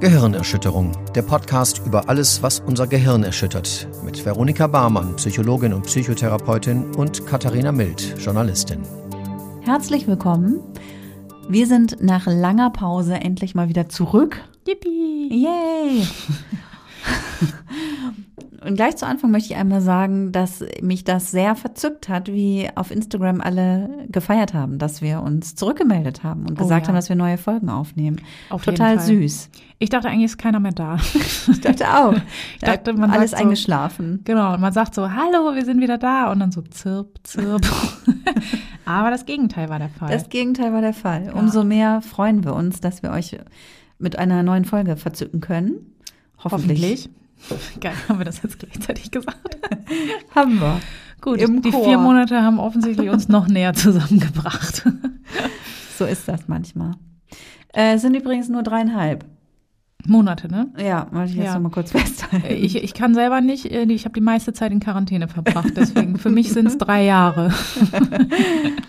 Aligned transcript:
Gehirnerschütterung, 0.00 0.92
der 1.14 1.20
Podcast 1.20 1.82
über 1.84 2.08
alles, 2.08 2.42
was 2.42 2.60
unser 2.60 2.86
Gehirn 2.86 3.22
erschüttert, 3.22 3.86
mit 4.02 4.24
Veronika 4.24 4.66
Barmann, 4.66 5.14
Psychologin 5.16 5.74
und 5.74 5.82
Psychotherapeutin 5.82 6.94
und 6.94 7.26
Katharina 7.26 7.70
Mild, 7.70 8.14
Journalistin. 8.18 8.80
Herzlich 9.60 10.06
willkommen. 10.06 10.58
Wir 11.50 11.66
sind 11.66 11.98
nach 12.00 12.26
langer 12.26 12.70
Pause 12.70 13.16
endlich 13.16 13.54
mal 13.54 13.68
wieder 13.68 13.90
zurück. 13.90 14.40
Yippie! 14.66 15.28
Yay! 15.30 16.06
Und 18.70 18.76
gleich 18.76 18.94
zu 18.96 19.04
Anfang 19.04 19.32
möchte 19.32 19.52
ich 19.52 19.58
einmal 19.58 19.80
sagen, 19.80 20.30
dass 20.30 20.64
mich 20.80 21.02
das 21.02 21.32
sehr 21.32 21.56
verzückt 21.56 22.08
hat, 22.08 22.28
wie 22.28 22.68
auf 22.76 22.92
Instagram 22.92 23.40
alle 23.40 24.06
gefeiert 24.08 24.54
haben, 24.54 24.78
dass 24.78 25.02
wir 25.02 25.22
uns 25.22 25.56
zurückgemeldet 25.56 26.22
haben 26.22 26.42
und 26.42 26.52
Oh 26.52 26.62
gesagt 26.62 26.82
ja. 26.82 26.88
haben, 26.88 26.94
dass 26.94 27.08
wir 27.08 27.16
neue 27.16 27.36
Folgen 27.36 27.68
aufnehmen. 27.68 28.20
Auf 28.48 28.62
Total 28.62 29.00
süß. 29.00 29.50
Ich 29.80 29.88
dachte 29.90 30.08
eigentlich 30.08 30.26
ist 30.26 30.38
keiner 30.38 30.60
mehr 30.60 30.70
da. 30.70 30.98
Ich 31.50 31.60
dachte 31.60 31.84
auch. 31.92 32.14
Ich 32.54 32.60
dachte, 32.60 32.92
man 32.92 33.10
alles 33.10 33.32
so- 33.32 33.38
eingeschlafen. 33.38 34.20
genau, 34.22 34.54
und 34.54 34.60
man 34.60 34.72
sagt 34.72 34.94
so, 34.94 35.10
hallo, 35.10 35.52
wir 35.56 35.64
sind 35.64 35.80
wieder 35.80 35.98
da 35.98 36.30
und 36.30 36.38
dann 36.38 36.52
so 36.52 36.62
zirp, 36.62 37.18
zirp. 37.24 37.66
Aber 38.84 39.10
das 39.10 39.26
Gegenteil 39.26 39.68
war 39.68 39.80
der 39.80 39.88
Fall. 39.88 40.10
Das 40.12 40.28
Gegenteil 40.28 40.72
war 40.72 40.80
der 40.80 40.94
Fall. 40.94 41.32
Umso 41.34 41.64
mehr 41.64 42.02
freuen 42.02 42.44
wir 42.44 42.54
uns, 42.54 42.80
dass 42.80 43.02
wir 43.02 43.10
euch 43.10 43.36
mit 43.98 44.16
einer 44.16 44.44
neuen 44.44 44.64
Folge 44.64 44.96
verzücken 44.96 45.40
können. 45.40 45.72
Hoffentlich. 46.38 47.10
Geil, 47.80 47.94
haben 48.08 48.18
wir 48.18 48.24
das 48.24 48.42
jetzt 48.42 48.58
gleichzeitig 48.58 49.10
gesagt? 49.10 49.38
Haben 50.34 50.60
wir. 50.60 50.80
Gut, 51.20 51.40
Im 51.40 51.60
die 51.62 51.70
Chor. 51.70 51.84
vier 51.84 51.98
Monate 51.98 52.40
haben 52.42 52.58
offensichtlich 52.58 53.10
uns 53.10 53.28
noch 53.28 53.46
näher 53.48 53.74
zusammengebracht. 53.74 54.84
So 55.98 56.06
ist 56.06 56.26
das 56.28 56.48
manchmal. 56.48 56.92
Äh, 57.74 57.96
es 57.96 58.00
sind 58.02 58.14
übrigens 58.16 58.48
nur 58.48 58.62
dreieinhalb. 58.62 59.26
Monate, 60.06 60.48
ne? 60.50 60.72
Ja, 60.82 61.08
wollte 61.12 61.32
ich 61.32 61.36
jetzt 61.36 61.44
Ja. 61.44 61.54
noch 61.56 61.60
mal 61.60 61.68
kurz 61.68 61.92
festhalten. 61.92 62.46
Ich, 62.48 62.82
ich 62.82 62.94
kann 62.94 63.12
selber 63.12 63.42
nicht, 63.42 63.66
äh, 63.70 63.82
ich 63.82 64.06
habe 64.06 64.14
die 64.14 64.22
meiste 64.22 64.54
Zeit 64.54 64.72
in 64.72 64.80
Quarantäne 64.80 65.28
verbracht, 65.28 65.76
deswegen 65.76 66.16
für 66.16 66.30
mich 66.30 66.54
sind 66.54 66.66
es 66.68 66.78
drei 66.78 67.04
Jahre. 67.04 67.52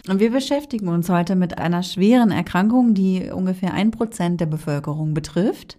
Und 0.08 0.22
wir 0.22 0.32
beschäftigen 0.32 0.88
uns 0.88 1.10
heute 1.10 1.36
mit 1.36 1.58
einer 1.58 1.84
schweren 1.84 2.32
Erkrankung, 2.32 2.94
die 2.94 3.30
ungefähr 3.30 3.74
ein 3.74 3.92
Prozent 3.92 4.40
der 4.40 4.46
Bevölkerung 4.46 5.14
betrifft. 5.14 5.78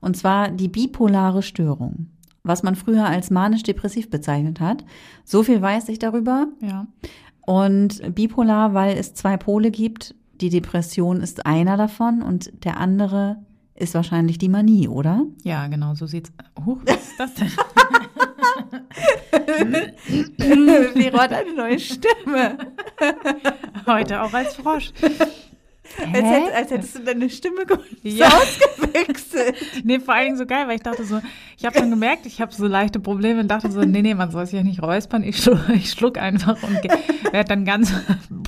Und 0.00 0.16
zwar 0.16 0.50
die 0.50 0.66
bipolare 0.66 1.42
Störung, 1.42 2.08
was 2.44 2.62
man 2.62 2.74
früher 2.74 3.06
als 3.06 3.30
manisch-depressiv 3.30 4.10
bezeichnet 4.10 4.60
hat. 4.60 4.84
So 5.24 5.42
viel 5.42 5.62
weiß 5.62 5.88
ich 5.88 5.98
darüber. 5.98 6.48
Ja. 6.60 6.86
Und 7.40 8.14
bipolar, 8.14 8.74
weil 8.74 8.96
es 8.96 9.14
zwei 9.14 9.36
Pole 9.36 9.70
gibt. 9.70 10.14
Die 10.40 10.50
Depression 10.50 11.20
ist 11.20 11.46
einer 11.46 11.76
davon 11.76 12.22
und 12.22 12.64
der 12.64 12.78
andere 12.78 13.36
ist 13.74 13.94
wahrscheinlich 13.94 14.38
die 14.38 14.48
Manie, 14.48 14.88
oder? 14.88 15.24
Ja, 15.44 15.66
genau, 15.68 15.94
so 15.94 16.06
sieht's. 16.06 16.32
Huch, 16.64 16.80
was 16.86 16.96
ist 16.96 17.18
das 17.18 17.34
denn? 17.34 17.48
Vero 20.94 21.18
hat 21.18 21.32
eine 21.32 21.54
neue 21.54 21.78
Stimme. 21.78 22.58
Heute 23.86 24.22
auch 24.22 24.32
als 24.32 24.56
Frosch. 24.56 24.92
Als, 25.98 26.24
hätt, 26.24 26.54
als 26.54 26.70
hättest 26.70 26.94
du 26.96 27.00
deine 27.00 27.28
Stimme 27.30 27.62
Ja. 28.02 28.28
ausgewechselt. 28.28 29.56
Nee, 29.84 30.00
vor 30.00 30.14
allen 30.14 30.26
Dingen 30.26 30.38
so 30.38 30.46
geil, 30.46 30.66
weil 30.68 30.76
ich 30.76 30.82
dachte 30.82 31.04
so, 31.04 31.20
ich 31.58 31.64
habe 31.64 31.78
schon 31.78 31.90
gemerkt, 31.90 32.26
ich 32.26 32.40
habe 32.40 32.52
so 32.54 32.66
leichte 32.66 33.00
Probleme 33.00 33.40
und 33.40 33.48
dachte 33.48 33.70
so, 33.70 33.80
nee, 33.80 34.02
nee, 34.02 34.14
man 34.14 34.30
soll 34.30 34.46
sich 34.46 34.54
ja 34.54 34.62
nicht 34.62 34.82
räuspern, 34.82 35.22
ich 35.22 35.38
schluck, 35.42 35.60
ich 35.74 35.90
schluck 35.90 36.18
einfach 36.18 36.62
und 36.62 36.82
werde 37.32 37.48
dann 37.48 37.64
ganz 37.64 37.92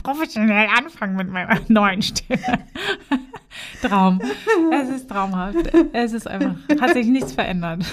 professionell 0.02 0.68
anfangen 0.76 1.16
mit 1.16 1.28
meiner 1.30 1.60
neuen 1.68 2.02
Stimme. 2.02 2.40
Traum. 3.82 4.20
Es 4.72 4.88
ist 4.88 5.08
traumhaft. 5.08 5.56
Es 5.92 6.12
ist 6.12 6.26
einfach, 6.26 6.54
hat 6.80 6.92
sich 6.94 7.06
nichts 7.06 7.32
verändert. 7.32 7.84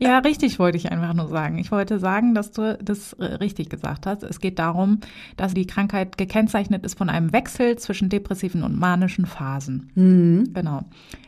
Ja, 0.00 0.18
richtig 0.18 0.58
wollte 0.58 0.78
ich 0.78 0.90
einfach 0.90 1.12
nur 1.14 1.28
sagen. 1.28 1.58
Ich 1.58 1.70
wollte 1.70 1.98
sagen, 1.98 2.34
dass 2.34 2.52
du 2.52 2.78
das 2.82 3.16
richtig 3.18 3.68
gesagt 3.68 4.06
hast. 4.06 4.22
Es 4.22 4.40
geht 4.40 4.58
darum, 4.58 5.00
dass 5.36 5.52
die 5.54 5.66
Krankheit 5.66 6.16
gekennzeichnet 6.16 6.84
ist 6.84 6.96
von 6.96 7.10
einem 7.10 7.32
Wechsel 7.32 7.76
zwischen 7.76 8.08
depressiven 8.08 8.62
und 8.62 8.78
manischen 8.78 9.26
Phasen. 9.26 9.90
Mhm. 9.94 10.52
Genau. 10.54 10.84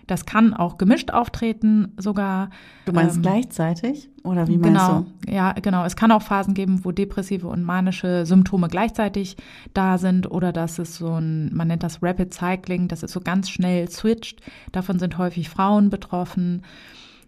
Das 0.07 0.27
kann 0.27 0.53
auch 0.53 0.79
gemischt 0.79 1.11
auftreten, 1.13 1.93
sogar. 1.97 2.51
Du 2.87 2.93
meinst 2.93 3.17
ähm, 3.17 3.23
gleichzeitig? 3.23 4.09
Oder 4.25 4.49
wie 4.49 4.57
meinst 4.59 4.81
Genau, 4.81 5.07
du? 5.27 5.33
ja, 5.33 5.53
genau. 5.53 5.85
Es 5.85 5.95
kann 5.97 6.11
auch 6.13 6.23
Phasen 6.23 6.55
geben, 6.55 6.85
wo 6.85 6.93
depressive 6.93 7.47
und 7.49 7.63
manische 7.63 8.27
Symptome 8.27 8.69
gleichzeitig 8.69 9.37
da 9.75 9.99
sind 9.99 10.31
oder 10.31 10.53
dass 10.53 10.79
es 10.79 10.97
so 10.97 11.15
ein, 11.19 11.55
man 11.55 11.69
nennt 11.69 11.83
das 11.83 12.03
Rapid 12.03 12.33
Cycling, 12.35 12.89
dass 12.89 13.03
es 13.03 13.13
so 13.13 13.21
ganz 13.21 13.49
schnell 13.51 13.89
switcht. 13.91 14.41
Davon 14.73 14.99
sind 14.99 15.19
häufig 15.19 15.49
Frauen 15.49 15.89
betroffen. 15.91 16.63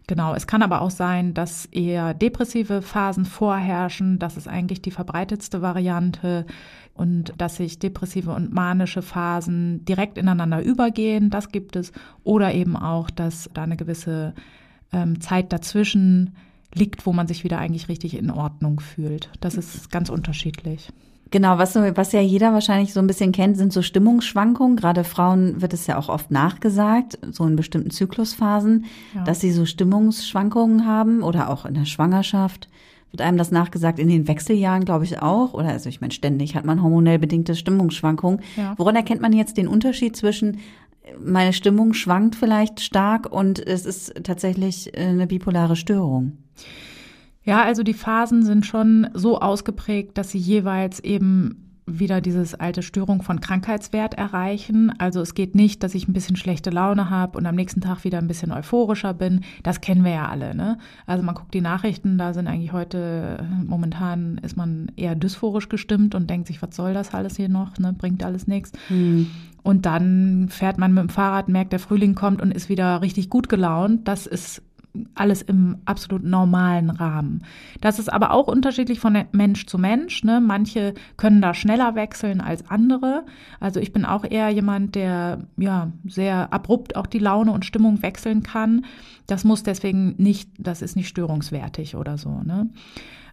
Genau, 0.06 0.34
es 0.34 0.46
kann 0.46 0.62
aber 0.62 0.82
auch 0.82 0.90
sein, 0.90 1.32
dass 1.32 1.64
eher 1.66 2.12
depressive 2.12 2.82
Phasen 2.82 3.24
vorherrschen. 3.24 4.18
Das 4.18 4.36
ist 4.36 4.48
eigentlich 4.48 4.82
die 4.82 4.90
verbreitetste 4.90 5.62
Variante. 5.62 6.44
Und 6.92 7.32
dass 7.38 7.56
sich 7.56 7.78
depressive 7.78 8.32
und 8.32 8.52
manische 8.52 9.02
Phasen 9.02 9.84
direkt 9.84 10.18
ineinander 10.18 10.62
übergehen, 10.62 11.30
das 11.30 11.48
gibt 11.48 11.74
es. 11.74 11.90
Oder 12.22 12.52
eben 12.54 12.76
auch, 12.76 13.10
dass 13.10 13.50
da 13.54 13.62
eine 13.62 13.76
gewisse 13.76 14.34
ähm, 14.92 15.20
Zeit 15.20 15.52
dazwischen 15.52 16.36
liegt, 16.74 17.06
wo 17.06 17.12
man 17.12 17.26
sich 17.26 17.42
wieder 17.42 17.58
eigentlich 17.58 17.88
richtig 17.88 18.16
in 18.16 18.30
Ordnung 18.30 18.80
fühlt. 18.80 19.30
Das 19.40 19.54
ist 19.54 19.90
ganz 19.90 20.10
unterschiedlich. 20.10 20.90
Genau, 21.30 21.58
was, 21.58 21.74
was 21.74 22.12
ja 22.12 22.20
jeder 22.20 22.52
wahrscheinlich 22.52 22.92
so 22.92 23.00
ein 23.00 23.06
bisschen 23.06 23.32
kennt, 23.32 23.56
sind 23.56 23.72
so 23.72 23.82
Stimmungsschwankungen. 23.82 24.76
Gerade 24.76 25.02
Frauen 25.04 25.60
wird 25.60 25.72
es 25.72 25.86
ja 25.86 25.98
auch 25.98 26.08
oft 26.08 26.30
nachgesagt, 26.30 27.18
so 27.32 27.44
in 27.44 27.56
bestimmten 27.56 27.90
Zyklusphasen, 27.90 28.84
Ja. 29.14 29.24
dass 29.24 29.40
sie 29.40 29.50
so 29.50 29.64
Stimmungsschwankungen 29.64 30.86
haben 30.86 31.22
oder 31.22 31.50
auch 31.50 31.64
in 31.64 31.74
der 31.74 31.86
Schwangerschaft. 31.86 32.68
Wird 33.10 33.20
einem 33.22 33.38
das 33.38 33.50
nachgesagt 33.50 33.98
in 33.98 34.08
den 34.08 34.26
Wechseljahren, 34.28 34.84
glaube 34.84 35.04
ich, 35.04 35.22
auch. 35.22 35.54
Oder 35.54 35.68
also 35.68 35.88
ich 35.88 36.00
meine, 36.00 36.12
ständig 36.12 36.54
hat 36.56 36.64
man 36.64 36.82
hormonell 36.82 37.18
bedingte 37.18 37.54
Stimmungsschwankungen. 37.54 38.40
Ja. 38.56 38.74
Woran 38.76 38.96
erkennt 38.96 39.20
man 39.20 39.32
jetzt 39.32 39.56
den 39.56 39.68
Unterschied 39.68 40.16
zwischen 40.16 40.58
meine 41.22 41.52
Stimmung 41.52 41.92
schwankt 41.94 42.34
vielleicht 42.34 42.80
stark 42.80 43.30
und 43.30 43.58
es 43.64 43.84
ist 43.86 44.14
tatsächlich 44.24 44.96
äh, 44.96 45.00
eine 45.08 45.26
bipolare 45.26 45.76
Störung? 45.76 46.38
Ja, 47.44 47.62
also 47.62 47.82
die 47.82 47.94
Phasen 47.94 48.42
sind 48.42 48.66
schon 48.66 49.08
so 49.12 49.40
ausgeprägt, 49.40 50.16
dass 50.16 50.30
sie 50.30 50.38
jeweils 50.38 51.00
eben 51.00 51.64
wieder 51.86 52.22
dieses 52.22 52.54
alte 52.54 52.82
Störung 52.82 53.22
von 53.22 53.40
Krankheitswert 53.40 54.14
erreichen. 54.14 54.92
Also 54.98 55.20
es 55.20 55.34
geht 55.34 55.54
nicht, 55.54 55.82
dass 55.82 55.94
ich 55.94 56.08
ein 56.08 56.14
bisschen 56.14 56.36
schlechte 56.36 56.70
Laune 56.70 57.10
habe 57.10 57.36
und 57.36 57.44
am 57.44 57.54
nächsten 57.54 57.82
Tag 57.82 58.04
wieder 58.04 58.18
ein 58.18 58.26
bisschen 58.26 58.52
euphorischer 58.52 59.12
bin. 59.12 59.42
Das 59.62 59.82
kennen 59.82 60.02
wir 60.02 60.12
ja 60.12 60.28
alle. 60.28 60.54
Ne? 60.54 60.78
Also 61.06 61.22
man 61.22 61.34
guckt 61.34 61.52
die 61.52 61.60
Nachrichten, 61.60 62.16
da 62.16 62.32
sind 62.32 62.46
eigentlich 62.46 62.72
heute, 62.72 63.46
momentan 63.66 64.38
ist 64.38 64.56
man 64.56 64.90
eher 64.96 65.14
dysphorisch 65.14 65.68
gestimmt 65.68 66.14
und 66.14 66.30
denkt 66.30 66.46
sich, 66.46 66.62
was 66.62 66.74
soll 66.74 66.94
das 66.94 67.12
alles 67.12 67.36
hier 67.36 67.50
noch, 67.50 67.76
ne? 67.78 67.92
bringt 67.92 68.24
alles 68.24 68.46
nichts. 68.46 68.72
Und 69.62 69.86
dann 69.86 70.48
fährt 70.48 70.78
man 70.78 70.94
mit 70.94 71.02
dem 71.02 71.08
Fahrrad, 71.10 71.48
merkt, 71.48 71.72
der 71.72 71.80
Frühling 71.80 72.14
kommt 72.14 72.40
und 72.40 72.50
ist 72.50 72.70
wieder 72.70 73.02
richtig 73.02 73.28
gut 73.28 73.50
gelaunt. 73.50 74.08
Das 74.08 74.26
ist 74.26 74.62
alles 75.14 75.42
im 75.42 75.78
absolut 75.84 76.24
normalen 76.24 76.90
Rahmen. 76.90 77.42
Das 77.80 77.98
ist 77.98 78.12
aber 78.12 78.30
auch 78.30 78.46
unterschiedlich 78.46 79.00
von 79.00 79.24
Mensch 79.32 79.66
zu 79.66 79.78
Mensch. 79.78 80.22
Ne? 80.24 80.40
Manche 80.40 80.94
können 81.16 81.42
da 81.42 81.54
schneller 81.54 81.94
wechseln 81.94 82.40
als 82.40 82.68
andere. 82.70 83.24
Also 83.60 83.80
ich 83.80 83.92
bin 83.92 84.04
auch 84.04 84.24
eher 84.24 84.50
jemand, 84.50 84.94
der 84.94 85.46
ja 85.56 85.90
sehr 86.06 86.52
abrupt 86.52 86.96
auch 86.96 87.06
die 87.06 87.18
Laune 87.18 87.52
und 87.52 87.64
Stimmung 87.64 88.02
wechseln 88.02 88.42
kann. 88.42 88.84
Das 89.26 89.44
muss 89.44 89.62
deswegen 89.62 90.14
nicht, 90.18 90.50
das 90.58 90.82
ist 90.82 90.96
nicht 90.96 91.08
störungswertig 91.08 91.96
oder 91.96 92.18
so. 92.18 92.42
Ne? 92.44 92.68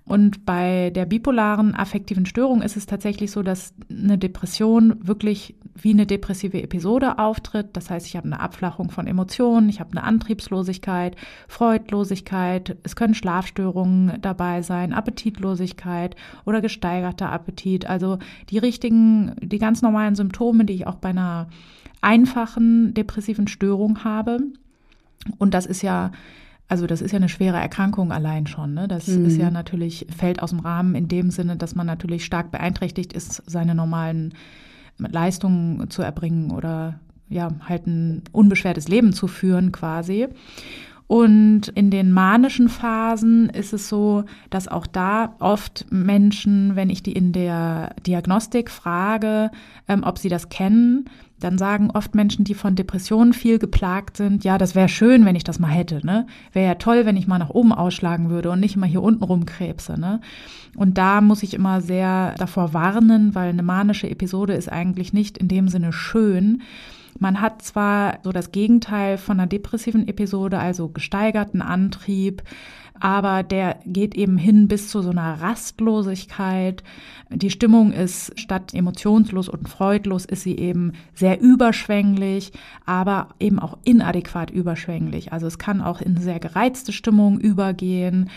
Und 0.04 0.46
bei 0.46 0.90
der 0.90 1.06
bipolaren 1.06 1.76
affektiven 1.76 2.26
Störung 2.26 2.62
ist 2.62 2.76
es 2.76 2.86
tatsächlich 2.86 3.32
so, 3.32 3.44
dass 3.44 3.74
eine 3.90 4.18
Depression 4.18 4.96
wirklich 5.08 5.56
wie 5.76 5.92
eine 5.92 6.06
depressive 6.06 6.62
Episode 6.62 7.20
auftritt. 7.20 7.70
Das 7.74 7.90
heißt, 7.90 8.08
ich 8.08 8.16
habe 8.16 8.26
eine 8.26 8.40
Abflachung 8.40 8.90
von 8.90 9.08
Emotionen, 9.08 9.70
ich 9.70 9.80
habe 9.80 9.92
eine 9.92 10.04
Antriebslosigkeit, 10.04 11.16
Freudlosigkeit, 11.48 12.78
es 12.84 12.96
können 12.96 13.14
Schlafstörungen 13.14 14.20
dabei 14.22 14.64
sein, 14.64 14.92
Appetitlosigkeit 14.92 16.16
oder 16.46 16.62
gesteigerter 16.62 17.32
Appetit. 17.32 17.86
Also 17.86 18.18
die 18.50 18.58
richtigen, 18.58 19.36
die 19.40 19.60
ganz 19.60 19.82
normalen 19.82 20.16
Symptome, 20.16 20.66
die 20.66 20.74
ich 20.74 20.88
auch 20.88 20.96
bei 20.96 21.10
einer 21.10 21.48
einfachen 22.02 22.94
depressiven 22.94 23.48
Störung 23.48 24.04
habe. 24.04 24.40
Und 25.38 25.54
das 25.54 25.68
ist 25.68 25.84
ja 25.84 26.12
also 26.72 26.88
das 26.88 27.02
ist 27.02 27.12
ja 27.12 27.18
eine 27.18 27.28
schwere 27.28 27.58
Erkrankung 27.58 28.14
allein 28.14 28.48
schon. 28.48 28.74
Ne? 28.74 28.88
Das 28.88 29.10
ist 29.10 29.36
ja 29.36 29.52
natürlich, 29.52 30.08
fällt 30.16 30.42
aus 30.42 30.52
dem 30.52 30.62
Rahmen 30.62 30.96
in 30.96 31.10
dem 31.10 31.30
Sinne, 31.30 31.58
dass 31.58 31.76
man 31.76 31.86
natürlich 31.86 32.24
stark 32.24 32.50
beeinträchtigt 32.50 33.12
ist, 33.12 33.44
seine 33.46 33.76
normalen 33.76 34.34
Leistungen 34.98 35.90
zu 35.90 36.02
erbringen 36.02 36.50
oder 36.52 36.98
ja, 37.28 37.50
halt 37.68 37.88
ein 37.88 38.24
unbeschwertes 38.32 38.88
Leben 38.88 39.12
zu 39.12 39.28
führen 39.28 39.74
quasi. 39.74 40.30
Und 41.12 41.68
in 41.68 41.90
den 41.90 42.14
manischen 42.14 42.70
Phasen 42.70 43.50
ist 43.50 43.74
es 43.74 43.90
so, 43.90 44.24
dass 44.50 44.70
auch 44.70 44.88
da 44.88 45.36
oft 45.40 45.86
Menschen, 45.90 46.78
wenn 46.78 46.90
ich 46.90 47.04
die 47.04 47.12
in 47.12 47.34
der 47.34 47.94
Diagnostik 48.08 48.72
frage, 48.72 49.52
ähm, 49.90 50.04
ob 50.06 50.18
sie 50.20 50.30
das 50.30 50.48
kennen, 50.48 51.10
dann 51.38 51.58
sagen 51.58 51.92
oft 51.92 52.16
Menschen, 52.16 52.46
die 52.46 52.54
von 52.54 52.78
Depressionen 52.78 53.34
viel 53.34 53.60
geplagt 53.60 54.16
sind, 54.16 54.46
ja, 54.46 54.58
das 54.58 54.74
wäre 54.74 54.88
schön, 54.88 55.26
wenn 55.26 55.36
ich 55.36 55.44
das 55.44 55.60
mal 55.60 55.68
hätte, 55.68 56.00
ne? 56.06 56.28
Wäre 56.54 56.68
ja 56.68 56.76
toll, 56.76 57.06
wenn 57.06 57.18
ich 57.18 57.28
mal 57.28 57.40
nach 57.40 57.50
oben 57.50 57.74
ausschlagen 57.74 58.30
würde 58.30 58.50
und 58.50 58.62
nicht 58.62 58.78
immer 58.78 58.88
hier 58.88 59.04
unten 59.04 59.26
rumkrebse, 59.26 60.00
ne? 60.00 60.22
Und 60.78 60.98
da 60.98 61.20
muss 61.20 61.44
ich 61.44 61.54
immer 61.54 61.82
sehr 61.82 62.36
davor 62.38 62.74
warnen, 62.74 63.36
weil 63.36 63.50
eine 63.50 63.64
manische 63.64 64.10
Episode 64.10 64.54
ist 64.54 64.72
eigentlich 64.72 65.12
nicht 65.12 65.38
in 65.38 65.50
dem 65.50 65.68
Sinne 65.68 65.92
schön. 65.92 66.62
Man 67.20 67.42
hat 67.42 67.62
zwar 67.62 68.20
so 68.24 68.32
das 68.32 68.52
Gegenteil 68.52 69.18
von 69.18 69.40
einer 69.40 69.48
depressiven 69.48 70.08
Episode, 70.08 70.60
also 70.60 70.90
gesteigerten 70.90 71.62
Antrieb, 71.62 72.44
aber 73.00 73.42
der 73.42 73.80
geht 73.86 74.16
eben 74.16 74.38
hin 74.38 74.68
bis 74.68 74.90
zu 74.90 75.02
so 75.02 75.10
einer 75.10 75.42
Rastlosigkeit. 75.42 76.84
Die 77.32 77.50
Stimmung 77.50 77.92
ist 77.92 78.40
statt 78.40 78.76
emotionslos 78.76 79.50
und 79.50 79.68
freudlos 79.68 80.26
ist 80.26 80.44
sie 80.44 80.58
eben 80.58 80.94
sehr 81.16 81.42
überschwänglich, 81.42 82.52
aber 82.86 83.30
eben 83.40 83.58
auch 83.58 83.80
inadäquat 83.84 84.52
überschwänglich. 84.52 85.34
Also 85.34 85.48
es 85.48 85.58
kann 85.58 85.82
auch 85.82 86.00
in 86.00 86.18
sehr 86.18 86.40
gereizte 86.40 86.92
Stimmung 86.92 87.40
übergehen. 87.40 88.30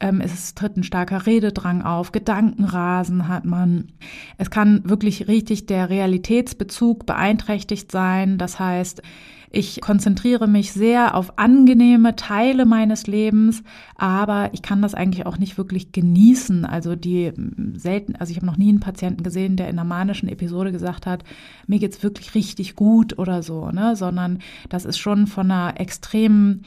Ähm, 0.00 0.20
es 0.20 0.54
tritt 0.54 0.76
ein 0.76 0.82
starker 0.82 1.26
Rededrang 1.26 1.82
auf, 1.82 2.12
Gedankenrasen 2.12 3.28
hat 3.28 3.44
man. 3.44 3.88
Es 4.36 4.50
kann 4.50 4.82
wirklich 4.84 5.28
richtig 5.28 5.66
der 5.66 5.88
Realitätsbezug 5.88 7.06
beeinträchtigt 7.06 7.90
sein. 7.90 8.36
Das 8.36 8.58
heißt, 8.58 9.02
ich 9.50 9.80
konzentriere 9.80 10.48
mich 10.48 10.72
sehr 10.72 11.14
auf 11.14 11.38
angenehme 11.38 12.14
Teile 12.14 12.66
meines 12.66 13.06
Lebens, 13.06 13.62
aber 13.94 14.50
ich 14.52 14.60
kann 14.60 14.82
das 14.82 14.94
eigentlich 14.94 15.24
auch 15.24 15.38
nicht 15.38 15.56
wirklich 15.56 15.92
genießen. 15.92 16.66
Also 16.66 16.94
die 16.94 17.32
selten, 17.74 18.16
also 18.16 18.32
ich 18.32 18.36
habe 18.36 18.44
noch 18.46 18.58
nie 18.58 18.68
einen 18.68 18.80
Patienten 18.80 19.22
gesehen, 19.22 19.56
der 19.56 19.68
in 19.68 19.78
einer 19.78 19.88
manischen 19.88 20.28
Episode 20.28 20.72
gesagt 20.72 21.06
hat, 21.06 21.24
mir 21.66 21.78
geht's 21.78 22.02
wirklich 22.02 22.34
richtig 22.34 22.74
gut 22.74 23.18
oder 23.18 23.42
so, 23.42 23.70
ne, 23.70 23.96
sondern 23.96 24.40
das 24.68 24.84
ist 24.84 24.98
schon 24.98 25.26
von 25.26 25.50
einer 25.50 25.80
extremen 25.80 26.62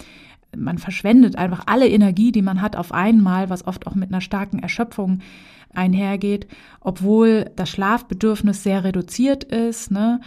man 0.56 0.78
verschwendet 0.78 1.36
einfach 1.36 1.63
alle 1.66 1.88
Energie, 1.88 2.31
die 2.31 2.42
man 2.42 2.62
hat, 2.62 2.75
auf 2.75 2.92
einmal, 2.92 3.50
was 3.50 3.68
oft 3.68 3.88
auch 3.88 3.96
mit 3.96 4.10
einer 4.10 4.22
starken 4.22 4.60
Erschöpfung 4.60 5.19
einhergeht, 5.74 6.48
obwohl 6.81 7.51
das 7.56 7.69
Schlafbedürfnis 7.69 8.63
sehr 8.63 8.83
reduziert 8.83 9.44
ist, 9.44 9.92
ne? 9.92 10.21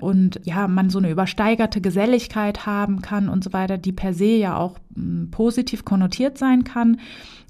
und 0.00 0.40
ja, 0.44 0.68
man 0.68 0.90
so 0.90 0.98
eine 0.98 1.10
übersteigerte 1.10 1.80
Geselligkeit 1.80 2.66
haben 2.66 3.00
kann 3.00 3.28
und 3.28 3.42
so 3.42 3.52
weiter, 3.52 3.78
die 3.78 3.92
per 3.92 4.12
se 4.12 4.36
ja 4.36 4.56
auch 4.56 4.78
hm, 4.94 5.30
positiv 5.30 5.84
konnotiert 5.84 6.36
sein 6.38 6.64
kann, 6.64 6.98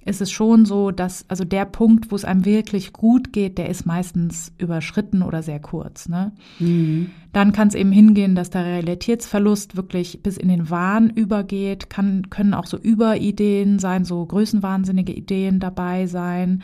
ist 0.04 0.20
es 0.20 0.30
schon 0.30 0.64
so, 0.64 0.92
dass 0.92 1.24
also 1.28 1.44
der 1.44 1.64
Punkt, 1.64 2.12
wo 2.12 2.16
es 2.16 2.24
einem 2.24 2.44
wirklich 2.44 2.92
gut 2.92 3.32
geht, 3.32 3.58
der 3.58 3.68
ist 3.68 3.86
meistens 3.86 4.52
überschritten 4.56 5.22
oder 5.22 5.42
sehr 5.42 5.58
kurz. 5.58 6.08
Ne? 6.08 6.30
Mhm. 6.60 7.10
Dann 7.32 7.50
kann 7.50 7.66
es 7.66 7.74
eben 7.74 7.90
hingehen, 7.90 8.36
dass 8.36 8.50
der 8.50 8.64
Realitätsverlust 8.64 9.76
wirklich 9.76 10.22
bis 10.22 10.36
in 10.36 10.48
den 10.48 10.70
Wahn 10.70 11.10
übergeht, 11.10 11.90
kann, 11.90 12.30
können 12.30 12.54
auch 12.54 12.66
so 12.66 12.78
Überideen 12.78 13.80
sein, 13.80 14.04
so 14.04 14.24
größenwahnsinnige 14.24 15.12
Ideen 15.12 15.58
dabei 15.58 16.06
sein. 16.06 16.62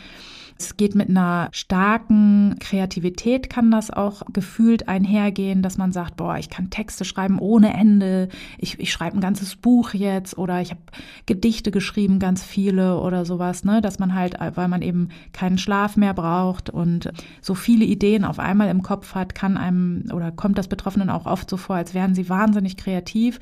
Es 0.63 0.77
geht 0.77 0.95
mit 0.95 1.09
einer 1.09 1.49
starken 1.51 2.57
Kreativität, 2.61 3.51
kann 3.51 3.73
das 3.73 3.91
auch 3.91 4.23
gefühlt 4.33 4.89
einhergehen, 4.89 5.61
dass 5.61 5.77
man 5.77 5.91
sagt, 5.91 6.17
boah, 6.17 6.39
ich 6.39 6.51
kann 6.51 6.71
Texte 6.71 7.05
schreiben 7.05 7.41
ohne 7.41 7.75
Ende, 7.75 8.29
ich, 8.59 8.79
ich 8.79 8.93
schreibe 8.93 9.17
ein 9.17 9.21
ganzes 9.21 9.57
Buch 9.57 9.93
jetzt 9.93 10.39
oder 10.39 10.61
ich 10.61 10.71
habe 10.71 10.81
Gedichte 11.27 11.73
geschrieben, 11.73 12.21
ganz 12.21 12.45
viele 12.45 13.01
oder 13.01 13.25
sowas, 13.25 13.65
ne? 13.65 13.81
Dass 13.81 13.99
man 13.99 14.15
halt, 14.15 14.37
weil 14.55 14.69
man 14.69 14.83
eben 14.83 15.09
keinen 15.33 15.59
Schlaf 15.59 15.97
mehr 15.97 16.15
braucht 16.15 16.71
und 16.71 17.11
so 17.41 17.55
viele 17.57 17.85
Ideen 17.85 18.25
auf 18.25 18.39
einmal 18.39 18.69
im 18.69 18.83
Kopf 18.83 19.17
hat, 19.17 19.35
kann 19.35 19.57
einem 19.57 20.05
oder 20.13 20.31
kommt 20.31 20.59
das 20.59 20.69
Betroffenen 20.69 21.11
auch 21.11 21.27
oft 21.27 21.51
so 21.51 21.57
vor, 21.57 21.77
als 21.77 21.93
wären 21.93 22.15
sie 22.15 22.29
wahnsinnig 22.29 22.77
kreativ. 22.77 23.41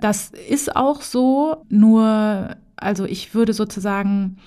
Das 0.00 0.30
ist 0.30 0.74
auch 0.74 1.02
so, 1.02 1.64
nur, 1.68 2.56
also 2.76 3.04
ich 3.04 3.34
würde 3.34 3.52
sozusagen 3.52 4.38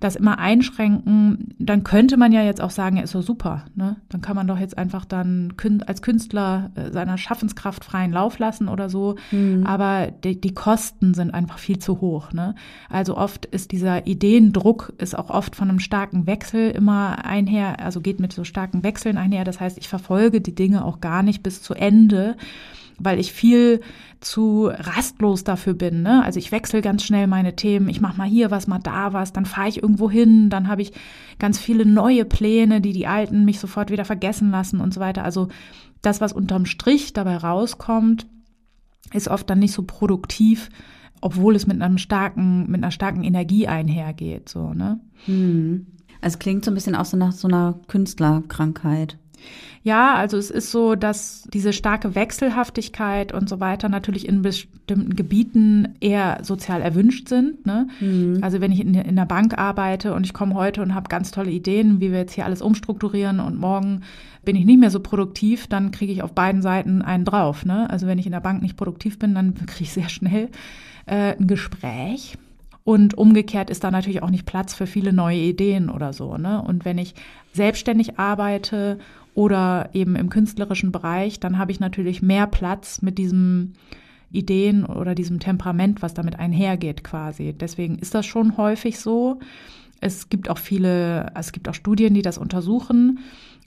das 0.00 0.14
immer 0.14 0.38
einschränken, 0.38 1.54
dann 1.58 1.82
könnte 1.82 2.16
man 2.16 2.30
ja 2.30 2.42
jetzt 2.42 2.60
auch 2.60 2.70
sagen, 2.70 2.96
ja, 2.96 3.02
ist 3.02 3.14
doch 3.14 3.22
super. 3.22 3.64
Ne? 3.74 3.96
Dann 4.08 4.20
kann 4.20 4.36
man 4.36 4.46
doch 4.46 4.58
jetzt 4.58 4.78
einfach 4.78 5.04
dann 5.04 5.54
als 5.86 6.02
Künstler 6.02 6.70
äh, 6.76 6.92
seiner 6.92 7.18
Schaffenskraft 7.18 7.84
freien 7.84 8.12
Lauf 8.12 8.38
lassen 8.38 8.68
oder 8.68 8.88
so. 8.88 9.16
Mhm. 9.32 9.66
Aber 9.66 10.10
die, 10.10 10.40
die, 10.40 10.54
Kosten 10.54 11.14
sind 11.14 11.34
einfach 11.34 11.58
viel 11.58 11.78
zu 11.78 12.00
hoch. 12.00 12.32
Ne? 12.32 12.54
Also 12.88 13.16
oft 13.16 13.46
ist 13.46 13.72
dieser 13.72 14.06
Ideendruck 14.06 14.92
ist 14.98 15.18
auch 15.18 15.30
oft 15.30 15.56
von 15.56 15.68
einem 15.68 15.80
starken 15.80 16.26
Wechsel 16.26 16.70
immer 16.70 17.24
einher, 17.24 17.80
also 17.80 18.00
geht 18.00 18.20
mit 18.20 18.32
so 18.32 18.44
starken 18.44 18.84
Wechseln 18.84 19.18
einher. 19.18 19.44
Das 19.44 19.60
heißt, 19.60 19.78
ich 19.78 19.88
verfolge 19.88 20.40
die 20.40 20.54
Dinge 20.54 20.84
auch 20.84 21.00
gar 21.00 21.22
nicht 21.22 21.42
bis 21.42 21.62
zu 21.62 21.74
Ende 21.74 22.36
weil 22.98 23.18
ich 23.18 23.32
viel 23.32 23.80
zu 24.20 24.66
rastlos 24.66 25.44
dafür 25.44 25.74
bin. 25.74 26.02
Ne? 26.02 26.24
Also 26.24 26.38
ich 26.38 26.50
wechsle 26.50 26.82
ganz 26.82 27.04
schnell 27.04 27.26
meine 27.26 27.54
Themen. 27.54 27.88
Ich 27.88 28.00
mache 28.00 28.16
mal 28.18 28.28
hier 28.28 28.50
was, 28.50 28.66
mal 28.66 28.80
da 28.80 29.12
was, 29.12 29.32
dann 29.32 29.46
fahre 29.46 29.68
ich 29.68 29.82
irgendwo 29.82 30.10
hin, 30.10 30.50
dann 30.50 30.68
habe 30.68 30.82
ich 30.82 30.92
ganz 31.38 31.58
viele 31.58 31.86
neue 31.86 32.24
Pläne, 32.24 32.80
die 32.80 32.92
die 32.92 33.06
alten 33.06 33.44
mich 33.44 33.60
sofort 33.60 33.90
wieder 33.90 34.04
vergessen 34.04 34.50
lassen 34.50 34.80
und 34.80 34.92
so 34.92 35.00
weiter. 35.00 35.24
Also 35.24 35.48
das, 36.02 36.20
was 36.20 36.32
unterm 36.32 36.66
Strich 36.66 37.12
dabei 37.12 37.36
rauskommt, 37.36 38.26
ist 39.12 39.28
oft 39.28 39.48
dann 39.48 39.60
nicht 39.60 39.72
so 39.72 39.84
produktiv, 39.84 40.68
obwohl 41.20 41.56
es 41.56 41.66
mit 41.66 41.80
einem 41.80 41.98
starken, 41.98 42.70
mit 42.70 42.82
einer 42.82 42.90
starken 42.90 43.24
Energie 43.24 43.66
einhergeht. 43.68 44.48
So, 44.48 44.74
ne? 44.74 45.00
Hm. 45.26 45.86
Es 46.20 46.38
klingt 46.38 46.64
so 46.64 46.70
ein 46.70 46.74
bisschen 46.74 46.96
auch 46.96 47.04
so 47.04 47.16
nach 47.16 47.32
so 47.32 47.46
einer 47.46 47.78
Künstlerkrankheit. 47.86 49.18
Ja, 49.82 50.14
also 50.14 50.36
es 50.36 50.50
ist 50.50 50.70
so, 50.70 50.96
dass 50.96 51.48
diese 51.52 51.72
starke 51.72 52.14
Wechselhaftigkeit 52.14 53.32
und 53.32 53.48
so 53.48 53.60
weiter 53.60 53.88
natürlich 53.88 54.28
in 54.28 54.42
bestimmten 54.42 55.14
Gebieten 55.14 55.94
eher 56.00 56.40
sozial 56.42 56.82
erwünscht 56.82 57.28
sind. 57.28 57.64
Ne? 57.64 57.88
Mhm. 58.00 58.38
Also 58.42 58.60
wenn 58.60 58.72
ich 58.72 58.80
in, 58.80 58.94
in 58.94 59.16
der 59.16 59.24
Bank 59.24 59.56
arbeite 59.56 60.14
und 60.14 60.26
ich 60.26 60.34
komme 60.34 60.54
heute 60.54 60.82
und 60.82 60.94
habe 60.94 61.08
ganz 61.08 61.30
tolle 61.30 61.50
Ideen, 61.50 62.00
wie 62.00 62.10
wir 62.10 62.18
jetzt 62.18 62.34
hier 62.34 62.44
alles 62.44 62.60
umstrukturieren 62.60 63.40
und 63.40 63.58
morgen 63.58 64.02
bin 64.44 64.56
ich 64.56 64.64
nicht 64.64 64.80
mehr 64.80 64.90
so 64.90 65.00
produktiv, 65.00 65.68
dann 65.68 65.90
kriege 65.90 66.12
ich 66.12 66.22
auf 66.22 66.32
beiden 66.32 66.62
Seiten 66.62 67.02
einen 67.02 67.24
drauf. 67.24 67.64
Ne? 67.64 67.88
Also 67.88 68.06
wenn 68.06 68.18
ich 68.18 68.26
in 68.26 68.32
der 68.32 68.40
Bank 68.40 68.62
nicht 68.62 68.76
produktiv 68.76 69.18
bin, 69.18 69.34
dann 69.34 69.54
kriege 69.66 69.84
ich 69.84 69.92
sehr 69.92 70.08
schnell 70.08 70.48
äh, 71.06 71.36
ein 71.36 71.46
Gespräch. 71.46 72.36
Und 72.84 73.18
umgekehrt 73.18 73.68
ist 73.68 73.84
da 73.84 73.90
natürlich 73.90 74.22
auch 74.22 74.30
nicht 74.30 74.46
Platz 74.46 74.72
für 74.72 74.86
viele 74.86 75.12
neue 75.12 75.36
Ideen 75.36 75.90
oder 75.90 76.14
so. 76.14 76.38
Ne? 76.38 76.62
Und 76.62 76.86
wenn 76.86 76.96
ich 76.96 77.14
selbstständig 77.52 78.18
arbeite 78.18 78.98
oder 79.38 79.90
eben 79.92 80.16
im 80.16 80.30
künstlerischen 80.30 80.90
Bereich, 80.90 81.38
dann 81.38 81.58
habe 81.58 81.70
ich 81.70 81.78
natürlich 81.78 82.22
mehr 82.22 82.48
Platz 82.48 83.02
mit 83.02 83.18
diesem 83.18 83.74
Ideen 84.32 84.84
oder 84.84 85.14
diesem 85.14 85.38
Temperament, 85.38 86.02
was 86.02 86.12
damit 86.12 86.40
einhergeht 86.40 87.04
quasi. 87.04 87.52
Deswegen 87.52 88.00
ist 88.00 88.16
das 88.16 88.26
schon 88.26 88.56
häufig 88.56 88.98
so. 88.98 89.38
Es 90.00 90.28
gibt 90.28 90.50
auch 90.50 90.58
viele, 90.58 91.30
es 91.36 91.52
gibt 91.52 91.68
auch 91.68 91.74
Studien, 91.74 92.14
die 92.14 92.22
das 92.22 92.36
untersuchen. 92.36 93.20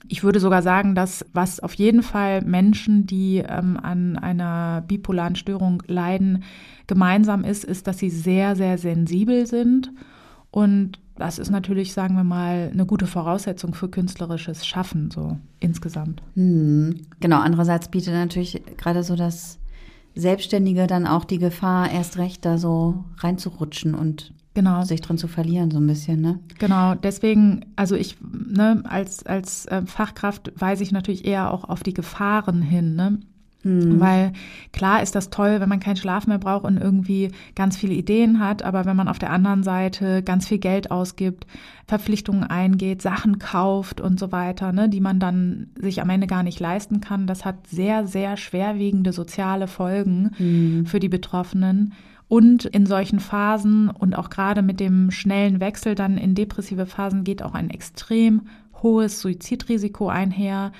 Ich 0.08 0.22
würde 0.22 0.40
sogar 0.40 0.60
sagen, 0.60 0.94
dass 0.94 1.24
was 1.32 1.58
auf 1.58 1.72
jeden 1.72 2.02
Fall 2.02 2.42
Menschen, 2.42 3.06
die 3.06 3.38
ähm, 3.38 3.78
an 3.82 4.18
einer 4.18 4.84
bipolaren 4.86 5.36
Störung 5.36 5.82
leiden, 5.86 6.44
gemeinsam 6.86 7.44
ist, 7.44 7.64
ist, 7.64 7.86
dass 7.86 7.96
sie 7.96 8.10
sehr, 8.10 8.56
sehr 8.56 8.76
sensibel 8.76 9.46
sind 9.46 9.90
und 10.50 10.98
das 11.22 11.38
ist 11.38 11.50
natürlich, 11.50 11.92
sagen 11.92 12.16
wir 12.16 12.24
mal, 12.24 12.70
eine 12.72 12.84
gute 12.84 13.06
Voraussetzung 13.06 13.74
für 13.74 13.88
künstlerisches 13.88 14.66
Schaffen, 14.66 15.12
so 15.12 15.38
insgesamt. 15.60 16.20
Hm. 16.34 17.02
Genau, 17.20 17.38
andererseits 17.38 17.88
bietet 17.88 18.12
natürlich 18.14 18.60
gerade 18.76 19.04
so 19.04 19.14
das 19.14 19.60
Selbstständige 20.16 20.88
dann 20.88 21.06
auch 21.06 21.24
die 21.24 21.38
Gefahr, 21.38 21.92
erst 21.92 22.18
recht 22.18 22.44
da 22.44 22.58
so 22.58 23.04
reinzurutschen 23.18 23.94
und 23.94 24.34
genau. 24.54 24.82
sich 24.82 25.00
drin 25.00 25.16
zu 25.16 25.28
verlieren, 25.28 25.70
so 25.70 25.78
ein 25.78 25.86
bisschen, 25.86 26.20
ne? 26.20 26.40
Genau, 26.58 26.96
deswegen, 26.96 27.66
also 27.76 27.94
ich, 27.94 28.16
ne, 28.20 28.82
als, 28.84 29.24
als 29.24 29.66
äh, 29.66 29.82
Fachkraft 29.86 30.52
weise 30.56 30.82
ich 30.82 30.90
natürlich 30.90 31.24
eher 31.24 31.52
auch 31.52 31.62
auf 31.62 31.84
die 31.84 31.94
Gefahren 31.94 32.62
hin, 32.62 32.96
ne? 32.96 33.20
Mhm. 33.62 34.00
Weil 34.00 34.32
klar 34.72 35.02
ist 35.02 35.14
das 35.14 35.30
toll, 35.30 35.60
wenn 35.60 35.68
man 35.68 35.80
keinen 35.80 35.96
Schlaf 35.96 36.26
mehr 36.26 36.38
braucht 36.38 36.64
und 36.64 36.78
irgendwie 36.78 37.30
ganz 37.54 37.76
viele 37.76 37.94
Ideen 37.94 38.40
hat, 38.40 38.62
aber 38.62 38.84
wenn 38.84 38.96
man 38.96 39.08
auf 39.08 39.18
der 39.18 39.30
anderen 39.30 39.62
Seite 39.62 40.22
ganz 40.22 40.48
viel 40.48 40.58
Geld 40.58 40.90
ausgibt, 40.90 41.46
Verpflichtungen 41.86 42.44
eingeht, 42.44 43.02
Sachen 43.02 43.38
kauft 43.38 44.00
und 44.00 44.18
so 44.18 44.32
weiter, 44.32 44.72
ne, 44.72 44.88
die 44.88 45.00
man 45.00 45.20
dann 45.20 45.68
sich 45.80 46.00
am 46.00 46.10
Ende 46.10 46.26
gar 46.26 46.42
nicht 46.42 46.60
leisten 46.60 47.00
kann, 47.00 47.26
das 47.26 47.44
hat 47.44 47.66
sehr, 47.66 48.06
sehr 48.06 48.36
schwerwiegende 48.36 49.12
soziale 49.12 49.66
Folgen 49.66 50.30
mhm. 50.38 50.86
für 50.86 51.00
die 51.00 51.08
Betroffenen. 51.08 51.92
Und 52.28 52.64
in 52.64 52.86
solchen 52.86 53.20
Phasen 53.20 53.90
und 53.90 54.16
auch 54.16 54.30
gerade 54.30 54.62
mit 54.62 54.80
dem 54.80 55.10
schnellen 55.10 55.60
Wechsel 55.60 55.94
dann 55.94 56.16
in 56.16 56.34
depressive 56.34 56.86
Phasen 56.86 57.24
geht 57.24 57.42
auch 57.42 57.52
ein 57.52 57.68
extrem 57.68 58.42
hohes 58.82 59.20
Suizidrisiko 59.20 60.08
einher. 60.08 60.72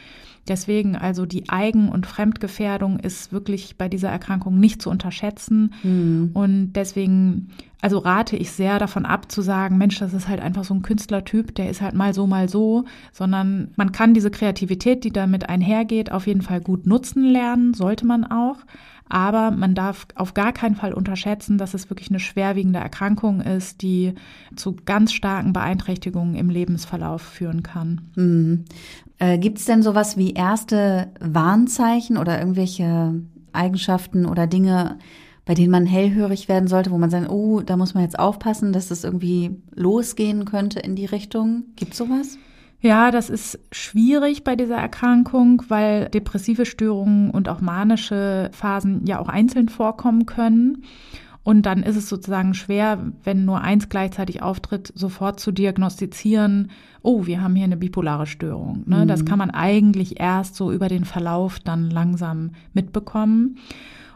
Deswegen 0.48 0.96
also 0.96 1.26
die 1.26 1.48
Eigen- 1.48 1.88
und 1.88 2.06
Fremdgefährdung 2.06 2.98
ist 2.98 3.32
wirklich 3.32 3.76
bei 3.78 3.88
dieser 3.88 4.08
Erkrankung 4.08 4.58
nicht 4.58 4.82
zu 4.82 4.90
unterschätzen. 4.90 5.74
Mhm. 5.82 6.30
Und 6.34 6.72
deswegen 6.72 7.48
also 7.82 7.98
rate 7.98 8.36
ich 8.36 8.52
sehr 8.52 8.78
davon 8.78 9.04
ab 9.04 9.30
zu 9.30 9.42
sagen, 9.42 9.76
Mensch, 9.76 9.98
das 9.98 10.14
ist 10.14 10.28
halt 10.28 10.40
einfach 10.40 10.62
so 10.62 10.72
ein 10.72 10.82
Künstlertyp, 10.82 11.52
der 11.56 11.68
ist 11.68 11.80
halt 11.80 11.94
mal 11.94 12.14
so, 12.14 12.28
mal 12.28 12.48
so, 12.48 12.84
sondern 13.12 13.72
man 13.76 13.90
kann 13.90 14.14
diese 14.14 14.30
Kreativität, 14.30 15.02
die 15.02 15.12
damit 15.12 15.48
einhergeht, 15.48 16.12
auf 16.12 16.28
jeden 16.28 16.42
Fall 16.42 16.60
gut 16.60 16.86
nutzen 16.86 17.24
lernen, 17.24 17.74
sollte 17.74 18.06
man 18.06 18.24
auch. 18.24 18.58
Aber 19.08 19.50
man 19.50 19.74
darf 19.74 20.06
auf 20.14 20.32
gar 20.32 20.52
keinen 20.52 20.76
Fall 20.76 20.94
unterschätzen, 20.94 21.58
dass 21.58 21.74
es 21.74 21.90
wirklich 21.90 22.08
eine 22.08 22.20
schwerwiegende 22.20 22.78
Erkrankung 22.78 23.42
ist, 23.42 23.82
die 23.82 24.14
zu 24.56 24.76
ganz 24.86 25.12
starken 25.12 25.52
Beeinträchtigungen 25.52 26.34
im 26.34 26.48
Lebensverlauf 26.48 27.20
führen 27.20 27.62
kann. 27.62 28.00
Mhm. 28.14 28.64
Äh, 29.22 29.38
Gibt 29.38 29.58
es 29.58 29.66
denn 29.66 29.84
sowas 29.84 30.16
wie 30.16 30.32
erste 30.32 31.12
Warnzeichen 31.20 32.16
oder 32.16 32.40
irgendwelche 32.40 33.14
Eigenschaften 33.52 34.26
oder 34.26 34.48
Dinge, 34.48 34.98
bei 35.44 35.54
denen 35.54 35.70
man 35.70 35.86
hellhörig 35.86 36.48
werden 36.48 36.66
sollte, 36.66 36.90
wo 36.90 36.98
man 36.98 37.08
sagt, 37.08 37.30
oh, 37.30 37.60
da 37.60 37.76
muss 37.76 37.94
man 37.94 38.02
jetzt 38.02 38.18
aufpassen, 38.18 38.72
dass 38.72 38.90
es 38.90 39.04
irgendwie 39.04 39.62
losgehen 39.76 40.44
könnte 40.44 40.80
in 40.80 40.96
die 40.96 41.06
Richtung? 41.06 41.66
Gibt 41.76 41.94
sowas? 41.94 42.36
Ja, 42.80 43.12
das 43.12 43.30
ist 43.30 43.60
schwierig 43.70 44.42
bei 44.42 44.56
dieser 44.56 44.78
Erkrankung, 44.78 45.62
weil 45.68 46.08
depressive 46.08 46.66
Störungen 46.66 47.30
und 47.30 47.48
auch 47.48 47.60
manische 47.60 48.50
Phasen 48.52 49.06
ja 49.06 49.20
auch 49.20 49.28
einzeln 49.28 49.68
vorkommen 49.68 50.26
können. 50.26 50.82
Und 51.44 51.66
dann 51.66 51.82
ist 51.82 51.96
es 51.96 52.08
sozusagen 52.08 52.54
schwer, 52.54 52.98
wenn 53.24 53.44
nur 53.44 53.60
eins 53.60 53.88
gleichzeitig 53.88 54.42
auftritt, 54.42 54.92
sofort 54.94 55.40
zu 55.40 55.50
diagnostizieren, 55.50 56.70
oh, 57.02 57.26
wir 57.26 57.42
haben 57.42 57.56
hier 57.56 57.64
eine 57.64 57.76
bipolare 57.76 58.26
Störung. 58.26 58.84
Ne? 58.86 58.98
Mhm. 58.98 59.08
Das 59.08 59.24
kann 59.24 59.38
man 59.38 59.50
eigentlich 59.50 60.20
erst 60.20 60.54
so 60.54 60.70
über 60.70 60.88
den 60.88 61.04
Verlauf 61.04 61.58
dann 61.58 61.90
langsam 61.90 62.50
mitbekommen. 62.74 63.58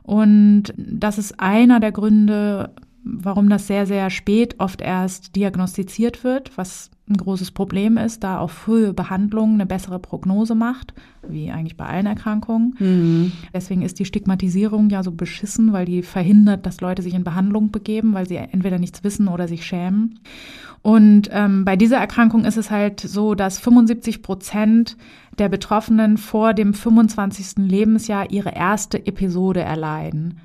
Und 0.04 0.72
das 0.76 1.18
ist 1.18 1.40
einer 1.40 1.80
der 1.80 1.90
Gründe, 1.90 2.70
warum 3.06 3.48
das 3.48 3.66
sehr, 3.66 3.86
sehr 3.86 4.10
spät 4.10 4.56
oft 4.58 4.80
erst 4.80 5.36
diagnostiziert 5.36 6.24
wird, 6.24 6.56
was 6.58 6.90
ein 7.08 7.16
großes 7.16 7.52
Problem 7.52 7.98
ist, 7.98 8.24
da 8.24 8.40
auch 8.40 8.50
frühe 8.50 8.92
Behandlung 8.92 9.54
eine 9.54 9.66
bessere 9.66 10.00
Prognose 10.00 10.56
macht, 10.56 10.92
wie 11.28 11.52
eigentlich 11.52 11.76
bei 11.76 11.86
allen 11.86 12.06
Erkrankungen. 12.06 12.74
Mhm. 12.80 13.32
Deswegen 13.54 13.82
ist 13.82 14.00
die 14.00 14.04
Stigmatisierung 14.04 14.90
ja 14.90 15.04
so 15.04 15.12
beschissen, 15.12 15.72
weil 15.72 15.86
die 15.86 16.02
verhindert, 16.02 16.66
dass 16.66 16.80
Leute 16.80 17.02
sich 17.02 17.14
in 17.14 17.22
Behandlung 17.22 17.70
begeben, 17.70 18.12
weil 18.12 18.26
sie 18.26 18.36
entweder 18.36 18.80
nichts 18.80 19.04
wissen 19.04 19.28
oder 19.28 19.46
sich 19.46 19.64
schämen. 19.64 20.18
Und 20.82 21.28
ähm, 21.32 21.64
bei 21.64 21.76
dieser 21.76 21.98
Erkrankung 21.98 22.44
ist 22.44 22.56
es 22.56 22.70
halt 22.70 23.00
so, 23.00 23.34
dass 23.34 23.58
75 23.60 24.22
Prozent 24.22 24.96
der 25.38 25.48
Betroffenen 25.48 26.16
vor 26.16 26.54
dem 26.54 26.74
25. 26.74 27.64
Lebensjahr 27.68 28.30
ihre 28.30 28.54
erste 28.54 29.06
Episode 29.06 29.60
erleiden. 29.60 30.40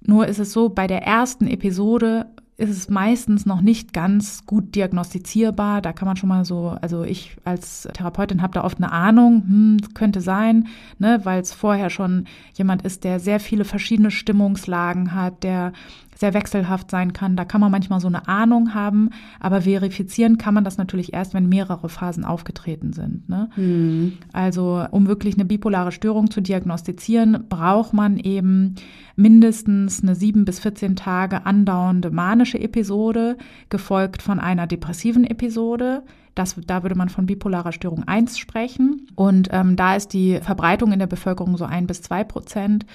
Nur 0.00 0.26
ist 0.26 0.38
es 0.38 0.52
so, 0.52 0.68
bei 0.68 0.86
der 0.86 1.02
ersten 1.02 1.46
Episode 1.46 2.26
ist 2.60 2.70
es 2.70 2.90
meistens 2.90 3.46
noch 3.46 3.62
nicht 3.62 3.94
ganz 3.94 4.44
gut 4.44 4.74
diagnostizierbar. 4.74 5.80
Da 5.80 5.94
kann 5.94 6.06
man 6.06 6.16
schon 6.16 6.28
mal 6.28 6.44
so, 6.44 6.76
also 6.82 7.04
ich 7.04 7.36
als 7.42 7.88
Therapeutin 7.94 8.42
habe 8.42 8.52
da 8.52 8.64
oft 8.64 8.76
eine 8.76 8.92
Ahnung, 8.92 9.42
hm, 9.46 9.94
könnte 9.94 10.20
sein, 10.20 10.68
ne, 10.98 11.20
weil 11.24 11.40
es 11.40 11.54
vorher 11.54 11.88
schon 11.88 12.26
jemand 12.54 12.82
ist, 12.82 13.04
der 13.04 13.18
sehr 13.18 13.40
viele 13.40 13.64
verschiedene 13.64 14.10
Stimmungslagen 14.10 15.14
hat, 15.14 15.42
der 15.42 15.72
sehr 16.14 16.34
wechselhaft 16.34 16.90
sein 16.90 17.12
kann. 17.12 17.36
Da 17.36 17.44
kann 17.44 17.60
man 17.60 17.70
manchmal 17.70 18.00
so 18.00 18.08
eine 18.08 18.28
Ahnung 18.28 18.74
haben, 18.74 19.10
aber 19.38 19.62
verifizieren 19.62 20.38
kann 20.38 20.54
man 20.54 20.64
das 20.64 20.76
natürlich 20.76 21.12
erst, 21.12 21.34
wenn 21.34 21.48
mehrere 21.48 21.88
Phasen 21.88 22.24
aufgetreten 22.24 22.92
sind. 22.92 23.28
Ne? 23.28 23.48
Mhm. 23.56 24.18
Also 24.32 24.84
um 24.90 25.06
wirklich 25.06 25.34
eine 25.34 25.44
bipolare 25.44 25.92
Störung 25.92 26.30
zu 26.30 26.40
diagnostizieren, 26.40 27.46
braucht 27.48 27.92
man 27.94 28.18
eben 28.18 28.74
mindestens 29.16 30.02
eine 30.02 30.14
sieben 30.14 30.44
bis 30.44 30.60
14 30.60 30.96
Tage 30.96 31.46
andauernde 31.46 32.10
manische 32.10 32.60
Episode, 32.60 33.36
gefolgt 33.68 34.22
von 34.22 34.40
einer 34.40 34.66
depressiven 34.66 35.24
Episode. 35.24 36.02
Das, 36.34 36.56
da 36.66 36.82
würde 36.82 36.94
man 36.94 37.08
von 37.08 37.26
bipolarer 37.26 37.72
Störung 37.72 38.06
1 38.06 38.38
sprechen. 38.38 39.08
Und 39.14 39.48
ähm, 39.52 39.76
da 39.76 39.96
ist 39.96 40.12
die 40.12 40.38
Verbreitung 40.40 40.92
in 40.92 40.98
der 40.98 41.06
Bevölkerung 41.06 41.56
so 41.56 41.64
ein 41.64 41.86
bis 41.86 42.02
zwei 42.02 42.24
Prozent. 42.24 42.86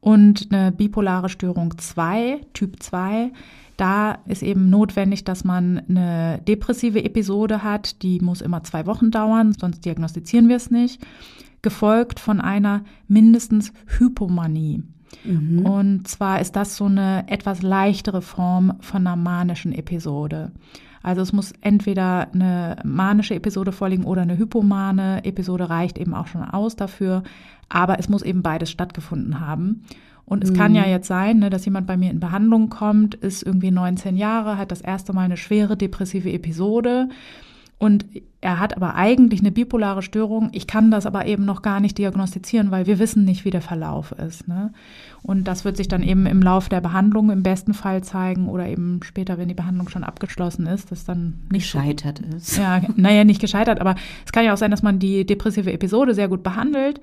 Und 0.00 0.48
eine 0.50 0.72
bipolare 0.72 1.28
Störung 1.28 1.76
2, 1.76 2.40
Typ 2.52 2.82
2, 2.82 3.32
da 3.78 4.18
ist 4.26 4.42
eben 4.42 4.70
notwendig, 4.70 5.24
dass 5.24 5.44
man 5.44 5.82
eine 5.88 6.40
depressive 6.46 7.04
Episode 7.04 7.62
hat. 7.62 8.02
Die 8.02 8.18
muss 8.20 8.40
immer 8.40 8.64
zwei 8.64 8.86
Wochen 8.86 9.12
dauern, 9.12 9.54
sonst 9.58 9.84
diagnostizieren 9.84 10.48
wir 10.48 10.56
es 10.56 10.70
nicht. 10.70 11.00
Gefolgt 11.62 12.18
von 12.18 12.40
einer 12.40 12.82
mindestens 13.06 13.72
Hypomanie. 13.86 14.82
Mhm. 15.24 15.64
Und 15.64 16.08
zwar 16.08 16.40
ist 16.40 16.56
das 16.56 16.76
so 16.76 16.86
eine 16.86 17.24
etwas 17.28 17.62
leichtere 17.62 18.20
Form 18.20 18.74
von 18.80 19.06
einer 19.06 19.16
manischen 19.16 19.72
Episode. 19.72 20.50
Also 21.02 21.22
es 21.22 21.32
muss 21.32 21.52
entweder 21.60 22.28
eine 22.32 22.76
manische 22.84 23.34
Episode 23.34 23.72
vorliegen 23.72 24.04
oder 24.04 24.22
eine 24.22 24.38
hypomane 24.38 25.24
Episode 25.24 25.70
reicht 25.70 25.98
eben 25.98 26.14
auch 26.14 26.26
schon 26.26 26.42
aus 26.42 26.76
dafür. 26.76 27.22
Aber 27.68 27.98
es 27.98 28.08
muss 28.08 28.22
eben 28.22 28.42
beides 28.42 28.70
stattgefunden 28.70 29.40
haben. 29.40 29.84
Und 30.24 30.44
es 30.44 30.50
mhm. 30.50 30.56
kann 30.56 30.74
ja 30.74 30.82
mhm. 30.82 30.90
jetzt 30.90 31.08
sein, 31.08 31.38
ne, 31.38 31.50
dass 31.50 31.64
jemand 31.64 31.86
bei 31.86 31.96
mir 31.96 32.10
in 32.10 32.20
Behandlung 32.20 32.68
kommt, 32.68 33.14
ist 33.14 33.42
irgendwie 33.42 33.70
19 33.70 34.16
Jahre, 34.16 34.58
hat 34.58 34.70
das 34.70 34.82
erste 34.82 35.12
Mal 35.14 35.22
eine 35.22 35.38
schwere 35.38 35.76
depressive 35.76 36.30
Episode 36.30 37.08
und 37.78 38.06
er 38.40 38.58
hat 38.58 38.76
aber 38.76 38.94
eigentlich 38.94 39.40
eine 39.40 39.52
bipolare 39.52 40.02
Störung. 40.02 40.50
Ich 40.52 40.66
kann 40.66 40.90
das 40.90 41.06
aber 41.06 41.26
eben 41.26 41.44
noch 41.44 41.62
gar 41.62 41.78
nicht 41.78 41.98
diagnostizieren, 41.98 42.70
weil 42.70 42.86
wir 42.86 42.98
wissen 42.98 43.24
nicht, 43.24 43.44
wie 43.44 43.50
der 43.50 43.62
Verlauf 43.62 44.12
ist. 44.12 44.46
Ne? 44.46 44.72
Und 45.22 45.44
das 45.44 45.64
wird 45.64 45.76
sich 45.76 45.88
dann 45.88 46.02
eben 46.02 46.26
im 46.26 46.42
Lauf 46.42 46.68
der 46.68 46.80
Behandlung 46.80 47.30
im 47.30 47.42
besten 47.42 47.74
Fall 47.74 48.02
zeigen 48.02 48.48
oder 48.48 48.66
eben 48.66 49.00
später, 49.04 49.38
wenn 49.38 49.48
die 49.48 49.54
Behandlung 49.54 49.88
schon 49.88 50.04
abgeschlossen 50.04 50.66
ist, 50.66 50.90
dass 50.90 51.04
dann 51.04 51.40
nicht 51.50 51.72
gescheitert 51.72 52.20
so, 52.30 52.36
ist. 52.36 52.58
Ja, 52.58 52.80
naja, 52.96 53.24
nicht 53.24 53.40
gescheitert, 53.40 53.80
aber 53.80 53.94
es 54.24 54.32
kann 54.32 54.44
ja 54.44 54.52
auch 54.52 54.58
sein, 54.58 54.70
dass 54.70 54.82
man 54.82 54.98
die 54.98 55.24
depressive 55.24 55.72
Episode 55.72 56.14
sehr 56.14 56.28
gut 56.28 56.42
behandelt 56.42 57.00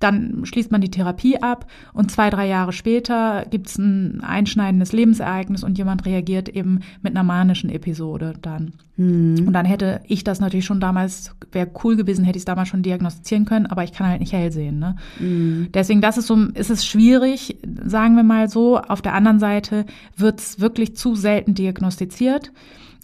dann 0.00 0.44
schließt 0.44 0.70
man 0.70 0.80
die 0.80 0.90
Therapie 0.90 1.40
ab 1.40 1.66
und 1.92 2.10
zwei, 2.10 2.30
drei 2.30 2.46
Jahre 2.46 2.72
später 2.72 3.46
gibt 3.50 3.68
es 3.68 3.78
ein 3.78 4.20
einschneidendes 4.22 4.92
Lebensereignis 4.92 5.64
und 5.64 5.78
jemand 5.78 6.04
reagiert 6.04 6.48
eben 6.48 6.80
mit 7.02 7.14
einer 7.14 7.22
manischen 7.22 7.70
Episode 7.70 8.34
dann. 8.42 8.74
Mhm. 8.96 9.44
Und 9.46 9.52
dann 9.52 9.66
hätte 9.66 10.00
ich 10.06 10.24
das 10.24 10.40
natürlich 10.40 10.66
schon 10.66 10.80
damals, 10.80 11.34
wäre 11.52 11.70
cool 11.82 11.96
gewesen, 11.96 12.24
hätte 12.24 12.36
ich 12.36 12.42
es 12.42 12.46
damals 12.46 12.68
schon 12.68 12.82
diagnostizieren 12.82 13.44
können, 13.44 13.66
aber 13.66 13.84
ich 13.84 13.92
kann 13.92 14.08
halt 14.08 14.20
nicht 14.20 14.32
hell 14.32 14.52
sehen. 14.52 14.78
Ne? 14.78 14.96
Mhm. 15.18 15.68
Deswegen, 15.72 16.00
das 16.00 16.18
ist 16.18 16.26
so, 16.26 16.36
ist 16.54 16.70
es 16.70 16.86
schwierig, 16.86 17.58
sagen 17.84 18.16
wir 18.16 18.24
mal 18.24 18.48
so. 18.48 18.78
Auf 18.78 19.02
der 19.02 19.14
anderen 19.14 19.38
Seite 19.38 19.86
wird 20.16 20.40
es 20.40 20.60
wirklich 20.60 20.96
zu 20.96 21.14
selten 21.14 21.54
diagnostiziert 21.54 22.52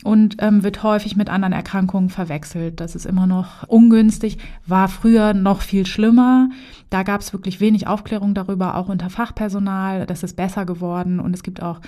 und 0.03 0.37
ähm, 0.41 0.63
wird 0.63 0.83
häufig 0.83 1.17
mit 1.17 1.29
anderen 1.29 1.53
Erkrankungen 1.53 2.09
verwechselt. 2.09 2.81
Das 2.81 2.95
ist 2.95 3.07
immer 3.07 3.27
noch 3.27 3.69
ungünstig, 3.69 4.39
war 4.67 4.89
früher 4.89 5.35
noch 5.35 5.61
viel 5.61 5.87
schlimmer. 5.87 6.49
Da 6.89 7.03
gab 7.03 7.21
es 7.21 7.33
wirklich 7.33 7.61
wenig 7.61 7.87
Aufklärung 7.87 8.35
darüber, 8.35 8.77
auch 8.77 8.89
unter 8.89 9.11
Fachpersonal. 9.11 10.07
Das 10.07 10.23
ist 10.23 10.37
besser 10.37 10.65
geworden 10.65 11.21
und 11.21 11.35
es 11.35 11.43
gibt 11.43 11.63
auch 11.63 11.81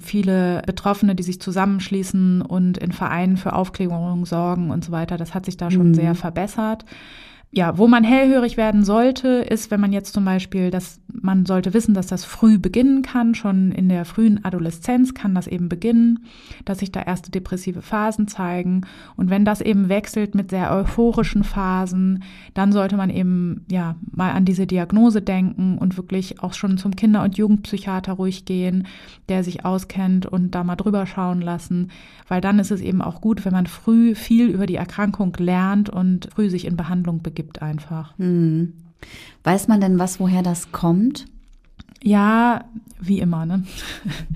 viele 0.00 0.62
Betroffene, 0.66 1.14
die 1.14 1.22
sich 1.22 1.40
zusammenschließen 1.40 2.42
und 2.42 2.78
in 2.78 2.92
Vereinen 2.92 3.36
für 3.36 3.52
Aufklärung 3.52 4.24
sorgen 4.24 4.70
und 4.70 4.84
so 4.84 4.92
weiter. 4.92 5.16
Das 5.16 5.34
hat 5.34 5.44
sich 5.44 5.56
da 5.56 5.70
schon 5.70 5.88
mhm. 5.88 5.94
sehr 5.94 6.14
verbessert. 6.14 6.84
Ja, 7.50 7.78
wo 7.78 7.88
man 7.88 8.04
hellhörig 8.04 8.56
werden 8.58 8.84
sollte, 8.84 9.28
ist, 9.28 9.70
wenn 9.70 9.80
man 9.80 9.92
jetzt 9.92 10.12
zum 10.12 10.24
Beispiel, 10.24 10.70
dass 10.70 11.00
man 11.10 11.46
sollte 11.46 11.74
wissen, 11.74 11.94
dass 11.94 12.06
das 12.06 12.24
früh 12.24 12.58
beginnen 12.58 13.02
kann, 13.02 13.34
schon 13.34 13.72
in 13.72 13.88
der 13.88 14.04
frühen 14.04 14.44
Adoleszenz 14.44 15.14
kann 15.14 15.34
das 15.34 15.46
eben 15.46 15.68
beginnen, 15.68 16.20
dass 16.64 16.78
sich 16.78 16.92
da 16.92 17.02
erste 17.02 17.30
depressive 17.30 17.82
Phasen 17.82 18.28
zeigen. 18.28 18.82
Und 19.16 19.30
wenn 19.30 19.44
das 19.44 19.60
eben 19.60 19.88
wechselt 19.88 20.34
mit 20.34 20.50
sehr 20.50 20.72
euphorischen 20.72 21.42
Phasen, 21.42 22.22
dann 22.54 22.70
sollte 22.72 22.96
man 22.96 23.10
eben, 23.10 23.64
ja, 23.70 23.96
mal 24.10 24.32
an 24.32 24.44
diese 24.44 24.66
Diagnose 24.66 25.22
denken 25.22 25.78
und 25.78 25.96
wirklich 25.96 26.42
auch 26.42 26.52
schon 26.52 26.78
zum 26.78 26.94
Kinder- 26.94 27.22
und 27.22 27.36
Jugendpsychiater 27.36 28.12
ruhig 28.12 28.44
gehen, 28.44 28.86
der 29.28 29.42
sich 29.42 29.64
auskennt 29.64 30.26
und 30.26 30.54
da 30.54 30.62
mal 30.62 30.76
drüber 30.76 31.06
schauen 31.06 31.40
lassen, 31.40 31.90
weil 32.28 32.40
dann 32.40 32.58
ist 32.58 32.70
es 32.70 32.80
eben 32.80 33.02
auch 33.02 33.20
gut, 33.20 33.44
wenn 33.44 33.52
man 33.52 33.66
früh 33.66 34.14
viel 34.14 34.48
über 34.48 34.66
die 34.66 34.76
Erkrankung 34.76 35.34
lernt 35.38 35.90
und 35.90 36.28
früh 36.34 36.50
sich 36.50 36.66
in 36.66 36.76
Behandlung 36.76 37.22
begibt 37.22 37.48
gibt 37.48 37.62
einfach. 37.62 38.18
Hm. 38.18 38.74
Weiß 39.44 39.68
man 39.68 39.80
denn 39.80 39.98
was, 39.98 40.20
woher 40.20 40.42
das 40.42 40.72
kommt? 40.72 41.26
Ja, 42.02 42.64
wie 43.00 43.20
immer, 43.20 43.46
ne? 43.46 43.64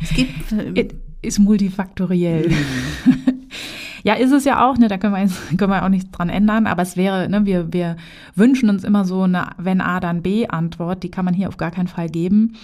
Es 0.01 0.11
gibt. 0.11 0.53
Äh, 0.77 0.89
ist 1.23 1.39
multifaktoriell. 1.39 2.49
Mhm. 2.49 3.25
Ja, 4.05 4.15
ist 4.15 4.33
es 4.33 4.45
ja 4.45 4.69
auch, 4.69 4.79
ne, 4.79 4.89
da 4.89 4.99
können 4.99 5.15
wir, 5.15 5.21
jetzt, 5.21 5.39
können 5.59 5.71
wir 5.71 5.85
auch 5.85 5.89
nichts 5.89 6.11
dran 6.11 6.29
ändern, 6.29 6.67
aber 6.67 6.83
es 6.83 6.97
wäre, 6.97 7.29
ne, 7.29 7.47
wir, 7.47 7.73
wir 7.73 7.97
wünschen 8.35 8.69
uns 8.69 8.83
immer 8.85 9.05
so 9.05 9.23
eine 9.23 9.51
wenn 9.59 9.81
A, 9.81 10.01
dann 10.01 10.23
B 10.23 10.49
Antwort, 10.49 11.03
die 11.03 11.11
kann 11.11 11.25
man 11.25 11.35
hier 11.35 11.49
auf 11.49 11.57
gar 11.57 11.71
keinen 11.71 11.89
Fall 11.89 12.09
geben. 12.09 12.57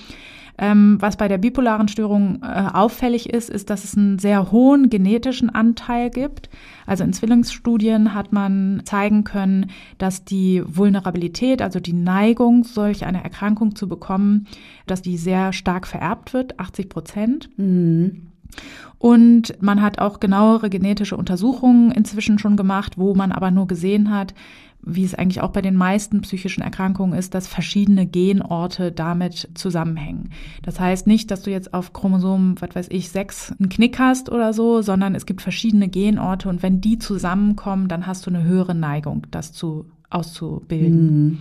Ähm, 0.61 0.97
was 0.99 1.17
bei 1.17 1.29
der 1.29 1.39
bipolaren 1.39 1.87
Störung 1.87 2.43
äh, 2.43 2.47
auffällig 2.73 3.31
ist, 3.31 3.49
ist, 3.49 3.71
dass 3.71 3.85
es 3.85 3.97
einen 3.97 4.19
sehr 4.19 4.51
hohen 4.51 4.91
genetischen 4.91 5.51
Anteil 5.51 6.11
gibt. 6.11 6.51
Also 6.89 7.05
in 7.05 7.13
Zwillingsstudien 7.13 8.15
hat 8.15 8.33
man 8.33 8.81
zeigen 8.87 9.23
können, 9.23 9.71
dass 9.99 10.25
die 10.25 10.63
Vulnerabilität, 10.65 11.61
also 11.61 11.81
die 11.81 11.93
Neigung, 11.93 12.65
solch 12.65 13.05
eine 13.05 13.23
Erkrankung 13.23 13.77
zu 13.77 13.89
bekommen, 13.89 14.47
dass 14.87 15.03
die 15.03 15.19
sehr 15.19 15.53
stark 15.53 15.87
vererbt 15.87 16.33
wird, 16.33 16.59
80 16.59 16.89
Prozent. 16.89 17.51
Mhm. 17.59 18.29
Und 18.99 19.55
man 19.63 19.81
hat 19.81 20.01
auch 20.01 20.19
genauere 20.19 20.71
genetische 20.71 21.17
Untersuchungen 21.17 21.93
inzwischen 21.93 22.39
schon 22.39 22.57
gemacht, 22.57 22.99
wo 22.99 23.15
man 23.15 23.31
aber 23.31 23.51
nur 23.51 23.69
gesehen 23.69 24.11
hat, 24.11 24.35
wie 24.83 25.05
es 25.05 25.15
eigentlich 25.15 25.41
auch 25.41 25.51
bei 25.51 25.61
den 25.61 25.75
meisten 25.75 26.21
psychischen 26.23 26.63
Erkrankungen 26.63 27.19
ist, 27.19 27.35
dass 27.35 27.47
verschiedene 27.47 28.07
Genorte 28.07 28.93
damit 28.93 29.49
zusammenhängen. 29.55 30.31
Das 30.63 30.81
heißt 30.81 31.07
nicht, 31.07 31.31
dass 31.31 31.43
du 31.43 31.51
jetzt 31.51 31.75
auf 31.75 31.93
Chromosom, 31.93 32.55
was 32.61 32.75
weiß 32.75 32.87
ich, 32.91 33.11
sechs 33.11 33.53
einen 33.59 33.69
Knick 33.69 33.99
hast 33.99 34.31
oder 34.31 34.53
so, 34.53 34.81
sondern 34.83 35.15
es 35.15 35.27
gibt 35.27 35.43
verschiedene 35.43 35.89
Genorte 35.89 36.49
und 36.49 36.63
wenn 36.63 36.81
die 36.81 36.99
zusammenkommen, 36.99 37.89
dann 37.89 38.07
hast 38.07 38.27
du 38.27 38.31
eine 38.31 38.45
höhere 38.45 38.75
Neigung, 38.75 39.27
das 39.31 39.53
zu 39.53 39.87
auszubilden. 40.11 41.29
Mhm. 41.31 41.39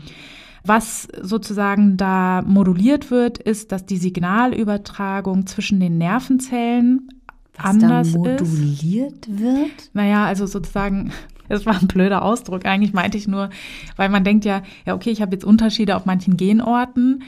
Was 0.63 1.07
sozusagen 1.21 1.97
da 1.97 2.41
moduliert 2.45 3.11
wird, 3.11 3.37
ist, 3.37 3.71
dass 3.71 3.85
die 3.85 3.97
Signalübertragung 3.97 5.47
zwischen 5.47 5.79
den 5.79 5.97
Nervenzellen 5.97 7.09
Was 7.55 7.65
anders 7.65 8.11
da 8.11 8.11
ist. 8.11 8.17
moduliert 8.17 9.27
wird? 9.27 9.89
Naja, 9.93 10.25
also 10.25 10.45
sozusagen, 10.45 11.11
das 11.49 11.65
war 11.65 11.79
ein 11.79 11.87
blöder 11.87 12.23
Ausdruck. 12.23 12.65
Eigentlich 12.65 12.93
meinte 12.93 13.17
ich 13.17 13.27
nur, 13.27 13.49
weil 13.95 14.09
man 14.09 14.23
denkt 14.23 14.45
ja, 14.45 14.61
ja, 14.85 14.93
okay, 14.95 15.11
ich 15.11 15.21
habe 15.21 15.33
jetzt 15.35 15.45
Unterschiede 15.45 15.95
auf 15.95 16.05
manchen 16.05 16.37
Genorten 16.37 17.23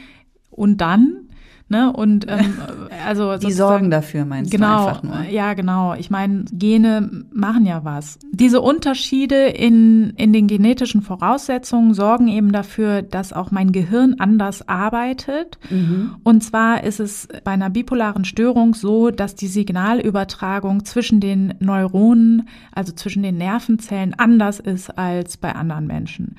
und 0.50 0.80
dann, 0.80 1.29
ne? 1.70 1.92
Und 1.92 2.26
ähm, 2.28 2.54
also 3.06 3.36
Die 3.38 3.52
sorgen 3.52 3.90
dafür, 3.90 4.24
meinst 4.24 4.50
Genau, 4.50 4.82
du 4.82 4.88
einfach 4.88 5.02
nur? 5.02 5.22
ja, 5.30 5.54
genau. 5.54 5.94
Ich 5.94 6.10
meine, 6.10 6.44
Gene 6.52 7.24
machen 7.32 7.64
ja 7.66 7.84
was. 7.84 8.18
Diese 8.32 8.60
Unterschiede 8.60 9.46
in, 9.46 10.10
in 10.16 10.32
den 10.32 10.46
genetischen 10.46 11.02
Voraussetzungen 11.02 11.94
sorgen 11.94 12.28
eben 12.28 12.52
dafür, 12.52 13.02
dass 13.02 13.32
auch 13.32 13.50
mein 13.50 13.72
Gehirn 13.72 14.16
anders 14.18 14.68
arbeitet. 14.68 15.58
Mhm. 15.70 16.16
Und 16.24 16.42
zwar 16.42 16.84
ist 16.84 17.00
es 17.00 17.28
bei 17.44 17.52
einer 17.52 17.70
bipolaren 17.70 18.24
Störung 18.24 18.74
so, 18.74 19.10
dass 19.10 19.34
die 19.34 19.46
Signalübertragung 19.48 20.84
zwischen 20.84 21.20
den 21.20 21.54
Neuronen, 21.60 22.48
also 22.72 22.92
zwischen 22.92 23.22
den 23.22 23.36
Nervenzellen, 23.36 24.14
anders 24.18 24.60
ist 24.60 24.96
als 24.98 25.36
bei 25.36 25.54
anderen 25.54 25.86
Menschen. 25.86 26.36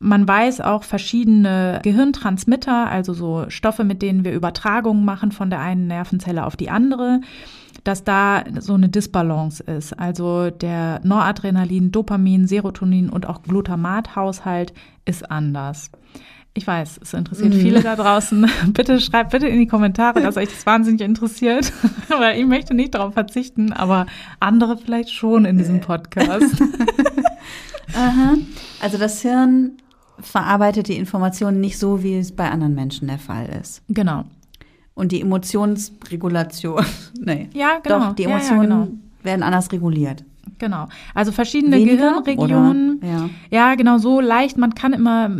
Man 0.00 0.28
weiß 0.28 0.60
auch 0.60 0.84
verschiedene 0.84 1.80
Gehirntransmitter, 1.82 2.88
also 2.88 3.14
so 3.14 3.46
Stoffe, 3.48 3.82
mit 3.82 4.00
denen 4.00 4.24
wir 4.24 4.32
Übertragungen 4.32 5.04
machen 5.04 5.32
von 5.32 5.50
der 5.50 5.60
einen 5.60 5.88
Nervenzelle 5.88 6.46
auf 6.46 6.56
die 6.56 6.70
andere, 6.70 7.20
dass 7.82 8.04
da 8.04 8.44
so 8.58 8.74
eine 8.74 8.88
Disbalance 8.88 9.62
ist. 9.62 9.98
Also 9.98 10.50
der 10.50 11.00
Noradrenalin, 11.02 11.90
Dopamin, 11.90 12.46
Serotonin 12.46 13.10
und 13.10 13.26
auch 13.26 13.42
Glutamathaushalt 13.42 14.72
ist 15.04 15.28
anders. 15.30 15.90
Ich 16.54 16.66
weiß, 16.66 16.98
es 17.02 17.14
interessiert 17.14 17.54
viele 17.54 17.82
da 17.82 17.94
draußen. 17.94 18.50
Bitte 18.72 19.00
schreibt 19.00 19.30
bitte 19.30 19.46
in 19.46 19.60
die 19.60 19.66
Kommentare, 19.66 20.20
dass 20.20 20.36
euch 20.36 20.48
das 20.48 20.66
wahnsinnig 20.66 21.02
interessiert, 21.02 21.72
weil 22.08 22.38
ich 22.38 22.46
möchte 22.46 22.74
nicht 22.74 22.94
darauf 22.94 23.14
verzichten, 23.14 23.72
aber 23.72 24.06
andere 24.40 24.76
vielleicht 24.76 25.10
schon 25.10 25.44
in 25.44 25.56
diesem 25.56 25.80
Podcast. 25.80 26.60
Aha. 27.94 28.34
Also 28.80 28.98
das 28.98 29.22
Hirn 29.22 29.78
verarbeitet 30.20 30.88
die 30.88 30.96
Informationen 30.96 31.60
nicht 31.60 31.78
so, 31.78 32.02
wie 32.02 32.18
es 32.18 32.32
bei 32.34 32.50
anderen 32.50 32.74
Menschen 32.74 33.08
der 33.08 33.18
Fall 33.18 33.46
ist. 33.60 33.82
Genau. 33.88 34.24
Und 34.94 35.12
die 35.12 35.20
Emotionsregulation, 35.20 36.84
nee. 37.20 37.48
Ja, 37.54 37.78
genau. 37.82 37.98
Doch, 38.08 38.12
die 38.14 38.22
Ja, 38.24 38.30
ja, 38.30 38.34
Emotionen 38.36 38.68
genau. 38.68 38.88
werden 39.22 39.42
anders 39.42 39.70
reguliert. 39.72 40.24
Genau. 40.58 40.88
Also 41.14 41.30
verschiedene 41.30 41.76
Weniger, 41.76 41.96
Gehirnregionen. 42.24 43.00
Ja. 43.02 43.28
Ja, 43.50 43.74
genau, 43.76 43.98
so 43.98 44.20
leicht. 44.20 44.56
Man 44.58 44.74
kann 44.74 44.92
immer 44.92 45.30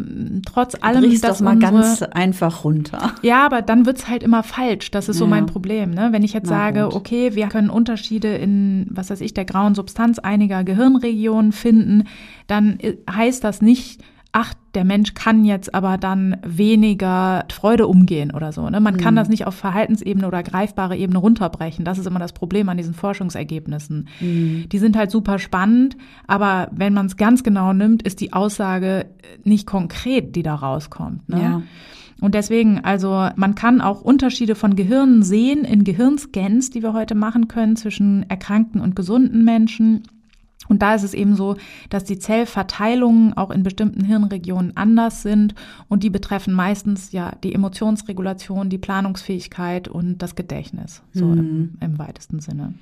trotz 0.46 0.76
allem 0.80 1.00
Brich's 1.02 1.22
doch 1.22 1.40
mal 1.40 1.54
unsere, 1.54 1.72
ganz 1.72 2.02
einfach 2.02 2.62
runter. 2.62 3.14
Ja, 3.22 3.44
aber 3.44 3.62
dann 3.62 3.84
wird's 3.86 4.06
halt 4.08 4.22
immer 4.22 4.42
falsch. 4.44 4.90
Das 4.92 5.08
ist 5.08 5.16
so 5.16 5.24
Ja. 5.24 5.30
mein 5.30 5.46
Problem. 5.46 5.90
Ne? 5.90 6.08
Wenn 6.12 6.22
ich 6.22 6.34
jetzt 6.34 6.50
Na 6.50 6.56
sage, 6.58 6.84
gut. 6.84 6.94
okay, 6.94 7.34
wir 7.34 7.48
können 7.48 7.70
Unterschiede 7.70 8.28
in, 8.36 8.86
was 8.90 9.10
weiß 9.10 9.20
ich, 9.22 9.34
der 9.34 9.44
grauen 9.46 9.74
Substanz 9.74 10.18
einiger 10.20 10.62
Gehirnregionen 10.62 11.50
finden, 11.52 12.04
dann 12.46 12.78
äh, 12.78 12.96
heißt 13.10 13.42
das 13.42 13.60
nicht, 13.62 14.00
ach, 14.32 14.52
der 14.78 14.84
Mensch 14.84 15.14
kann 15.14 15.44
jetzt 15.44 15.74
aber 15.74 15.98
dann 15.98 16.36
weniger 16.46 17.44
Freude 17.50 17.88
umgehen 17.88 18.30
oder 18.30 18.52
so. 18.52 18.70
Ne? 18.70 18.78
Man 18.78 18.94
Mhm. 18.94 18.98
kann 18.98 19.16
das 19.16 19.28
nicht 19.28 19.44
auf 19.44 19.56
Verhaltensebene 19.56 20.24
oder 20.24 20.44
greifbare 20.44 20.96
Ebene 20.96 21.18
runterbrechen. 21.18 21.84
Das 21.84 21.98
ist 21.98 22.06
immer 22.06 22.20
das 22.20 22.32
Problem 22.32 22.68
an 22.68 22.76
diesen 22.76 22.94
Forschungsergebnissen. 22.94 24.06
Mhm. 24.20 24.68
Die 24.70 24.78
sind 24.78 24.96
halt 24.96 25.10
super 25.10 25.40
spannend, 25.40 25.96
aber 26.28 26.68
wenn 26.70 26.94
man 26.94 27.06
es 27.06 27.16
ganz 27.16 27.42
genau 27.42 27.72
nimmt, 27.72 28.04
ist 28.04 28.20
die 28.20 28.32
Aussage 28.32 29.06
nicht 29.42 29.66
konkret, 29.66 30.36
die 30.36 30.44
da 30.44 30.54
rauskommt. 30.54 31.28
Ne? 31.28 31.42
Ja. 31.42 31.62
Und 32.20 32.36
deswegen, 32.36 32.78
also 32.84 33.30
man 33.34 33.56
kann 33.56 33.80
auch 33.80 34.00
Unterschiede 34.02 34.54
von 34.54 34.76
Gehirnen 34.76 35.24
sehen 35.24 35.64
in 35.64 35.82
Gehirnscans, 35.82 36.70
die 36.70 36.84
wir 36.84 36.92
heute 36.92 37.16
machen 37.16 37.48
können 37.48 37.74
zwischen 37.74 38.30
erkrankten 38.30 38.80
und 38.80 38.94
gesunden 38.94 39.44
Menschen. 39.44 40.04
Und 40.68 40.82
da 40.82 40.94
ist 40.94 41.02
es 41.02 41.14
eben 41.14 41.34
so, 41.34 41.56
dass 41.90 42.04
die 42.04 42.18
Zellverteilungen 42.18 43.36
auch 43.36 43.50
in 43.50 43.62
bestimmten 43.62 44.04
Hirnregionen 44.04 44.76
anders 44.76 45.22
sind 45.22 45.54
und 45.88 46.02
die 46.02 46.10
betreffen 46.10 46.54
meistens 46.54 47.12
ja 47.12 47.32
die 47.42 47.54
Emotionsregulation, 47.54 48.68
die 48.68 48.78
Planungsfähigkeit 48.78 49.88
und 49.88 50.18
das 50.18 50.34
Gedächtnis, 50.34 51.02
so 51.12 51.32
im, 51.32 51.74
im 51.80 51.98
weitesten 51.98 52.40
Sinne. 52.40 52.74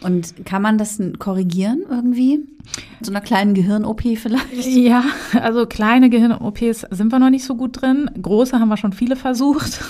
Und 0.00 0.44
kann 0.46 0.62
man 0.62 0.78
das 0.78 1.00
korrigieren 1.18 1.82
irgendwie? 1.88 2.38
Mit 2.38 3.06
So 3.06 3.10
einer 3.10 3.20
kleinen 3.20 3.54
Gehirn-OP 3.54 4.02
vielleicht? 4.16 4.66
Ja, 4.66 5.04
also 5.40 5.66
kleine 5.66 6.10
Gehirn-OPs 6.10 6.86
sind 6.90 7.10
wir 7.10 7.18
noch 7.18 7.30
nicht 7.30 7.44
so 7.44 7.56
gut 7.56 7.80
drin. 7.82 8.10
Große 8.20 8.58
haben 8.58 8.68
wir 8.68 8.76
schon 8.76 8.92
viele 8.92 9.16
versucht. 9.16 9.80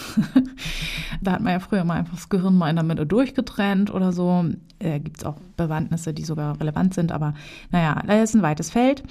da 1.21 1.33
hat 1.33 1.43
man 1.43 1.53
ja 1.53 1.61
früher 1.61 1.85
mal 1.85 1.95
einfach 1.95 2.15
das 2.15 2.29
Gehirn 2.29 2.57
mal 2.57 2.71
in 2.71 2.77
der 2.77 2.85
Mitte 2.85 3.07
durchgetrennt 3.07 3.93
oder 3.93 4.13
so. 4.13 4.45
Äh, 4.79 5.01
Gibt 5.01 5.19
es 5.19 5.25
auch 5.25 5.37
Bewandtnisse, 5.57 6.15
die 6.15 6.25
sogar 6.25 6.59
relevant 6.61 6.95
sind, 6.95 7.13
aber 7.13 7.35
naja, 7.71 8.03
das 8.07 8.31
ist 8.31 8.35
ein 8.35 8.43
weites 8.43 8.71
Feld. 8.71 9.03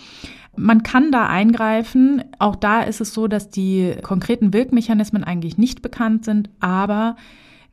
Man 0.55 0.81
kann 0.81 1.11
da 1.11 1.27
eingreifen. 1.27 2.23
Auch 2.39 2.55
da 2.55 2.81
ist 2.81 2.99
es 2.99 3.13
so, 3.13 3.27
dass 3.27 3.49
die 3.49 3.95
konkreten 4.01 4.53
Wirkmechanismen 4.53 5.23
eigentlich 5.23 5.57
nicht 5.57 5.81
bekannt 5.81 6.25
sind, 6.25 6.49
aber 6.59 7.15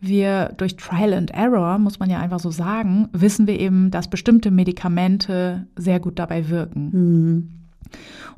wir 0.01 0.53
durch 0.57 0.77
Trial 0.77 1.15
and 1.15 1.31
Error, 1.31 1.79
muss 1.79 1.99
man 1.99 2.11
ja 2.11 2.21
einfach 2.21 2.41
so 2.41 2.51
sagen, 2.51 3.09
wissen 3.13 3.47
wir 3.47 3.59
eben, 3.59 3.91
dass 3.91 4.09
bestimmte 4.09 4.51
Medikamente 4.51 5.67
sehr 5.77 5.99
gut 5.99 6.19
dabei 6.19 6.49
wirken. 6.51 7.65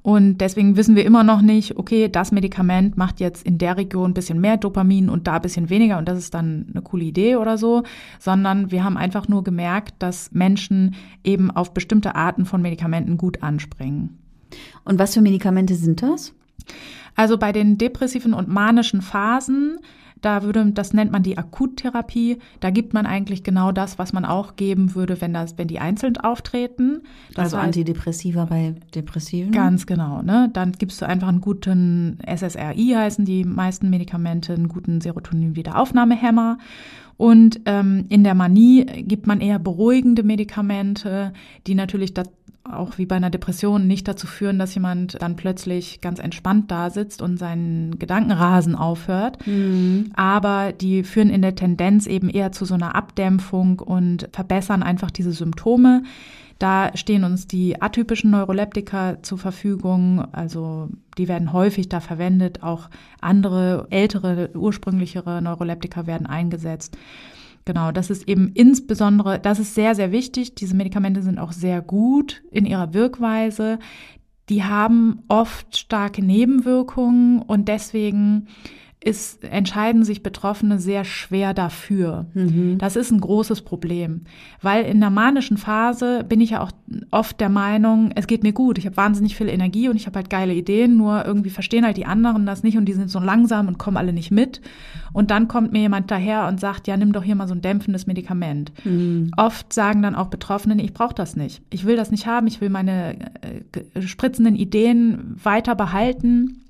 Und 0.02 0.38
deswegen 0.38 0.76
wissen 0.76 0.96
wir 0.96 1.04
immer 1.04 1.24
noch 1.24 1.42
nicht, 1.42 1.76
okay, 1.76 2.08
das 2.08 2.32
Medikament 2.32 2.96
macht 2.96 3.20
jetzt 3.20 3.44
in 3.44 3.58
der 3.58 3.76
Region 3.76 4.10
ein 4.10 4.14
bisschen 4.14 4.40
mehr 4.40 4.56
Dopamin 4.56 5.08
und 5.08 5.26
da 5.26 5.36
ein 5.36 5.42
bisschen 5.42 5.68
weniger 5.68 5.98
und 5.98 6.08
das 6.08 6.18
ist 6.18 6.34
dann 6.34 6.66
eine 6.72 6.82
coole 6.82 7.04
Idee 7.04 7.36
oder 7.36 7.58
so, 7.58 7.82
sondern 8.18 8.70
wir 8.70 8.84
haben 8.84 8.96
einfach 8.96 9.28
nur 9.28 9.42
gemerkt, 9.42 9.94
dass 9.98 10.30
Menschen 10.32 10.94
eben 11.24 11.50
auf 11.50 11.74
bestimmte 11.74 12.14
Arten 12.14 12.44
von 12.44 12.62
Medikamenten 12.62 13.16
gut 13.16 13.42
anspringen. 13.42 14.18
Und 14.84 14.98
was 14.98 15.14
für 15.14 15.20
Medikamente 15.20 15.74
sind 15.74 16.02
das? 16.02 16.32
Also 17.16 17.38
bei 17.38 17.52
den 17.52 17.78
depressiven 17.78 18.34
und 18.34 18.48
manischen 18.48 19.02
Phasen, 19.02 19.78
da 20.20 20.42
würde, 20.42 20.72
das 20.72 20.92
nennt 20.92 21.12
man 21.12 21.22
die 21.22 21.38
Akuttherapie, 21.38 22.38
da 22.60 22.70
gibt 22.70 22.94
man 22.94 23.06
eigentlich 23.06 23.42
genau 23.42 23.72
das, 23.72 23.98
was 23.98 24.12
man 24.12 24.24
auch 24.24 24.56
geben 24.56 24.94
würde, 24.94 25.20
wenn 25.20 25.32
das, 25.32 25.58
wenn 25.58 25.68
die 25.68 25.78
einzeln 25.78 26.16
auftreten. 26.16 27.02
Das 27.34 27.46
also 27.46 27.56
heißt- 27.58 27.60
Antidepressiva 27.60 28.46
bei 28.46 28.74
Depressiven? 28.94 29.52
Ganz 29.52 29.86
genau, 29.86 30.22
ne? 30.22 30.50
Dann 30.52 30.72
gibst 30.72 31.00
du 31.02 31.06
einfach 31.06 31.28
einen 31.28 31.40
guten 31.40 32.18
SSRI 32.26 32.94
heißen 32.96 33.24
die 33.24 33.44
meisten 33.44 33.90
Medikamente, 33.90 34.54
einen 34.54 34.68
guten 34.68 35.00
Serotonin-Wiederaufnahmehemmer. 35.00 36.58
Und 37.16 37.60
ähm, 37.64 38.04
in 38.08 38.24
der 38.24 38.34
Manie 38.34 38.84
gibt 38.84 39.26
man 39.26 39.40
eher 39.40 39.58
beruhigende 39.58 40.22
Medikamente, 40.22 41.32
die 41.66 41.74
natürlich 41.74 42.12
das 42.12 42.28
auch 42.72 42.98
wie 42.98 43.06
bei 43.06 43.16
einer 43.16 43.30
Depression 43.30 43.86
nicht 43.86 44.08
dazu 44.08 44.26
führen, 44.26 44.58
dass 44.58 44.74
jemand 44.74 45.20
dann 45.20 45.36
plötzlich 45.36 46.00
ganz 46.00 46.18
entspannt 46.18 46.70
da 46.70 46.90
sitzt 46.90 47.22
und 47.22 47.38
seinen 47.38 47.98
Gedankenrasen 47.98 48.74
aufhört. 48.74 49.38
Aber 50.14 50.72
die 50.72 51.02
führen 51.04 51.30
in 51.30 51.42
der 51.42 51.54
Tendenz 51.54 52.06
eben 52.06 52.28
eher 52.28 52.52
zu 52.52 52.64
so 52.64 52.74
einer 52.74 52.94
Abdämpfung 52.94 53.78
und 53.80 54.28
verbessern 54.32 54.82
einfach 54.82 55.10
diese 55.10 55.32
Symptome. 55.32 56.02
Da 56.58 56.90
stehen 56.96 57.24
uns 57.24 57.46
die 57.46 57.82
atypischen 57.82 58.30
Neuroleptika 58.30 59.22
zur 59.22 59.36
Verfügung, 59.36 60.24
also 60.32 60.88
die 61.18 61.28
werden 61.28 61.52
häufig 61.52 61.90
da 61.90 62.00
verwendet, 62.00 62.62
auch 62.62 62.88
andere 63.20 63.86
ältere, 63.90 64.50
ursprünglichere 64.54 65.42
Neuroleptika 65.42 66.06
werden 66.06 66.26
eingesetzt. 66.26 66.96
Genau, 67.66 67.90
das 67.90 68.10
ist 68.10 68.28
eben 68.28 68.52
insbesondere, 68.54 69.40
das 69.40 69.58
ist 69.58 69.74
sehr, 69.74 69.96
sehr 69.96 70.12
wichtig. 70.12 70.54
Diese 70.54 70.76
Medikamente 70.76 71.20
sind 71.20 71.40
auch 71.40 71.50
sehr 71.50 71.82
gut 71.82 72.44
in 72.52 72.64
ihrer 72.64 72.94
Wirkweise. 72.94 73.80
Die 74.48 74.62
haben 74.62 75.24
oft 75.26 75.76
starke 75.76 76.24
Nebenwirkungen 76.24 77.42
und 77.42 77.66
deswegen 77.66 78.46
ist, 79.06 79.44
entscheiden 79.44 80.02
sich 80.02 80.24
Betroffene 80.24 80.80
sehr 80.80 81.04
schwer 81.04 81.54
dafür. 81.54 82.26
Mhm. 82.34 82.76
Das 82.78 82.96
ist 82.96 83.12
ein 83.12 83.20
großes 83.20 83.62
Problem, 83.62 84.22
weil 84.62 84.84
in 84.84 84.98
der 84.98 85.10
manischen 85.10 85.58
Phase 85.58 86.24
bin 86.28 86.40
ich 86.40 86.50
ja 86.50 86.60
auch 86.60 86.72
oft 87.12 87.40
der 87.40 87.48
Meinung, 87.48 88.10
es 88.16 88.26
geht 88.26 88.42
mir 88.42 88.52
gut, 88.52 88.78
ich 88.78 88.86
habe 88.86 88.96
wahnsinnig 88.96 89.36
viel 89.36 89.48
Energie 89.48 89.88
und 89.88 89.94
ich 89.94 90.06
habe 90.06 90.16
halt 90.16 90.28
geile 90.28 90.54
Ideen, 90.54 90.96
nur 90.96 91.24
irgendwie 91.24 91.50
verstehen 91.50 91.84
halt 91.84 91.96
die 91.96 92.04
anderen 92.04 92.46
das 92.46 92.64
nicht 92.64 92.76
und 92.76 92.86
die 92.86 92.94
sind 92.94 93.08
so 93.08 93.20
langsam 93.20 93.68
und 93.68 93.78
kommen 93.78 93.96
alle 93.96 94.12
nicht 94.12 94.32
mit. 94.32 94.60
Und 95.12 95.30
dann 95.30 95.46
kommt 95.46 95.72
mir 95.72 95.82
jemand 95.82 96.10
daher 96.10 96.48
und 96.48 96.58
sagt, 96.58 96.88
ja, 96.88 96.96
nimm 96.96 97.12
doch 97.12 97.22
hier 97.22 97.36
mal 97.36 97.46
so 97.46 97.54
ein 97.54 97.62
dämpfendes 97.62 98.08
Medikament. 98.08 98.72
Mhm. 98.84 99.30
Oft 99.36 99.72
sagen 99.72 100.02
dann 100.02 100.16
auch 100.16 100.26
Betroffene, 100.26 100.82
ich 100.82 100.92
brauche 100.92 101.14
das 101.14 101.36
nicht. 101.36 101.62
Ich 101.70 101.86
will 101.86 101.96
das 101.96 102.10
nicht 102.10 102.26
haben, 102.26 102.48
ich 102.48 102.60
will 102.60 102.70
meine 102.70 103.16
äh, 103.40 104.02
spritzenden 104.02 104.56
Ideen 104.56 105.36
weiter 105.42 105.76
behalten. 105.76 106.64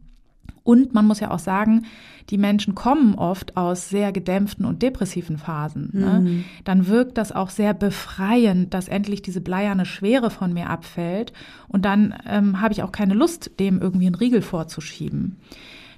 Und 0.66 0.94
man 0.94 1.07
muss 1.07 1.20
ja 1.20 1.31
auch 1.31 1.38
sagen, 1.38 1.87
die 2.29 2.38
Menschen 2.38 2.74
kommen 2.74 3.14
oft 3.14 3.57
aus 3.57 3.88
sehr 3.88 4.11
gedämpften 4.11 4.66
und 4.66 4.83
depressiven 4.83 5.38
Phasen. 5.38 5.90
Ne? 5.92 6.20
Mhm. 6.20 6.44
Dann 6.64 6.88
wirkt 6.88 7.18
das 7.18 7.31
auch 7.31 7.50
sehr 7.50 7.72
befreiend, 7.72 8.74
dass 8.74 8.88
endlich 8.88 9.22
diese 9.22 9.40
bleierne 9.40 9.87
Schwere 9.87 10.29
von 10.29 10.52
mir 10.52 10.68
abfällt. 10.68 11.33
Und 11.68 11.85
dann 11.85 12.14
ähm, 12.29 12.61
habe 12.61 12.74
ich 12.74 12.83
auch 12.83 12.90
keine 12.90 13.14
Lust, 13.14 13.61
dem 13.61 13.81
irgendwie 13.81 14.07
einen 14.07 14.16
Riegel 14.16 14.42
vorzuschieben. 14.42 15.37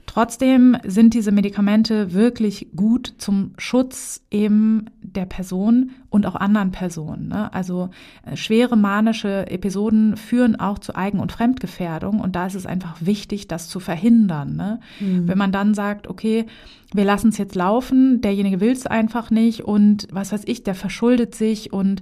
Trotzdem 0.09 0.79
sind 0.85 1.13
diese 1.13 1.33
Medikamente 1.33 2.15
wirklich 2.15 2.69
gut 2.75 3.13
zum 3.19 3.53
Schutz 3.59 4.23
eben 4.31 4.87
der 5.03 5.27
Person 5.27 5.91
und 6.09 6.25
auch 6.25 6.35
anderen 6.35 6.71
Personen. 6.71 7.29
Ne? 7.29 7.53
Also 7.53 7.91
äh, 8.25 8.35
schwere 8.35 8.75
manische 8.75 9.51
Episoden 9.51 10.17
führen 10.17 10.59
auch 10.59 10.79
zu 10.79 10.97
Eigen- 10.97 11.21
und 11.21 11.31
Fremdgefährdung 11.31 12.21
und 12.21 12.37
da 12.37 12.47
ist 12.47 12.55
es 12.55 12.65
einfach 12.65 12.97
wichtig, 13.01 13.49
das 13.49 13.69
zu 13.69 13.81
verhindern. 13.81 14.57
Ne? 14.57 14.81
Mhm. 14.99 15.29
Wenn 15.29 15.37
man 15.37 15.53
dann 15.53 15.75
sagt, 15.75 16.09
okay, 16.09 16.47
wir 16.95 17.05
lassen 17.05 17.29
es 17.29 17.37
jetzt 17.37 17.55
laufen, 17.55 18.23
derjenige 18.23 18.61
will 18.61 18.73
es 18.73 18.87
einfach 18.87 19.31
nicht 19.31 19.65
und 19.65 20.09
was 20.11 20.33
weiß 20.33 20.45
ich, 20.47 20.65
der 20.65 20.75
verschuldet 20.75 21.35
sich 21.35 21.71
und 21.71 22.01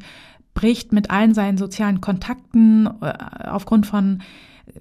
bricht 0.55 0.93
mit 0.93 1.11
allen 1.11 1.35
seinen 1.35 1.59
sozialen 1.59 2.01
Kontakten 2.01 2.89
äh, 3.01 3.15
aufgrund 3.49 3.85
von 3.85 4.23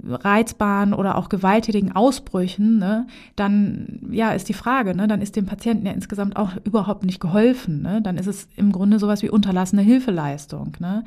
reizbaren 0.08 0.94
oder 0.94 1.18
auch 1.18 1.30
gewalttätigen 1.30 1.96
Ausbrüchen, 1.96 2.80
ne, 2.80 3.08
dann 3.36 4.00
ja 4.10 4.32
ist 4.32 4.50
die 4.50 4.54
Frage, 4.54 4.96
ne, 4.96 5.08
dann 5.08 5.22
ist 5.22 5.36
dem 5.36 5.46
Patienten 5.46 5.86
ja 5.86 5.92
insgesamt 5.92 6.36
auch 6.38 6.52
überhaupt 6.64 7.06
nicht 7.06 7.20
geholfen. 7.20 7.82
Ne? 7.82 8.02
Dann 8.02 8.18
ist 8.18 8.28
es 8.28 8.48
im 8.56 8.72
Grunde 8.72 9.00
sowas 9.00 9.22
wie 9.22 9.30
unterlassene 9.30 9.82
Hilfeleistung. 9.82 10.74
Ne? 10.80 11.04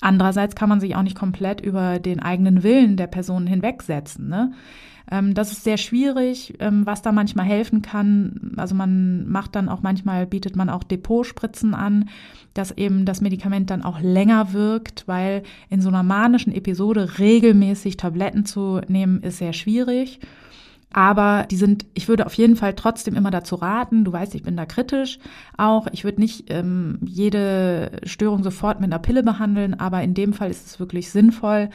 Andererseits 0.00 0.54
kann 0.54 0.68
man 0.68 0.80
sich 0.80 0.96
auch 0.96 1.02
nicht 1.02 1.16
komplett 1.16 1.60
über 1.60 1.98
den 1.98 2.20
eigenen 2.20 2.62
Willen 2.62 2.96
der 2.96 3.06
Person 3.06 3.46
hinwegsetzen. 3.46 4.28
Ne? 4.28 4.52
Ähm, 5.10 5.34
das 5.34 5.52
ist 5.52 5.64
sehr 5.64 5.76
schwierig, 5.76 6.54
ähm, 6.58 6.84
was 6.86 7.02
da 7.02 7.12
manchmal 7.12 7.46
helfen 7.46 7.82
kann. 7.82 8.52
Also 8.56 8.74
man 8.74 9.28
macht 9.28 9.54
dann 9.54 9.68
auch 9.68 9.82
manchmal, 9.82 10.26
bietet 10.26 10.56
man 10.56 10.68
auch 10.68 10.82
Depotspritzen 10.82 11.74
an, 11.74 12.08
dass 12.54 12.72
eben 12.72 13.04
das 13.04 13.20
Medikament 13.20 13.70
dann 13.70 13.82
auch 13.82 14.00
länger 14.00 14.52
wirkt, 14.52 15.06
weil 15.06 15.42
in 15.68 15.80
so 15.80 15.88
einer 15.88 16.02
manischen 16.02 16.52
Episode 16.52 17.18
regelmäßig 17.18 17.96
Tabletten 17.96 18.46
zu 18.46 18.80
nehmen, 18.88 19.22
ist 19.22 19.38
sehr 19.38 19.52
schwierig. 19.52 20.20
Aber 20.92 21.46
die 21.50 21.56
sind, 21.56 21.84
ich 21.94 22.08
würde 22.08 22.24
auf 22.24 22.34
jeden 22.34 22.56
Fall 22.56 22.74
trotzdem 22.74 23.16
immer 23.16 23.30
dazu 23.30 23.56
raten, 23.56 24.04
du 24.04 24.12
weißt, 24.12 24.34
ich 24.34 24.42
bin 24.42 24.56
da 24.56 24.64
kritisch 24.64 25.18
auch. 25.58 25.88
Ich 25.92 26.04
würde 26.04 26.20
nicht 26.20 26.44
ähm, 26.48 26.98
jede 27.04 27.90
Störung 28.04 28.42
sofort 28.42 28.80
mit 28.80 28.90
einer 28.90 29.00
Pille 29.02 29.22
behandeln, 29.22 29.78
aber 29.78 30.02
in 30.02 30.14
dem 30.14 30.32
Fall 30.32 30.50
ist 30.50 30.66
es 30.66 30.80
wirklich 30.80 31.10
sinnvoll, 31.10 31.70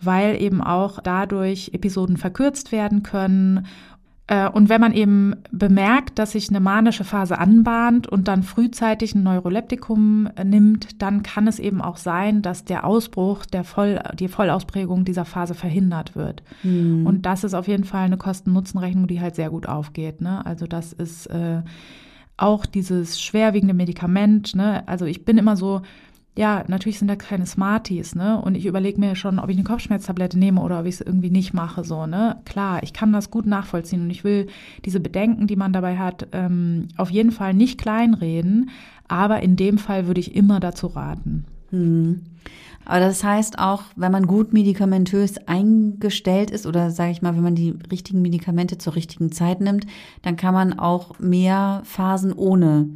weil 0.00 0.40
eben 0.40 0.62
auch 0.62 1.00
dadurch 1.00 1.70
Episoden 1.72 2.16
verkürzt 2.16 2.72
werden 2.72 3.02
können. 3.02 3.66
Äh, 4.28 4.48
Und 4.48 4.68
wenn 4.68 4.80
man 4.80 4.92
eben 4.92 5.34
bemerkt, 5.50 6.18
dass 6.18 6.32
sich 6.32 6.50
eine 6.50 6.60
manische 6.60 7.02
Phase 7.02 7.38
anbahnt 7.38 8.06
und 8.06 8.28
dann 8.28 8.42
frühzeitig 8.42 9.14
ein 9.14 9.22
Neuroleptikum 9.22 10.28
nimmt, 10.44 11.00
dann 11.02 11.22
kann 11.22 11.48
es 11.48 11.58
eben 11.58 11.80
auch 11.80 11.96
sein, 11.96 12.42
dass 12.42 12.64
der 12.64 12.84
Ausbruch, 12.84 13.46
der 13.46 13.64
Voll, 13.64 14.00
die 14.18 14.28
Vollausprägung 14.28 15.04
dieser 15.04 15.24
Phase 15.24 15.54
verhindert 15.54 16.14
wird. 16.14 16.42
Mhm. 16.62 17.06
Und 17.06 17.26
das 17.26 17.42
ist 17.42 17.54
auf 17.54 17.68
jeden 17.68 17.84
Fall 17.84 18.04
eine 18.04 18.18
Kosten-Nutzen-Rechnung, 18.18 19.06
die 19.06 19.20
halt 19.20 19.34
sehr 19.34 19.50
gut 19.50 19.66
aufgeht. 19.66 20.20
Ne? 20.20 20.44
Also 20.44 20.66
das 20.66 20.92
ist 20.92 21.26
äh, 21.28 21.62
auch 22.36 22.66
dieses 22.66 23.20
schwerwiegende 23.20 23.74
Medikament. 23.74 24.54
Ne? 24.54 24.86
Also 24.86 25.06
ich 25.06 25.24
bin 25.24 25.38
immer 25.38 25.56
so, 25.56 25.80
ja, 26.38 26.62
natürlich 26.68 27.00
sind 27.00 27.08
da 27.08 27.16
keine 27.16 27.46
Smarties, 27.46 28.14
ne? 28.14 28.40
Und 28.40 28.54
ich 28.54 28.64
überlege 28.64 29.00
mir 29.00 29.16
schon, 29.16 29.40
ob 29.40 29.48
ich 29.48 29.56
eine 29.56 29.64
Kopfschmerztablette 29.64 30.38
nehme 30.38 30.60
oder 30.60 30.78
ob 30.78 30.86
ich 30.86 30.94
es 30.94 31.00
irgendwie 31.00 31.30
nicht 31.30 31.52
mache, 31.52 31.82
so, 31.82 32.06
ne? 32.06 32.36
Klar, 32.44 32.80
ich 32.84 32.92
kann 32.92 33.12
das 33.12 33.32
gut 33.32 33.44
nachvollziehen 33.44 34.02
und 34.02 34.10
ich 34.10 34.22
will 34.22 34.46
diese 34.84 35.00
Bedenken, 35.00 35.48
die 35.48 35.56
man 35.56 35.72
dabei 35.72 35.98
hat, 35.98 36.28
ähm, 36.30 36.86
auf 36.96 37.10
jeden 37.10 37.32
Fall 37.32 37.54
nicht 37.54 37.80
kleinreden. 37.80 38.70
Aber 39.08 39.42
in 39.42 39.56
dem 39.56 39.78
Fall 39.78 40.06
würde 40.06 40.20
ich 40.20 40.36
immer 40.36 40.60
dazu 40.60 40.86
raten. 40.86 41.44
Mhm. 41.72 42.20
Aber 42.84 43.00
das 43.00 43.24
heißt 43.24 43.58
auch, 43.58 43.82
wenn 43.96 44.12
man 44.12 44.28
gut 44.28 44.52
medikamentös 44.52 45.38
eingestellt 45.48 46.52
ist 46.52 46.66
oder 46.66 46.92
sage 46.92 47.10
ich 47.10 47.20
mal, 47.20 47.34
wenn 47.34 47.42
man 47.42 47.56
die 47.56 47.74
richtigen 47.90 48.22
Medikamente 48.22 48.78
zur 48.78 48.94
richtigen 48.94 49.32
Zeit 49.32 49.60
nimmt, 49.60 49.88
dann 50.22 50.36
kann 50.36 50.54
man 50.54 50.78
auch 50.78 51.18
mehr 51.18 51.82
Phasen 51.84 52.32
ohne 52.32 52.90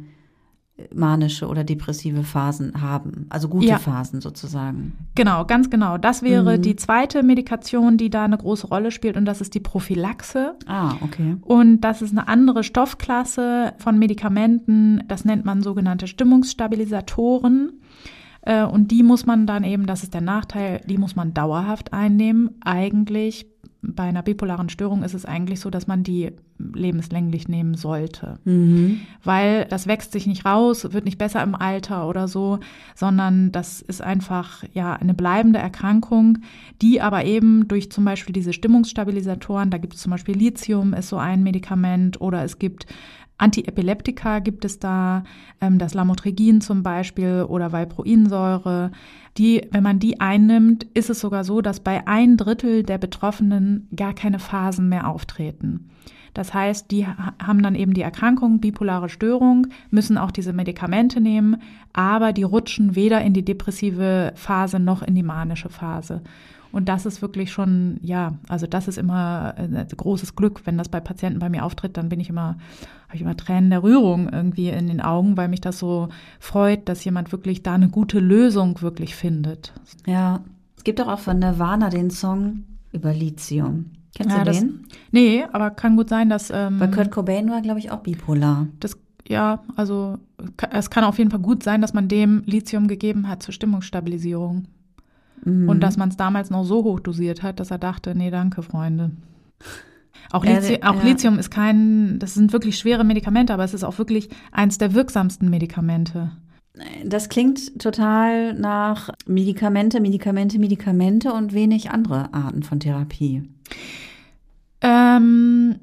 manische 0.93 1.47
oder 1.47 1.63
depressive 1.63 2.23
Phasen 2.23 2.81
haben, 2.81 3.25
also 3.29 3.47
gute 3.49 3.67
Ja. 3.67 3.77
Phasen 3.79 4.21
sozusagen. 4.21 4.93
Genau, 5.15 5.45
ganz 5.45 5.69
genau. 5.69 5.97
Das 5.97 6.21
wäre 6.23 6.57
Mhm. 6.57 6.61
die 6.61 6.75
zweite 6.75 7.23
Medikation, 7.23 7.97
die 7.97 8.09
da 8.09 8.25
eine 8.25 8.37
große 8.37 8.67
Rolle 8.67 8.91
spielt 8.91 9.17
und 9.17 9.25
das 9.25 9.41
ist 9.41 9.53
die 9.55 9.59
Prophylaxe. 9.59 10.55
Ah, 10.67 10.93
okay. 11.01 11.37
Und 11.41 11.81
das 11.81 12.01
ist 12.01 12.11
eine 12.11 12.27
andere 12.27 12.63
Stoffklasse 12.63 13.73
von 13.77 13.97
Medikamenten. 13.99 15.03
Das 15.07 15.25
nennt 15.25 15.45
man 15.45 15.61
sogenannte 15.61 16.07
Stimmungsstabilisatoren. 16.07 17.79
Äh, 18.45 18.63
Und 18.65 18.91
die 18.91 19.03
muss 19.03 19.25
man 19.25 19.47
dann 19.47 19.63
eben, 19.63 19.85
das 19.85 20.03
ist 20.03 20.13
der 20.13 20.19
Nachteil, 20.21 20.81
die 20.87 20.97
muss 20.97 21.15
man 21.15 21.33
dauerhaft 21.33 21.93
einnehmen. 21.93 22.49
Eigentlich 22.65 23.45
bei 23.83 24.03
einer 24.03 24.23
bipolaren 24.23 24.69
Störung 24.69 25.03
ist 25.03 25.13
es 25.13 25.25
eigentlich 25.25 25.59
so, 25.59 25.69
dass 25.69 25.87
man 25.87 26.03
die 26.03 26.31
lebenslänglich 26.57 27.49
nehmen 27.49 27.75
sollte. 27.75 28.39
Mhm. 28.45 29.01
Weil 29.23 29.65
das 29.65 29.87
wächst 29.87 30.13
sich 30.13 30.25
nicht 30.25 30.45
raus, 30.45 30.93
wird 30.93 31.03
nicht 31.03 31.17
besser 31.17 31.43
im 31.43 31.53
Alter 31.53 32.07
oder 32.07 32.27
so, 32.29 32.59
sondern 32.95 33.51
das 33.51 33.81
ist 33.81 34.01
einfach 34.01 34.63
ja 34.73 34.93
eine 34.93 35.13
bleibende 35.13 35.59
Erkrankung, 35.59 36.39
die 36.81 37.01
aber 37.01 37.25
eben 37.25 37.67
durch 37.67 37.91
zum 37.91 38.05
Beispiel 38.05 38.33
diese 38.33 38.53
Stimmungsstabilisatoren, 38.53 39.69
da 39.69 39.77
gibt 39.77 39.95
es 39.95 40.01
zum 40.01 40.11
Beispiel 40.11 40.37
Lithium, 40.37 40.93
ist 40.93 41.09
so 41.09 41.17
ein 41.17 41.43
Medikament 41.43 42.21
oder 42.21 42.43
es 42.43 42.59
gibt 42.59 42.87
Antiepileptika 43.37 44.39
gibt 44.39 44.63
es 44.65 44.79
da, 44.79 45.23
ähm, 45.59 45.79
das 45.79 45.93
Lamotrigin 45.93 46.61
zum 46.61 46.83
Beispiel 46.83 47.45
oder 47.47 47.71
Valproinsäure. 47.71 48.91
Die, 49.37 49.67
wenn 49.71 49.83
man 49.83 49.99
die 49.99 50.19
einnimmt, 50.19 50.85
ist 50.93 51.09
es 51.09 51.19
sogar 51.19 51.43
so, 51.43 51.61
dass 51.61 51.79
bei 51.79 52.07
ein 52.07 52.37
Drittel 52.37 52.83
der 52.83 52.97
Betroffenen 52.99 53.87
gar 53.95 54.13
keine 54.13 54.39
Phasen 54.39 54.89
mehr 54.89 55.07
auftreten. 55.07 55.89
Das 56.35 56.53
heißt, 56.53 56.89
die 56.89 57.05
ha- 57.05 57.33
haben 57.41 57.61
dann 57.61 57.75
eben 57.75 57.93
die 57.93 58.01
Erkrankung, 58.01 58.59
bipolare 58.59 59.09
Störung, 59.09 59.67
müssen 59.91 60.17
auch 60.17 60.31
diese 60.31 60.53
Medikamente 60.53 61.21
nehmen, 61.21 61.57
aber 61.93 62.33
die 62.33 62.43
rutschen 62.43 62.95
weder 62.95 63.21
in 63.21 63.33
die 63.33 63.45
depressive 63.45 64.33
Phase 64.35 64.79
noch 64.79 65.03
in 65.03 65.13
die 65.15 65.23
manische 65.23 65.69
Phase. 65.69 66.21
Und 66.73 66.89
das 66.89 67.05
ist 67.05 67.21
wirklich 67.21 67.51
schon, 67.51 67.97
ja, 68.01 68.33
also 68.49 68.67
das 68.67 68.87
ist 68.89 68.97
immer 68.97 69.53
ein 69.55 69.87
großes 69.95 70.35
Glück, 70.35 70.61
wenn 70.65 70.77
das 70.77 70.89
bei 70.89 70.99
Patienten 70.99 71.39
bei 71.39 71.47
mir 71.47 71.63
auftritt, 71.63 71.95
dann 71.95 72.09
bin 72.09 72.19
ich 72.19 72.29
immer, 72.29 72.57
habe 73.07 73.15
ich 73.15 73.21
immer 73.21 73.37
Tränen 73.37 73.69
der 73.69 73.83
Rührung 73.83 74.27
irgendwie 74.27 74.69
in 74.69 74.87
den 74.87 74.99
Augen, 74.99 75.37
weil 75.37 75.47
mich 75.49 75.61
das 75.61 75.77
so 75.79 76.09
freut, 76.39 76.89
dass 76.89 77.05
jemand 77.05 77.31
wirklich 77.31 77.61
da 77.63 77.75
eine 77.75 77.89
gute 77.89 78.19
Lösung 78.19 78.81
wirklich 78.81 79.15
findet. 79.15 79.71
Ja, 80.07 80.41
es 80.75 80.83
gibt 80.83 80.99
doch 80.99 81.07
auch 81.07 81.19
von 81.19 81.37
Nirvana 81.39 81.89
den 81.89 82.09
Song 82.09 82.63
über 82.91 83.13
Lithium. 83.13 83.91
Kennst 84.15 84.31
Ja, 84.35 84.39
du 84.43 84.45
das- 84.45 84.59
den? 84.59 84.87
Nee, 85.11 85.45
aber 85.53 85.69
kann 85.69 85.95
gut 85.95 86.09
sein, 86.09 86.27
dass 86.29 86.49
ähm, 86.53 86.79
Weil 86.79 86.91
Kurt 86.91 87.11
Cobain 87.11 87.49
war, 87.51 87.61
glaube 87.61 87.79
ich, 87.79 87.91
auch 87.91 87.99
bipolar. 88.01 88.67
das 88.79 88.97
ja, 89.29 89.63
also 89.77 90.17
es 90.71 90.89
kann 90.89 91.05
auf 91.05 91.17
jeden 91.17 91.31
Fall 91.31 91.39
gut 91.39 91.63
sein, 91.63 91.81
dass 91.81 91.93
man 91.93 92.09
dem 92.09 92.43
Lithium 92.45 92.87
gegeben 92.87 93.29
hat 93.29 93.41
zur 93.41 93.53
Stimmungsstabilisierung. 93.53 94.65
Mhm. 95.43 95.69
Und 95.69 95.81
dass 95.81 95.97
man 95.97 96.09
es 96.09 96.17
damals 96.17 96.49
noch 96.49 96.63
so 96.63 96.83
hoch 96.83 96.99
dosiert 96.99 97.43
hat, 97.43 97.59
dass 97.59 97.71
er 97.71 97.77
dachte, 97.77 98.15
nee, 98.15 98.31
danke, 98.31 98.63
Freunde. 98.63 99.11
Auch, 100.31 100.45
Ja, 100.45 100.59
Lithium, 100.59 100.79
ja. 100.81 100.89
auch 100.89 101.03
Lithium 101.03 101.39
ist 101.39 101.51
kein, 101.51 102.17
das 102.19 102.33
sind 102.33 102.53
wirklich 102.53 102.77
schwere 102.77 103.03
Medikamente, 103.03 103.53
aber 103.53 103.63
es 103.63 103.73
ist 103.73 103.83
auch 103.83 103.97
wirklich 103.97 104.29
eins 104.51 104.77
der 104.77 104.93
wirksamsten 104.93 105.49
Medikamente. 105.49 106.31
Das 107.05 107.29
klingt 107.29 107.79
total 107.79 108.55
nach 108.55 109.09
Medikamente, 109.27 109.99
Medikamente, 109.99 110.57
Medikamente 110.57 111.31
und 111.31 111.53
wenig 111.53 111.91
andere 111.91 112.33
Arten 112.33 112.63
von 112.63 112.79
Therapie. 112.79 113.43
Ähm, 114.81 115.75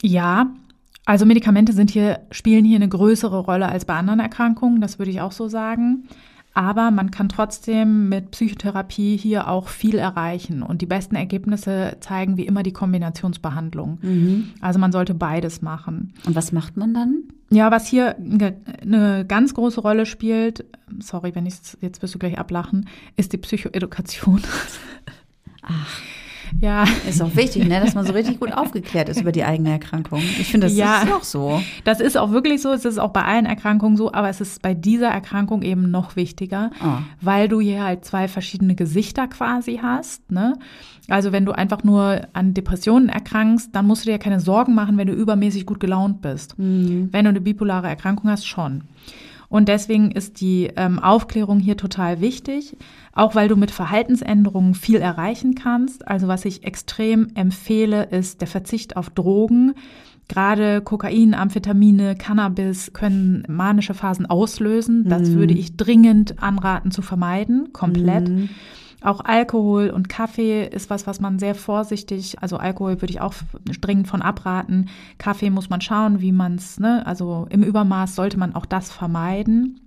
ja, 0.00 0.54
also 1.04 1.26
Medikamente 1.26 1.72
sind 1.72 1.90
hier, 1.90 2.20
spielen 2.30 2.64
hier 2.64 2.76
eine 2.76 2.88
größere 2.88 3.40
Rolle 3.40 3.68
als 3.68 3.84
bei 3.84 3.94
anderen 3.94 4.20
Erkrankungen, 4.20 4.80
das 4.80 5.00
würde 5.00 5.10
ich 5.10 5.20
auch 5.20 5.32
so 5.32 5.48
sagen. 5.48 6.04
Aber 6.52 6.90
man 6.90 7.10
kann 7.10 7.28
trotzdem 7.28 8.08
mit 8.08 8.32
Psychotherapie 8.32 9.16
hier 9.16 9.48
auch 9.48 9.68
viel 9.68 9.96
erreichen. 9.96 10.62
Und 10.62 10.82
die 10.82 10.86
besten 10.86 11.14
Ergebnisse 11.14 11.96
zeigen 12.00 12.36
wie 12.36 12.46
immer 12.46 12.62
die 12.62 12.72
Kombinationsbehandlung. 12.72 13.98
Mhm. 14.02 14.50
Also 14.60 14.78
man 14.78 14.90
sollte 14.92 15.14
beides 15.14 15.62
machen. 15.62 16.12
Und 16.26 16.34
was 16.34 16.50
macht 16.52 16.76
man 16.76 16.92
dann? 16.92 17.22
Ja, 17.50 17.70
was 17.70 17.86
hier 17.86 18.16
eine 18.16 19.24
ganz 19.26 19.54
große 19.54 19.80
Rolle 19.80 20.06
spielt, 20.06 20.64
sorry, 21.00 21.34
wenn 21.34 21.46
ich 21.46 21.54
jetzt 21.80 22.02
wirst 22.02 22.14
du 22.14 22.18
gleich 22.18 22.38
ablachen, 22.38 22.88
ist 23.16 23.32
die 23.32 23.38
Psychoedukation. 23.38 24.42
Ach. 25.62 26.00
Ja. 26.60 26.84
Ist 27.08 27.22
auch 27.22 27.34
wichtig, 27.36 27.66
ne, 27.68 27.80
dass 27.80 27.94
man 27.94 28.06
so 28.06 28.12
richtig 28.12 28.40
gut 28.40 28.52
aufgeklärt 28.52 29.08
ist 29.08 29.20
über 29.20 29.32
die 29.32 29.44
eigene 29.44 29.70
Erkrankung. 29.70 30.20
Ich 30.38 30.48
finde, 30.48 30.66
das 30.66 30.76
ja, 30.76 31.02
ist 31.02 31.12
auch 31.12 31.22
so. 31.22 31.62
Das 31.84 32.00
ist 32.00 32.16
auch 32.16 32.32
wirklich 32.32 32.62
so. 32.62 32.72
Es 32.72 32.84
ist 32.84 32.98
auch 32.98 33.10
bei 33.10 33.24
allen 33.24 33.46
Erkrankungen 33.46 33.96
so, 33.96 34.12
aber 34.12 34.28
es 34.28 34.40
ist 34.40 34.62
bei 34.62 34.74
dieser 34.74 35.08
Erkrankung 35.08 35.62
eben 35.62 35.90
noch 35.90 36.16
wichtiger, 36.16 36.70
oh. 36.82 36.98
weil 37.20 37.48
du 37.48 37.60
hier 37.60 37.84
halt 37.84 38.04
zwei 38.04 38.28
verschiedene 38.28 38.74
Gesichter 38.74 39.28
quasi 39.28 39.80
hast. 39.82 40.30
Ne? 40.30 40.54
Also 41.08 41.32
wenn 41.32 41.44
du 41.44 41.52
einfach 41.52 41.84
nur 41.84 42.22
an 42.32 42.54
Depressionen 42.54 43.08
erkrankst, 43.08 43.70
dann 43.72 43.86
musst 43.86 44.02
du 44.02 44.06
dir 44.06 44.12
ja 44.12 44.18
keine 44.18 44.40
Sorgen 44.40 44.74
machen, 44.74 44.96
wenn 44.96 45.08
du 45.08 45.12
übermäßig 45.12 45.66
gut 45.66 45.80
gelaunt 45.80 46.22
bist. 46.22 46.58
Mhm. 46.58 47.08
Wenn 47.12 47.24
du 47.24 47.30
eine 47.30 47.40
bipolare 47.40 47.88
Erkrankung 47.88 48.30
hast, 48.30 48.46
schon. 48.46 48.82
Und 49.50 49.68
deswegen 49.68 50.12
ist 50.12 50.40
die 50.40 50.70
ähm, 50.76 51.00
Aufklärung 51.00 51.58
hier 51.58 51.76
total 51.76 52.20
wichtig, 52.20 52.76
auch 53.12 53.34
weil 53.34 53.48
du 53.48 53.56
mit 53.56 53.72
Verhaltensänderungen 53.72 54.74
viel 54.74 54.98
erreichen 54.98 55.56
kannst. 55.56 56.06
Also 56.06 56.28
was 56.28 56.44
ich 56.44 56.64
extrem 56.64 57.32
empfehle, 57.34 58.04
ist 58.04 58.40
der 58.40 58.48
Verzicht 58.48 58.96
auf 58.96 59.10
Drogen. 59.10 59.74
Gerade 60.28 60.80
Kokain, 60.80 61.34
Amphetamine, 61.34 62.14
Cannabis 62.14 62.92
können 62.92 63.42
manische 63.48 63.92
Phasen 63.94 64.26
auslösen. 64.26 65.08
Das 65.08 65.28
mhm. 65.28 65.34
würde 65.34 65.54
ich 65.54 65.76
dringend 65.76 66.40
anraten 66.40 66.92
zu 66.92 67.02
vermeiden, 67.02 67.72
komplett. 67.72 68.28
Mhm. 68.28 68.50
Auch 69.02 69.20
Alkohol 69.24 69.90
und 69.90 70.08
Kaffee 70.08 70.64
ist 70.66 70.90
was, 70.90 71.06
was 71.06 71.20
man 71.20 71.38
sehr 71.38 71.54
vorsichtig, 71.54 72.42
also 72.42 72.58
Alkohol 72.58 73.00
würde 73.00 73.12
ich 73.12 73.20
auch 73.20 73.34
dringend 73.80 74.08
von 74.08 74.20
abraten. 74.20 74.88
Kaffee 75.16 75.50
muss 75.50 75.70
man 75.70 75.80
schauen, 75.80 76.20
wie 76.20 76.32
man 76.32 76.56
es, 76.56 76.78
ne, 76.78 77.06
also 77.06 77.46
im 77.50 77.62
Übermaß 77.62 78.14
sollte 78.14 78.38
man 78.38 78.54
auch 78.54 78.66
das 78.66 78.90
vermeiden. 78.90 79.80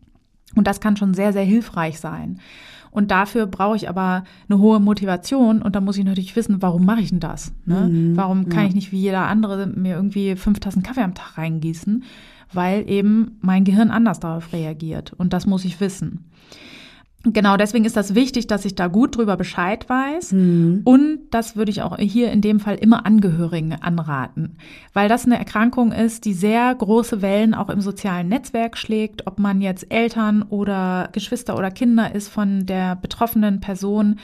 Und 0.56 0.68
das 0.68 0.80
kann 0.80 0.98
schon 0.98 1.14
sehr, 1.14 1.34
sehr 1.34 1.44
hilfreich 1.44 2.00
sein. 2.00 2.40
Und 2.94 3.10
dafür 3.10 3.48
brauche 3.48 3.76
ich 3.76 3.90
aber 3.90 4.24
eine 4.48 4.60
hohe 4.60 4.80
Motivation 4.80 5.64
und 5.64 5.76
da 5.76 5.82
muss 5.82 5.98
ich 5.98 6.06
natürlich 6.06 6.36
wissen, 6.36 6.62
warum 6.62 6.86
mache 6.86 7.02
ich 7.02 7.10
denn 7.10 7.20
das? 7.20 7.52
Ne? 7.66 7.90
Mhm, 7.90 8.16
warum 8.16 8.50
kann 8.50 8.64
ja. 8.64 8.68
ich 8.68 8.76
nicht 8.76 8.92
wie 8.92 9.02
jeder 9.02 9.26
andere 9.28 9.66
mir 9.66 9.96
irgendwie 9.96 10.36
fünf 10.36 10.60
Tassen 10.60 10.84
Kaffee 10.84 11.02
am 11.02 11.16
Tag 11.16 11.40
reingießen? 11.40 12.04
Weil 12.52 12.88
eben 12.88 13.40
mein 13.42 13.64
Gehirn 13.64 13.90
anders 13.90 14.20
darauf 14.20 14.54
reagiert 14.54 15.12
und 15.14 15.34
das 15.34 15.48
muss 15.48 15.66
ich 15.66 15.80
wissen. 15.80 16.26
Genau, 17.26 17.56
deswegen 17.56 17.86
ist 17.86 17.96
das 17.96 18.16
wichtig, 18.16 18.48
dass 18.48 18.66
ich 18.66 18.76
da 18.76 18.88
gut 18.88 19.16
drüber 19.16 19.38
Bescheid 19.38 19.88
weiß. 19.88 20.34
Mhm. 20.34 20.82
Und 20.84 21.20
das 21.32 21.56
würde 21.56 21.72
ich 21.72 21.82
auch 21.82 21.98
hier 21.98 22.32
in 22.32 22.42
dem 22.42 22.60
Fall 22.60 22.76
immer 22.76 23.06
Angehörigen 23.06 23.74
anraten, 23.74 24.58
weil 24.92 25.08
das 25.08 25.26
eine 25.26 25.40
Erkrankung 25.40 25.94
ist, 25.94 26.26
die 26.26 26.34
sehr 26.34 26.76
große 26.76 27.22
Wellen 27.22 27.54
auch 27.54 27.70
im 27.70 27.80
sozialen 27.80 28.28
Netzwerk 28.28 28.78
schlägt, 28.78 29.26
ob 29.26 29.40
man 29.40 29.62
jetzt 29.62 29.90
Eltern 29.90 30.44
oder 30.44 31.10
Geschwister 31.14 31.58
oder 31.58 31.72
Kinder 31.72 32.14
ist 32.14 32.28
von 32.28 32.66
der 32.66 32.98
betroffenen 32.98 33.62
Person 33.62 34.20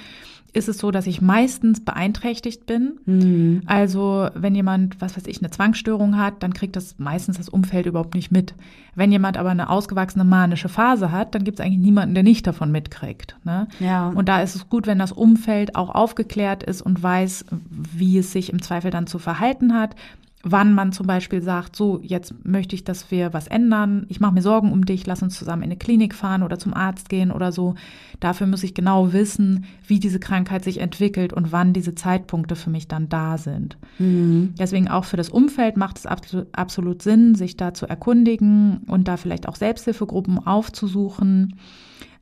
ist 0.54 0.68
es 0.70 0.78
so, 0.78 0.92
dass 0.92 1.08
ich 1.08 1.22
meistens 1.22 1.84
beeinträchtigt 1.84 2.66
bin. 2.66 3.00
Mhm. 3.06 3.62
Also 3.66 4.30
wenn 4.34 4.56
jemand, 4.56 5.00
was 5.02 5.16
weiß 5.16 5.28
ich, 5.28 5.40
eine 5.40 5.52
Zwangsstörung 5.52 6.18
hat, 6.18 6.42
dann 6.44 6.54
kriegt 6.54 6.76
das 6.76 6.96
meistens 6.98 7.38
das 7.38 7.50
Umfeld 7.50 7.86
überhaupt 7.86 8.16
nicht 8.16 8.32
mit. 8.32 8.54
Wenn 8.96 9.12
jemand 9.12 9.38
aber 9.38 9.52
eine 9.52 9.70
ausgewachsene 9.70 10.24
manische 10.24 10.70
Phase 10.70 11.12
hat, 11.12 11.36
dann 11.36 11.44
gibt 11.44 11.60
es 11.60 11.66
eigentlich 11.66 11.80
niemanden, 11.80 12.16
der 12.16 12.24
nicht 12.24 12.46
davon 12.46 12.72
mitkriegt. 12.72 13.38
Ne? 13.44 13.68
Ja. 13.80 14.10
Und 14.10 14.28
da 14.28 14.42
ist 14.42 14.56
es 14.56 14.70
gut, 14.70 14.88
wenn 14.88 15.00
das 15.00 15.12
Umfeld 15.12 15.76
auch 15.76 15.90
aufgeklärt 15.90 16.64
ist 16.64 16.82
und 16.82 17.02
weiß, 17.02 17.46
wie 17.70 18.18
es 18.18 18.32
sich 18.32 18.52
im 18.52 18.62
Zweifel 18.62 18.92
dann 18.92 19.08
zu 19.08 19.20
verhalten 19.20 19.74
hat 19.74 19.96
wann 20.44 20.74
man 20.74 20.94
zum 20.94 21.06
Beispiel 21.06 21.42
sagt, 21.42 21.76
so, 21.76 22.00
jetzt 22.02 22.34
möchte 22.46 22.74
ich, 22.74 22.86
dass 22.86 23.12
wir 23.12 23.34
was 23.34 23.48
ändern, 23.48 24.06
ich 24.08 24.22
mache 24.22 24.34
mir 24.34 24.42
Sorgen 24.42 24.72
um 24.72 24.86
dich, 24.86 25.06
lass 25.06 25.22
uns 25.22 25.38
zusammen 25.38 25.64
in 25.64 25.70
eine 25.70 25.78
Klinik 25.78 26.16
fahren 26.16 26.44
oder 26.44 26.58
zum 26.58 26.74
Arzt 26.74 27.10
gehen 27.10 27.32
oder 27.32 27.52
so. 27.52 27.76
Dafür 28.22 28.48
muss 28.48 28.64
ich 28.64 28.74
genau 28.74 29.12
wissen, 29.12 29.66
wie 29.86 30.00
diese 30.00 30.20
Krankheit 30.20 30.64
sich 30.64 30.80
entwickelt 30.80 31.34
und 31.34 31.52
wann 31.52 31.74
diese 31.74 31.94
Zeitpunkte 31.94 32.56
für 32.56 32.70
mich 32.70 32.88
dann 32.88 33.10
da 33.10 33.38
sind. 33.38 33.78
Mhm. 33.98 34.54
Deswegen 34.58 34.88
auch 34.88 35.04
für 35.04 35.18
das 35.18 35.30
Umfeld 35.30 35.76
macht 35.76 35.98
es 35.98 36.06
absolut, 36.06 36.48
absolut 36.54 37.02
Sinn, 37.02 37.36
sich 37.36 37.58
da 37.58 37.74
zu 37.74 37.86
erkundigen 37.86 38.82
und 38.88 39.10
da 39.10 39.18
vielleicht 39.18 39.48
auch 39.48 39.56
Selbsthilfegruppen 39.56 40.46
aufzusuchen. 40.46 41.56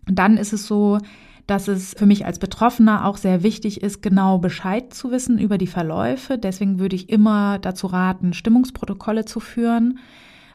Und 0.07 0.15
dann 0.17 0.37
ist 0.37 0.53
es 0.53 0.65
so, 0.65 0.97
dass 1.47 1.69
es 1.69 1.95
für 1.97 2.05
mich 2.05 2.25
als 2.25 2.39
Betroffener 2.39 3.05
auch 3.05 3.17
sehr 3.17 3.41
wichtig 3.41 3.81
ist, 3.81 4.01
genau 4.01 4.37
Bescheid 4.37 4.93
zu 4.93 5.11
wissen 5.11 5.39
über 5.39 5.57
die 5.57 5.67
Verläufe. 5.67 6.37
Deswegen 6.37 6.77
würde 6.77 6.97
ich 6.97 7.09
immer 7.09 7.57
dazu 7.57 7.87
raten, 7.87 8.33
Stimmungsprotokolle 8.33 9.23
zu 9.23 9.39
führen 9.39 9.99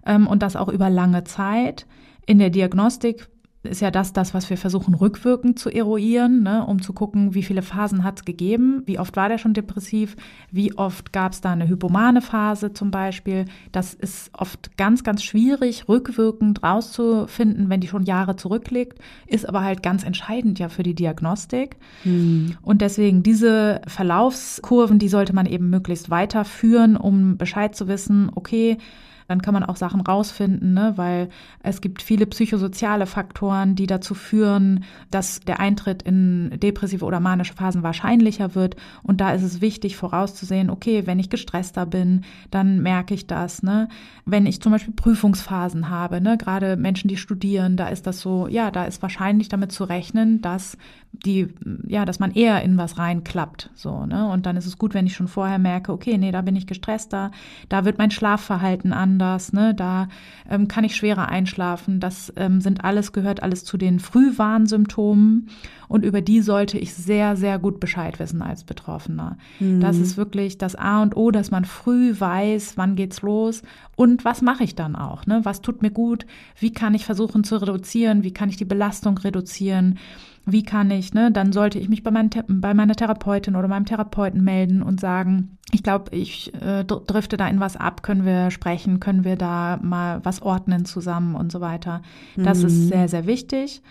ähm, 0.04 0.26
und 0.26 0.42
das 0.42 0.54
auch 0.54 0.68
über 0.68 0.90
lange 0.90 1.24
Zeit. 1.24 1.86
In 2.26 2.38
der 2.38 2.50
Diagnostik 2.50 3.28
ist 3.62 3.80
ja 3.80 3.90
das, 3.90 4.12
das, 4.12 4.34
was 4.34 4.50
wir 4.50 4.56
versuchen 4.56 4.94
rückwirkend 4.94 5.58
zu 5.58 5.70
eruieren, 5.70 6.42
ne, 6.42 6.66
um 6.66 6.82
zu 6.82 6.92
gucken, 6.92 7.34
wie 7.34 7.42
viele 7.42 7.62
Phasen 7.62 8.02
hat 8.02 8.18
es 8.18 8.24
gegeben, 8.24 8.82
wie 8.86 8.98
oft 8.98 9.14
war 9.16 9.28
der 9.28 9.38
schon 9.38 9.54
depressiv, 9.54 10.16
wie 10.50 10.76
oft 10.76 11.12
gab 11.12 11.32
es 11.32 11.40
da 11.40 11.52
eine 11.52 11.68
hypomane 11.68 12.22
Phase 12.22 12.72
zum 12.72 12.90
Beispiel. 12.90 13.44
Das 13.70 13.94
ist 13.94 14.30
oft 14.32 14.76
ganz, 14.76 15.04
ganz 15.04 15.22
schwierig, 15.22 15.88
rückwirkend 15.88 16.62
rauszufinden, 16.62 17.70
wenn 17.70 17.80
die 17.80 17.88
schon 17.88 18.02
Jahre 18.02 18.34
zurückliegt, 18.36 18.98
ist 19.26 19.48
aber 19.48 19.62
halt 19.62 19.82
ganz 19.82 20.02
entscheidend 20.02 20.58
ja 20.58 20.68
für 20.68 20.82
die 20.82 20.94
Diagnostik. 20.94 21.76
Mhm. 22.04 22.56
Und 22.62 22.80
deswegen 22.82 23.22
diese 23.22 23.80
Verlaufskurven, 23.86 24.98
die 24.98 25.08
sollte 25.08 25.34
man 25.34 25.46
eben 25.46 25.70
möglichst 25.70 26.10
weiterführen, 26.10 26.96
um 26.96 27.36
Bescheid 27.36 27.76
zu 27.76 27.86
wissen, 27.86 28.30
okay, 28.34 28.78
dann 29.28 29.42
kann 29.42 29.54
man 29.54 29.64
auch 29.64 29.76
Sachen 29.76 30.00
rausfinden, 30.00 30.74
ne? 30.74 30.92
weil 30.96 31.28
es 31.62 31.80
gibt 31.80 32.02
viele 32.02 32.26
psychosoziale 32.26 33.06
Faktoren, 33.06 33.74
die 33.74 33.86
dazu 33.86 34.14
führen, 34.14 34.84
dass 35.10 35.40
der 35.40 35.60
Eintritt 35.60 36.02
in 36.02 36.58
depressive 36.58 37.04
oder 37.04 37.20
manische 37.20 37.54
Phasen 37.54 37.82
wahrscheinlicher 37.82 38.54
wird. 38.54 38.76
Und 39.02 39.20
da 39.20 39.32
ist 39.32 39.42
es 39.42 39.60
wichtig 39.60 39.96
vorauszusehen, 39.96 40.70
okay, 40.70 41.06
wenn 41.06 41.18
ich 41.18 41.30
gestresster 41.30 41.86
bin, 41.86 42.22
dann 42.50 42.82
merke 42.82 43.14
ich 43.14 43.26
das. 43.26 43.62
Ne? 43.62 43.88
Wenn 44.24 44.46
ich 44.46 44.60
zum 44.60 44.72
Beispiel 44.72 44.94
Prüfungsphasen 44.94 45.88
habe, 45.88 46.20
ne? 46.20 46.36
gerade 46.36 46.76
Menschen, 46.76 47.08
die 47.08 47.16
studieren, 47.16 47.76
da 47.76 47.88
ist 47.88 48.06
das 48.06 48.20
so, 48.20 48.48
ja, 48.48 48.70
da 48.70 48.84
ist 48.84 49.02
wahrscheinlich 49.02 49.48
damit 49.48 49.72
zu 49.72 49.84
rechnen, 49.84 50.40
dass 50.40 50.76
die, 51.12 51.48
ja, 51.86 52.04
dass 52.04 52.18
man 52.18 52.32
eher 52.32 52.62
in 52.62 52.78
was 52.78 52.98
reinklappt, 52.98 53.70
so, 53.74 54.06
ne? 54.06 54.28
Und 54.28 54.46
dann 54.46 54.56
ist 54.56 54.66
es 54.66 54.78
gut, 54.78 54.94
wenn 54.94 55.06
ich 55.06 55.14
schon 55.14 55.28
vorher 55.28 55.58
merke, 55.58 55.92
okay, 55.92 56.16
nee, 56.16 56.32
da 56.32 56.40
bin 56.40 56.56
ich 56.56 56.66
gestresster, 56.66 57.30
da 57.68 57.84
wird 57.84 57.98
mein 57.98 58.10
Schlafverhalten 58.10 58.92
anders, 58.92 59.52
ne? 59.52 59.74
Da 59.74 60.08
ähm, 60.48 60.68
kann 60.68 60.84
ich 60.84 60.96
schwerer 60.96 61.28
einschlafen. 61.28 62.00
Das 62.00 62.32
ähm, 62.36 62.60
sind 62.60 62.84
alles, 62.84 63.12
gehört 63.12 63.42
alles 63.42 63.64
zu 63.64 63.76
den 63.76 64.00
Frühwarnsymptomen 64.00 65.48
und 65.86 66.04
über 66.04 66.22
die 66.22 66.40
sollte 66.40 66.78
ich 66.78 66.94
sehr, 66.94 67.36
sehr 67.36 67.58
gut 67.58 67.78
Bescheid 67.78 68.18
wissen 68.18 68.40
als 68.40 68.64
Betroffener. 68.64 69.36
Mhm. 69.60 69.80
Das 69.80 69.98
ist 69.98 70.16
wirklich 70.16 70.56
das 70.56 70.74
A 70.74 71.02
und 71.02 71.14
O, 71.14 71.30
dass 71.30 71.50
man 71.50 71.66
früh 71.66 72.18
weiß, 72.18 72.78
wann 72.78 72.96
geht's 72.96 73.20
los 73.20 73.62
und 73.96 74.24
was 74.24 74.40
mache 74.40 74.64
ich 74.64 74.74
dann 74.74 74.96
auch, 74.96 75.26
ne? 75.26 75.40
Was 75.44 75.60
tut 75.60 75.82
mir 75.82 75.90
gut? 75.90 76.26
Wie 76.58 76.72
kann 76.72 76.94
ich 76.94 77.04
versuchen 77.04 77.44
zu 77.44 77.56
reduzieren? 77.56 78.24
Wie 78.24 78.32
kann 78.32 78.48
ich 78.48 78.56
die 78.56 78.64
Belastung 78.64 79.18
reduzieren? 79.18 79.98
Wie 80.44 80.62
kann 80.62 80.90
ich, 80.90 81.14
ne, 81.14 81.30
dann 81.30 81.52
sollte 81.52 81.78
ich 81.78 81.88
mich 81.88 82.02
bei, 82.02 82.10
mein, 82.10 82.30
bei 82.48 82.74
meiner 82.74 82.94
Therapeutin 82.94 83.54
oder 83.54 83.68
meinem 83.68 83.86
Therapeuten 83.86 84.42
melden 84.42 84.82
und 84.82 85.00
sagen, 85.00 85.58
ich 85.70 85.82
glaube, 85.82 86.14
ich 86.14 86.52
äh, 86.60 86.84
drifte 86.84 87.36
da 87.36 87.46
in 87.48 87.60
was 87.60 87.76
ab, 87.76 88.02
können 88.02 88.24
wir 88.24 88.50
sprechen, 88.50 89.00
können 89.00 89.24
wir 89.24 89.36
da 89.36 89.78
mal 89.82 90.20
was 90.24 90.42
ordnen 90.42 90.84
zusammen 90.84 91.34
und 91.34 91.52
so 91.52 91.60
weiter. 91.60 92.02
Das 92.36 92.58
mhm. 92.58 92.66
ist 92.66 92.88
sehr, 92.88 93.08
sehr 93.08 93.26
wichtig. 93.26 93.82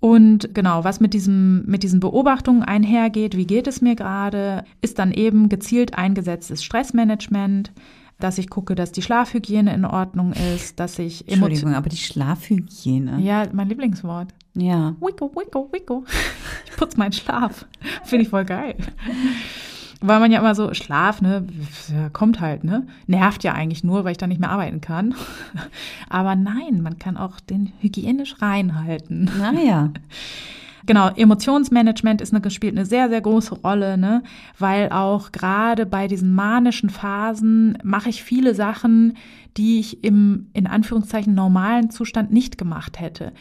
Und 0.00 0.54
genau, 0.54 0.84
was 0.84 1.00
mit 1.00 1.12
diesem, 1.12 1.64
mit 1.66 1.82
diesen 1.82 2.00
Beobachtungen 2.00 2.62
einhergeht, 2.62 3.36
wie 3.36 3.46
geht 3.46 3.66
es 3.66 3.82
mir 3.82 3.96
gerade, 3.96 4.64
ist 4.80 4.98
dann 4.98 5.12
eben 5.12 5.50
gezielt 5.50 5.94
eingesetztes 5.94 6.64
Stressmanagement, 6.64 7.70
dass 8.18 8.38
ich 8.38 8.48
gucke, 8.48 8.74
dass 8.74 8.92
die 8.92 9.02
Schlafhygiene 9.02 9.74
in 9.74 9.84
Ordnung 9.84 10.32
ist, 10.54 10.80
dass 10.80 10.98
ich 10.98 11.28
Entschuldigung, 11.28 11.74
aber 11.74 11.88
die 11.88 11.96
Schlafhygiene. 11.96 13.20
Ja, 13.20 13.46
mein 13.52 13.68
Lieblingswort. 13.68 14.28
Ja. 14.54 14.94
Wicko, 15.00 15.30
wicko, 15.34 15.68
wicko. 15.72 16.04
Ich 16.70 16.76
putze 16.76 16.98
meinen 16.98 17.12
Schlaf. 17.12 17.66
Finde 18.04 18.22
ich 18.22 18.30
voll 18.30 18.46
geil. 18.46 18.74
Weil 20.00 20.18
man 20.18 20.32
ja 20.32 20.38
immer 20.38 20.54
so, 20.54 20.72
Schlaf, 20.72 21.20
ne, 21.20 21.46
kommt 22.14 22.40
halt, 22.40 22.64
ne? 22.64 22.86
Nervt 23.06 23.44
ja 23.44 23.52
eigentlich 23.52 23.84
nur, 23.84 24.04
weil 24.04 24.12
ich 24.12 24.18
da 24.18 24.26
nicht 24.26 24.40
mehr 24.40 24.50
arbeiten 24.50 24.80
kann. 24.80 25.14
Aber 26.08 26.36
nein, 26.36 26.80
man 26.80 26.98
kann 26.98 27.18
auch 27.18 27.38
den 27.38 27.72
hygienisch 27.80 28.40
reinhalten. 28.40 29.30
Naja. 29.38 29.90
Genau, 30.86 31.08
Emotionsmanagement 31.10 32.22
ist 32.22 32.34
eine, 32.34 32.50
spielt 32.50 32.76
eine 32.76 32.86
sehr, 32.86 33.10
sehr 33.10 33.20
große 33.20 33.54
Rolle, 33.56 33.98
ne? 33.98 34.22
weil 34.58 34.90
auch 34.90 35.30
gerade 35.30 35.84
bei 35.84 36.08
diesen 36.08 36.34
manischen 36.34 36.90
Phasen 36.90 37.78
mache 37.84 38.08
ich 38.08 38.24
viele 38.24 38.54
Sachen, 38.54 39.16
die 39.56 39.78
ich 39.78 40.02
im, 40.02 40.48
in 40.54 40.66
Anführungszeichen, 40.66 41.34
normalen 41.34 41.90
Zustand 41.90 42.32
nicht 42.32 42.58
gemacht 42.58 42.98
hätte. 42.98 43.32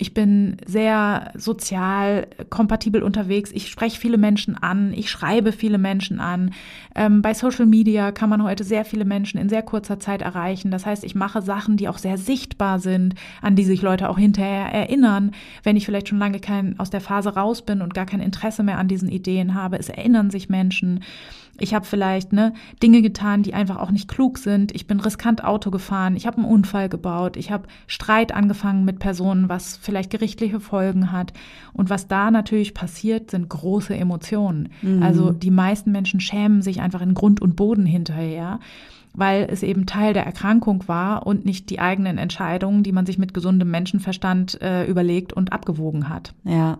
Ich 0.00 0.14
bin 0.14 0.56
sehr 0.66 1.30
sozial 1.34 2.26
kompatibel 2.48 3.02
unterwegs. 3.02 3.50
Ich 3.52 3.68
spreche 3.68 4.00
viele 4.00 4.16
Menschen 4.16 4.56
an. 4.56 4.94
Ich 4.94 5.10
schreibe 5.10 5.52
viele 5.52 5.76
Menschen 5.76 6.20
an. 6.20 6.54
Ähm, 6.94 7.20
bei 7.20 7.34
Social 7.34 7.66
Media 7.66 8.10
kann 8.10 8.30
man 8.30 8.42
heute 8.42 8.64
sehr 8.64 8.86
viele 8.86 9.04
Menschen 9.04 9.38
in 9.38 9.50
sehr 9.50 9.60
kurzer 9.60 10.00
Zeit 10.00 10.22
erreichen. 10.22 10.70
Das 10.70 10.86
heißt, 10.86 11.04
ich 11.04 11.14
mache 11.14 11.42
Sachen, 11.42 11.76
die 11.76 11.86
auch 11.86 11.98
sehr 11.98 12.16
sichtbar 12.16 12.78
sind, 12.78 13.14
an 13.42 13.56
die 13.56 13.64
sich 13.64 13.82
Leute 13.82 14.08
auch 14.08 14.18
hinterher 14.18 14.72
erinnern. 14.72 15.32
Wenn 15.64 15.76
ich 15.76 15.84
vielleicht 15.84 16.08
schon 16.08 16.18
lange 16.18 16.40
kein, 16.40 16.78
aus 16.78 16.88
der 16.88 17.02
Phase 17.02 17.34
raus 17.34 17.60
bin 17.60 17.82
und 17.82 17.92
gar 17.92 18.06
kein 18.06 18.20
Interesse 18.20 18.62
mehr 18.62 18.78
an 18.78 18.88
diesen 18.88 19.10
Ideen 19.10 19.54
habe, 19.54 19.78
es 19.78 19.90
erinnern 19.90 20.30
sich 20.30 20.48
Menschen. 20.48 21.04
Ich 21.60 21.74
habe 21.74 21.84
vielleicht 21.84 22.32
ne, 22.32 22.52
Dinge 22.82 23.02
getan, 23.02 23.42
die 23.42 23.54
einfach 23.54 23.78
auch 23.78 23.90
nicht 23.90 24.08
klug 24.08 24.38
sind. 24.38 24.74
Ich 24.74 24.86
bin 24.86 25.00
riskant 25.00 25.44
Auto 25.44 25.70
gefahren. 25.70 26.16
Ich 26.16 26.26
habe 26.26 26.38
einen 26.38 26.46
Unfall 26.46 26.88
gebaut. 26.88 27.36
Ich 27.36 27.50
habe 27.50 27.68
Streit 27.86 28.32
angefangen 28.32 28.84
mit 28.84 28.98
Personen, 28.98 29.48
was 29.48 29.76
vielleicht 29.76 30.10
gerichtliche 30.10 30.60
Folgen 30.60 31.12
hat. 31.12 31.32
Und 31.72 31.90
was 31.90 32.08
da 32.08 32.30
natürlich 32.30 32.74
passiert, 32.74 33.30
sind 33.30 33.48
große 33.48 33.94
Emotionen. 33.94 34.70
Mhm. 34.82 35.02
Also 35.02 35.30
die 35.32 35.50
meisten 35.50 35.92
Menschen 35.92 36.20
schämen 36.20 36.62
sich 36.62 36.80
einfach 36.80 37.02
in 37.02 37.14
Grund 37.14 37.40
und 37.40 37.56
Boden 37.56 37.86
hinterher 37.86 38.60
weil 39.12 39.48
es 39.50 39.62
eben 39.62 39.86
Teil 39.86 40.12
der 40.12 40.24
Erkrankung 40.24 40.86
war 40.86 41.26
und 41.26 41.44
nicht 41.44 41.70
die 41.70 41.80
eigenen 41.80 42.18
Entscheidungen, 42.18 42.82
die 42.82 42.92
man 42.92 43.06
sich 43.06 43.18
mit 43.18 43.34
gesundem 43.34 43.70
Menschenverstand 43.70 44.60
äh, 44.62 44.84
überlegt 44.84 45.32
und 45.32 45.52
abgewogen 45.52 46.08
hat. 46.08 46.32
Ja. 46.44 46.78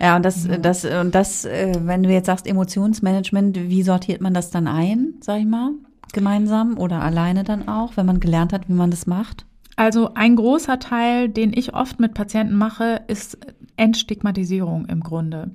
Ja, 0.00 0.16
und 0.16 0.24
das, 0.24 0.46
mhm. 0.46 0.62
das, 0.62 0.84
und 0.84 1.14
das, 1.14 1.44
äh, 1.44 1.74
wenn 1.82 2.02
du 2.02 2.10
jetzt 2.10 2.26
sagst 2.26 2.46
Emotionsmanagement, 2.46 3.58
wie 3.68 3.82
sortiert 3.82 4.20
man 4.20 4.34
das 4.34 4.50
dann 4.50 4.66
ein, 4.66 5.14
sag 5.20 5.40
ich 5.40 5.46
mal, 5.46 5.70
gemeinsam 6.12 6.78
oder 6.78 7.00
alleine 7.02 7.44
dann 7.44 7.68
auch, 7.68 7.96
wenn 7.96 8.06
man 8.06 8.20
gelernt 8.20 8.52
hat, 8.52 8.68
wie 8.68 8.74
man 8.74 8.90
das 8.90 9.06
macht? 9.06 9.46
Also 9.76 10.14
ein 10.14 10.36
großer 10.36 10.78
Teil, 10.78 11.28
den 11.28 11.52
ich 11.52 11.74
oft 11.74 12.00
mit 12.00 12.14
Patienten 12.14 12.56
mache, 12.56 13.02
ist 13.08 13.38
Entstigmatisierung 13.76 14.86
im 14.86 15.00
Grunde 15.00 15.50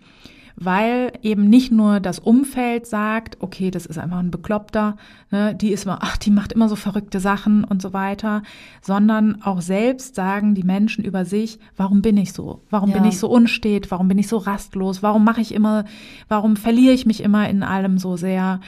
weil 0.63 1.13
eben 1.24 1.50
nicht 1.50 1.71
nur 1.71 2.00
das 2.00 2.19
Umfeld 2.19 2.86
sagt, 2.86 3.38
okay, 3.39 3.71
das 3.71 3.88
ist 3.88 3.97
einfach 3.97 4.19
ein 4.19 4.30
Bekloppter, 4.30 4.95
ne, 5.32 5.56
die 5.56 5.71
ist 5.71 5.86
immer, 5.86 6.00
ach, 6.02 6.17
die 6.17 6.30
macht 6.30 6.54
immer 6.54 6.69
so 6.69 6.76
verrückte 6.76 7.19
Sachen 7.19 7.63
und 7.63 7.82
so 7.82 7.93
weiter, 7.93 8.43
sondern 8.82 9.41
auch 9.41 9.62
selbst 9.62 10.13
sagen 10.13 10.54
die 10.54 10.63
Menschen 10.63 11.04
über 11.04 11.26
sich, 11.26 11.58
warum 11.78 12.04
bin 12.04 12.15
ich 12.15 12.34
so? 12.34 12.62
Warum 12.69 12.91
ja. 12.91 12.97
bin 12.97 13.06
ich 13.06 13.17
so 13.17 13.28
unstet? 13.28 13.89
Warum 13.89 14.08
bin 14.08 14.19
ich 14.19 14.28
so 14.28 14.38
rastlos? 14.38 15.02
Warum 15.02 15.24
mache 15.24 15.41
ich 15.41 15.52
immer, 15.52 15.86
warum 16.28 16.56
verliere 16.56 16.93
ich 16.93 17.08
mich 17.08 17.24
immer 17.24 17.50
in 17.50 17.63
allem 17.63 17.97
so 17.97 18.15
sehr? 18.15 18.60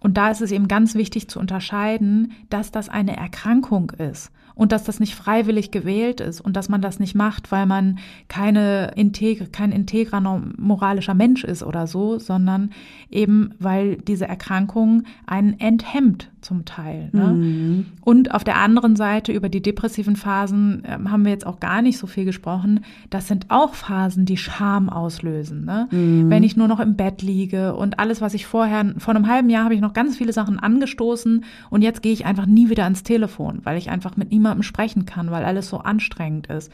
Und 0.00 0.16
da 0.16 0.30
ist 0.30 0.42
es 0.42 0.52
eben 0.52 0.68
ganz 0.68 0.94
wichtig 0.94 1.28
zu 1.28 1.40
unterscheiden, 1.40 2.32
dass 2.48 2.70
das 2.70 2.88
eine 2.88 3.16
Erkrankung 3.16 3.90
ist 3.90 4.30
und 4.54 4.72
dass 4.72 4.84
das 4.84 5.00
nicht 5.00 5.14
freiwillig 5.14 5.70
gewählt 5.70 6.20
ist 6.20 6.40
und 6.40 6.56
dass 6.56 6.68
man 6.68 6.82
das 6.82 7.00
nicht 7.00 7.14
macht, 7.14 7.52
weil 7.52 7.66
man 7.66 7.98
keine 8.28 8.92
integre, 8.96 9.46
kein 9.46 9.72
integrer 9.72 10.20
moralischer 10.56 11.14
Mensch 11.14 11.44
ist 11.44 11.62
oder 11.62 11.86
so, 11.86 12.18
sondern 12.18 12.70
eben 13.10 13.54
weil 13.58 13.96
diese 13.96 14.26
Erkrankung 14.26 15.04
einen 15.26 15.58
enthemmt 15.58 16.30
zum 16.42 16.64
Teil. 16.64 17.10
Ne? 17.12 17.26
Mhm. 17.26 17.86
Und 18.02 18.34
auf 18.34 18.44
der 18.44 18.56
anderen 18.56 18.96
Seite 18.96 19.32
über 19.32 19.48
die 19.48 19.62
depressiven 19.62 20.16
Phasen 20.16 20.84
äh, 20.84 20.98
haben 21.08 21.24
wir 21.24 21.32
jetzt 21.32 21.46
auch 21.46 21.60
gar 21.60 21.82
nicht 21.82 21.98
so 21.98 22.06
viel 22.06 22.24
gesprochen. 22.24 22.84
Das 23.10 23.28
sind 23.28 23.46
auch 23.48 23.74
Phasen, 23.74 24.24
die 24.24 24.36
Scham 24.36 24.88
auslösen. 24.88 25.64
Ne? 25.64 25.88
Mhm. 25.90 26.30
Wenn 26.30 26.42
ich 26.42 26.56
nur 26.56 26.68
noch 26.68 26.80
im 26.80 26.96
Bett 26.96 27.22
liege 27.22 27.74
und 27.74 27.98
alles, 27.98 28.20
was 28.20 28.34
ich 28.34 28.46
vorher, 28.46 28.94
vor 28.98 29.14
einem 29.14 29.28
halben 29.28 29.50
Jahr 29.50 29.64
habe 29.64 29.74
ich 29.74 29.80
noch 29.80 29.92
ganz 29.92 30.16
viele 30.16 30.32
Sachen 30.32 30.58
angestoßen 30.58 31.44
und 31.70 31.82
jetzt 31.82 32.02
gehe 32.02 32.12
ich 32.12 32.26
einfach 32.26 32.46
nie 32.46 32.70
wieder 32.70 32.84
ans 32.84 33.02
Telefon, 33.02 33.60
weil 33.64 33.78
ich 33.78 33.90
einfach 33.90 34.16
mit 34.16 34.30
niemandem 34.30 34.62
sprechen 34.62 35.06
kann, 35.06 35.30
weil 35.30 35.44
alles 35.44 35.68
so 35.68 35.78
anstrengend 35.78 36.46
ist 36.48 36.70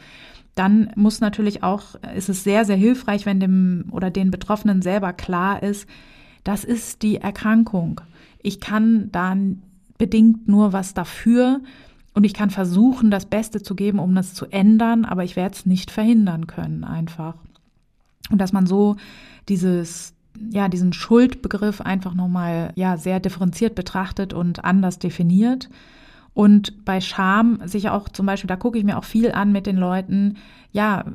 dann 0.57 0.89
muss 0.95 1.21
natürlich 1.21 1.61
auch, 1.61 1.95
ist 2.15 2.29
es 2.29 2.43
sehr, 2.43 2.65
sehr 2.65 2.75
hilfreich, 2.75 3.25
wenn 3.25 3.39
dem 3.39 3.85
oder 3.91 4.09
den 4.09 4.31
Betroffenen 4.31 4.81
selber 4.81 5.13
klar 5.13 5.61
ist, 5.61 5.87
das 6.43 6.63
ist 6.63 7.03
die 7.03 7.17
Erkrankung. 7.17 8.01
Ich 8.47 8.61
kann 8.61 9.11
dann 9.11 9.61
bedingt 9.97 10.47
nur 10.47 10.71
was 10.71 10.93
dafür 10.93 11.59
und 12.13 12.23
ich 12.23 12.33
kann 12.33 12.49
versuchen, 12.49 13.11
das 13.11 13.25
Beste 13.25 13.61
zu 13.61 13.75
geben, 13.75 13.99
um 13.99 14.15
das 14.15 14.33
zu 14.33 14.45
ändern, 14.45 15.03
aber 15.03 15.25
ich 15.25 15.35
werde 15.35 15.53
es 15.53 15.65
nicht 15.65 15.91
verhindern 15.91 16.47
können 16.47 16.85
einfach. 16.85 17.35
Und 18.29 18.39
dass 18.39 18.53
man 18.53 18.65
so 18.65 18.95
dieses 19.49 20.13
ja, 20.49 20.69
diesen 20.69 20.93
Schuldbegriff 20.93 21.81
einfach 21.81 22.13
nochmal, 22.13 22.71
ja, 22.75 22.95
sehr 22.95 23.19
differenziert 23.19 23.75
betrachtet 23.75 24.33
und 24.33 24.63
anders 24.63 24.99
definiert. 24.99 25.67
Und 26.33 26.85
bei 26.85 27.01
Scham 27.01 27.59
sich 27.65 27.89
auch 27.89 28.07
zum 28.07 28.27
Beispiel, 28.27 28.47
da 28.47 28.55
gucke 28.55 28.77
ich 28.77 28.83
mir 28.83 28.97
auch 28.97 29.03
viel 29.03 29.31
an 29.31 29.51
mit 29.51 29.65
den 29.65 29.77
Leuten, 29.77 30.37
ja, 30.77 31.05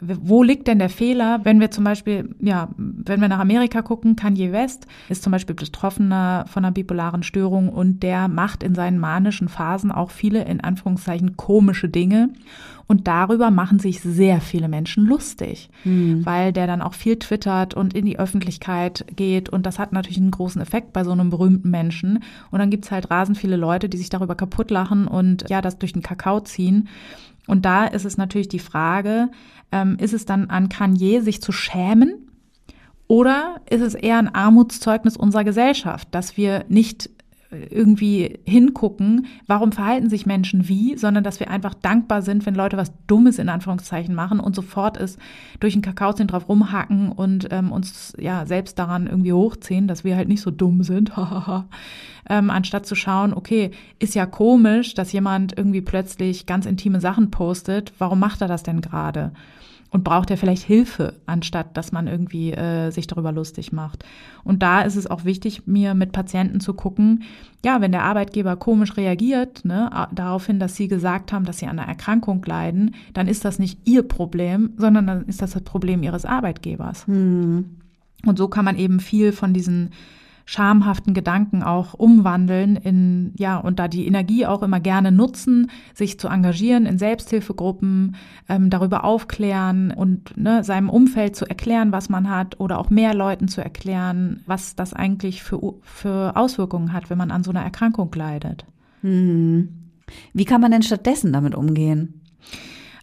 wo 0.00 0.42
liegt 0.42 0.66
denn 0.66 0.80
der 0.80 0.88
Fehler, 0.88 1.38
wenn 1.44 1.60
wir 1.60 1.70
zum 1.70 1.84
Beispiel, 1.84 2.34
ja, 2.40 2.70
wenn 2.76 3.20
wir 3.20 3.28
nach 3.28 3.38
Amerika 3.38 3.80
gucken, 3.80 4.16
Kanye 4.16 4.50
West 4.50 4.88
ist 5.08 5.22
zum 5.22 5.30
Beispiel 5.30 5.54
Betroffener 5.54 6.44
von 6.48 6.64
einer 6.64 6.72
bipolaren 6.72 7.22
Störung 7.22 7.68
und 7.68 8.02
der 8.02 8.26
macht 8.26 8.64
in 8.64 8.74
seinen 8.74 8.98
manischen 8.98 9.48
Phasen 9.48 9.92
auch 9.92 10.10
viele, 10.10 10.42
in 10.44 10.60
Anführungszeichen, 10.60 11.36
komische 11.36 11.88
Dinge. 11.88 12.30
Und 12.88 13.06
darüber 13.06 13.52
machen 13.52 13.78
sich 13.78 14.00
sehr 14.00 14.40
viele 14.40 14.68
Menschen 14.68 15.06
lustig, 15.06 15.70
mhm. 15.84 16.26
weil 16.26 16.52
der 16.52 16.66
dann 16.66 16.82
auch 16.82 16.94
viel 16.94 17.16
twittert 17.16 17.74
und 17.74 17.94
in 17.94 18.04
die 18.04 18.18
Öffentlichkeit 18.18 19.06
geht. 19.14 19.48
Und 19.48 19.66
das 19.66 19.78
hat 19.78 19.92
natürlich 19.92 20.18
einen 20.18 20.32
großen 20.32 20.60
Effekt 20.60 20.92
bei 20.92 21.04
so 21.04 21.12
einem 21.12 21.30
berühmten 21.30 21.70
Menschen. 21.70 22.24
Und 22.50 22.58
dann 22.58 22.70
gibt's 22.70 22.90
halt 22.90 23.08
rasend 23.08 23.38
viele 23.38 23.56
Leute, 23.56 23.88
die 23.88 23.98
sich 23.98 24.10
darüber 24.10 24.34
kaputt 24.34 24.72
lachen 24.72 25.06
und 25.06 25.48
ja, 25.48 25.62
das 25.62 25.78
durch 25.78 25.92
den 25.92 26.02
Kakao 26.02 26.40
ziehen. 26.40 26.88
Und 27.46 27.64
da 27.64 27.86
ist 27.86 28.04
es 28.04 28.16
natürlich 28.16 28.48
die 28.48 28.58
Frage, 28.58 29.30
ähm, 29.72 29.96
ist 29.98 30.12
es 30.12 30.24
dann 30.24 30.50
an 30.50 30.68
Kanye, 30.68 31.20
sich 31.20 31.42
zu 31.42 31.52
schämen? 31.52 32.30
Oder 33.08 33.60
ist 33.68 33.80
es 33.80 33.94
eher 33.94 34.18
ein 34.18 34.34
Armutszeugnis 34.34 35.16
unserer 35.16 35.44
Gesellschaft, 35.44 36.08
dass 36.12 36.36
wir 36.36 36.64
nicht 36.68 37.10
irgendwie 37.70 38.40
hingucken, 38.44 39.26
warum 39.46 39.72
verhalten 39.72 40.08
sich 40.08 40.26
Menschen 40.26 40.68
wie, 40.68 40.96
sondern 40.96 41.22
dass 41.22 41.40
wir 41.40 41.50
einfach 41.50 41.74
dankbar 41.74 42.22
sind, 42.22 42.46
wenn 42.46 42.54
Leute 42.54 42.76
was 42.76 42.92
Dummes 43.06 43.38
in 43.38 43.48
Anführungszeichen 43.48 44.14
machen 44.14 44.40
und 44.40 44.54
sofort 44.54 44.96
ist 44.96 45.18
durch 45.60 45.74
den 45.74 45.82
Kakaozehen 45.82 46.28
drauf 46.28 46.48
rumhacken 46.48 47.12
und 47.12 47.48
ähm, 47.50 47.70
uns 47.70 48.14
ja 48.18 48.46
selbst 48.46 48.78
daran 48.78 49.06
irgendwie 49.06 49.32
hochziehen, 49.32 49.86
dass 49.86 50.04
wir 50.04 50.16
halt 50.16 50.28
nicht 50.28 50.40
so 50.40 50.50
dumm 50.50 50.82
sind, 50.82 51.12
ähm, 52.30 52.50
anstatt 52.50 52.86
zu 52.86 52.94
schauen, 52.94 53.34
okay, 53.34 53.70
ist 53.98 54.14
ja 54.14 54.26
komisch, 54.26 54.94
dass 54.94 55.12
jemand 55.12 55.56
irgendwie 55.56 55.82
plötzlich 55.82 56.46
ganz 56.46 56.66
intime 56.66 57.00
Sachen 57.00 57.30
postet, 57.30 57.92
warum 57.98 58.18
macht 58.18 58.40
er 58.40 58.48
das 58.48 58.62
denn 58.62 58.80
gerade? 58.80 59.32
Und 59.92 60.04
braucht 60.04 60.30
er 60.30 60.38
vielleicht 60.38 60.64
Hilfe, 60.64 61.20
anstatt 61.26 61.76
dass 61.76 61.92
man 61.92 62.08
irgendwie 62.08 62.52
äh, 62.52 62.90
sich 62.90 63.06
darüber 63.06 63.30
lustig 63.30 63.72
macht. 63.72 64.04
Und 64.42 64.62
da 64.62 64.80
ist 64.80 64.96
es 64.96 65.06
auch 65.06 65.24
wichtig, 65.24 65.66
mir 65.66 65.94
mit 65.94 66.12
Patienten 66.12 66.60
zu 66.60 66.72
gucken, 66.72 67.24
ja, 67.64 67.80
wenn 67.80 67.92
der 67.92 68.02
Arbeitgeber 68.02 68.56
komisch 68.56 68.96
reagiert, 68.96 69.64
ne, 69.64 70.08
daraufhin, 70.10 70.58
dass 70.58 70.74
sie 70.74 70.88
gesagt 70.88 71.30
haben, 71.32 71.44
dass 71.44 71.58
sie 71.58 71.66
an 71.66 71.78
einer 71.78 71.88
Erkrankung 71.88 72.42
leiden, 72.44 72.94
dann 73.12 73.28
ist 73.28 73.44
das 73.44 73.58
nicht 73.58 73.86
ihr 73.86 74.02
Problem, 74.02 74.70
sondern 74.78 75.06
dann 75.06 75.26
ist 75.26 75.42
das 75.42 75.52
das 75.52 75.62
Problem 75.62 76.02
ihres 76.02 76.24
Arbeitgebers. 76.24 77.06
Hm. 77.06 77.76
Und 78.24 78.38
so 78.38 78.48
kann 78.48 78.64
man 78.64 78.78
eben 78.78 78.98
viel 78.98 79.32
von 79.32 79.52
diesen 79.52 79.90
schamhaften 80.44 81.14
Gedanken 81.14 81.62
auch 81.62 81.94
umwandeln 81.94 82.76
in, 82.76 83.32
ja, 83.36 83.58
und 83.58 83.78
da 83.78 83.88
die 83.88 84.06
Energie 84.06 84.46
auch 84.46 84.62
immer 84.62 84.80
gerne 84.80 85.12
nutzen, 85.12 85.70
sich 85.94 86.18
zu 86.18 86.28
engagieren 86.28 86.86
in 86.86 86.98
Selbsthilfegruppen, 86.98 88.16
ähm, 88.48 88.70
darüber 88.70 89.04
aufklären 89.04 89.92
und 89.92 90.36
ne, 90.36 90.64
seinem 90.64 90.90
Umfeld 90.90 91.36
zu 91.36 91.46
erklären, 91.46 91.92
was 91.92 92.08
man 92.08 92.28
hat 92.28 92.60
oder 92.60 92.78
auch 92.78 92.90
mehr 92.90 93.14
Leuten 93.14 93.48
zu 93.48 93.62
erklären, 93.62 94.40
was 94.46 94.74
das 94.76 94.92
eigentlich 94.92 95.42
für, 95.42 95.74
für 95.82 96.36
Auswirkungen 96.36 96.92
hat, 96.92 97.10
wenn 97.10 97.18
man 97.18 97.30
an 97.30 97.44
so 97.44 97.50
einer 97.50 97.62
Erkrankung 97.62 98.12
leidet. 98.14 98.64
Hm. 99.02 99.68
Wie 100.32 100.44
kann 100.44 100.60
man 100.60 100.70
denn 100.70 100.82
stattdessen 100.82 101.32
damit 101.32 101.54
umgehen? 101.54 102.20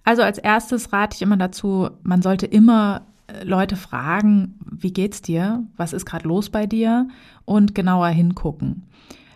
Also 0.04 0.23
als 0.23 0.38
erstes 0.38 0.91
rate 0.91 1.15
ich 1.15 1.21
immer 1.21 1.38
dazu, 1.38 1.89
man 2.04 2.21
sollte 2.21 2.45
immer 2.45 3.02
Leute 3.43 3.75
fragen, 3.75 4.55
wie 4.69 4.93
geht's 4.93 5.21
dir? 5.21 5.63
Was 5.77 5.93
ist 5.93 6.05
gerade 6.05 6.27
los 6.27 6.49
bei 6.49 6.65
dir? 6.65 7.07
Und 7.45 7.75
genauer 7.75 8.07
hingucken. 8.07 8.83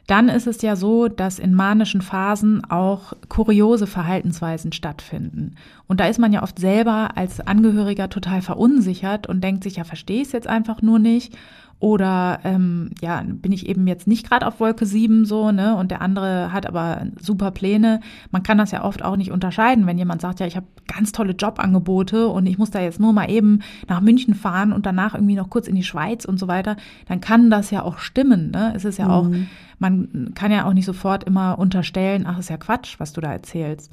Dann 0.08 0.28
ist 0.28 0.48
es 0.48 0.62
ja 0.62 0.76
so, 0.76 1.08
dass 1.08 1.40
in 1.40 1.54
manischen 1.54 2.02
Phasen 2.02 2.66
auch 2.70 3.14
kuriose 3.30 3.88
Verhaltensweisen 3.88 4.74
stattfinden. 4.74 5.56
Und 5.88 6.02
da 6.02 6.08
ist 6.08 6.20
man 6.20 6.34
ja 6.34 6.44
oft 6.44 6.60
selber 6.60 7.16
als 7.16 7.40
Angehöriger 7.40 8.10
total 8.10 8.42
verunsichert 8.42 9.28
und 9.28 9.42
denkt 9.42 9.64
sich, 9.64 9.78
ja, 9.78 9.86
verstehe 9.86 10.22
ich 10.22 10.28
es 10.28 10.34
jetzt 10.34 10.48
einfach 10.48 10.82
nur 10.82 11.00
nicht. 11.00 11.38
Oder 11.84 12.40
ähm, 12.46 12.92
ja, 13.02 13.22
bin 13.26 13.52
ich 13.52 13.68
eben 13.68 13.88
jetzt 13.88 14.08
nicht 14.08 14.30
gerade 14.30 14.48
auf 14.48 14.62
Wolke 14.62 14.86
7 14.86 15.26
so, 15.26 15.52
ne? 15.52 15.76
Und 15.76 15.92
der 15.92 16.02
andere 16.02 16.54
hat 16.54 16.66
aber 16.66 17.08
super 17.20 17.52
Pläne. 17.52 18.00
Man 18.32 18.42
kann 18.42 18.58
das 18.58 18.72
ja 18.72 18.86
oft 18.86 19.04
auch 19.04 19.18
nicht 19.18 19.34
unterscheiden, 19.34 19.86
wenn 19.86 19.98
jemand 19.98 20.22
sagt, 20.22 20.40
ja, 20.40 20.46
ich 20.46 20.56
habe 20.56 20.66
ganz 20.88 21.12
tolle 21.12 21.34
Jobangebote 21.34 22.30
und 22.30 22.46
ich 22.46 22.58
muss 22.58 22.72
da 22.72 22.80
jetzt 22.80 23.02
nur 23.02 23.12
mal 23.12 23.30
eben 23.30 23.60
nach 23.90 24.00
München 24.00 24.34
fahren 24.34 24.72
und 24.72 24.86
danach 24.86 25.14
irgendwie 25.14 25.36
noch 25.36 25.50
kurz 25.50 25.68
in 25.68 25.76
die 25.76 25.84
Schweiz 25.84 26.24
und 26.24 26.40
so 26.40 26.48
weiter, 26.48 26.78
dann 27.10 27.20
kann 27.20 27.50
das 27.50 27.70
ja 27.70 27.84
auch 27.84 27.98
stimmen. 27.98 28.52
Ne? 28.52 28.72
Es 28.74 28.86
ist 28.86 28.98
ja 28.98 29.08
mhm. 29.08 29.12
auch, 29.12 29.30
man 29.78 30.32
kann 30.36 30.54
ja 30.54 30.64
auch 30.64 30.74
nicht 30.74 30.86
sofort 30.86 31.26
immer 31.26 31.60
unterstellen, 31.60 32.24
ach, 32.26 32.40
ist 32.40 32.50
ja 32.50 32.56
Quatsch, 32.56 32.96
was 33.00 33.12
du 33.12 33.20
da 33.20 33.34
erzählst. 33.34 33.92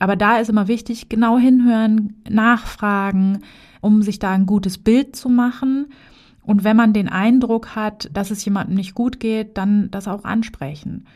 Aber 0.00 0.16
da 0.16 0.38
ist 0.38 0.50
immer 0.50 0.66
wichtig, 0.66 1.08
genau 1.08 1.38
hinhören, 1.38 2.14
nachfragen, 2.28 3.42
um 3.80 4.02
sich 4.02 4.18
da 4.18 4.32
ein 4.32 4.46
gutes 4.46 4.78
Bild 4.78 5.14
zu 5.14 5.28
machen 5.28 5.86
und 6.42 6.64
wenn 6.64 6.76
man 6.76 6.92
den 6.92 7.08
Eindruck 7.08 7.74
hat, 7.76 8.10
dass 8.12 8.30
es 8.30 8.44
jemandem 8.44 8.76
nicht 8.76 8.94
gut 8.94 9.20
geht, 9.20 9.56
dann 9.56 9.90
das 9.90 10.08
auch 10.08 10.24
ansprechen. 10.24 11.06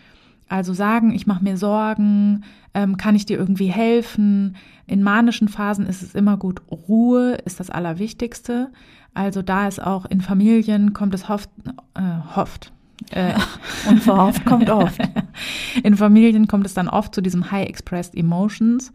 Also 0.49 0.75
sagen, 0.75 1.14
ich 1.14 1.27
mache 1.27 1.43
mir 1.43 1.57
Sorgen, 1.57 2.45
ähm, 2.75 2.97
kann 2.97 3.16
ich 3.16 3.27
dir 3.27 3.39
irgendwie 3.39 3.68
helfen? 3.68 4.57
In 4.87 5.03
manischen 5.03 5.49
Phasen 5.49 5.87
ist 5.87 6.03
es 6.03 6.14
immer 6.14 6.37
gut, 6.37 6.61
Ruhe 6.70 7.35
ist 7.45 7.61
das 7.61 7.70
Allerwichtigste. 7.70 8.70
Also 9.14 9.43
da 9.43 9.68
ist 9.68 9.83
auch 9.83 10.05
in 10.07 10.20
Familien 10.20 10.93
kommt 10.93 11.14
es 11.14 11.29
hofft, 11.29 11.51
äh, 11.95 12.37
hofft. 12.37 12.72
Äh, 13.11 13.35
Unverhofft 13.89 14.45
kommt 14.45 14.70
oft. 14.70 15.01
In 15.83 15.97
Familien 15.97 16.47
kommt 16.47 16.64
es 16.64 16.75
dann 16.75 16.89
oft 16.89 17.14
zu 17.14 17.20
diesem 17.20 17.51
High 17.51 17.68
Expressed 17.68 18.14
Emotions. 18.14 18.93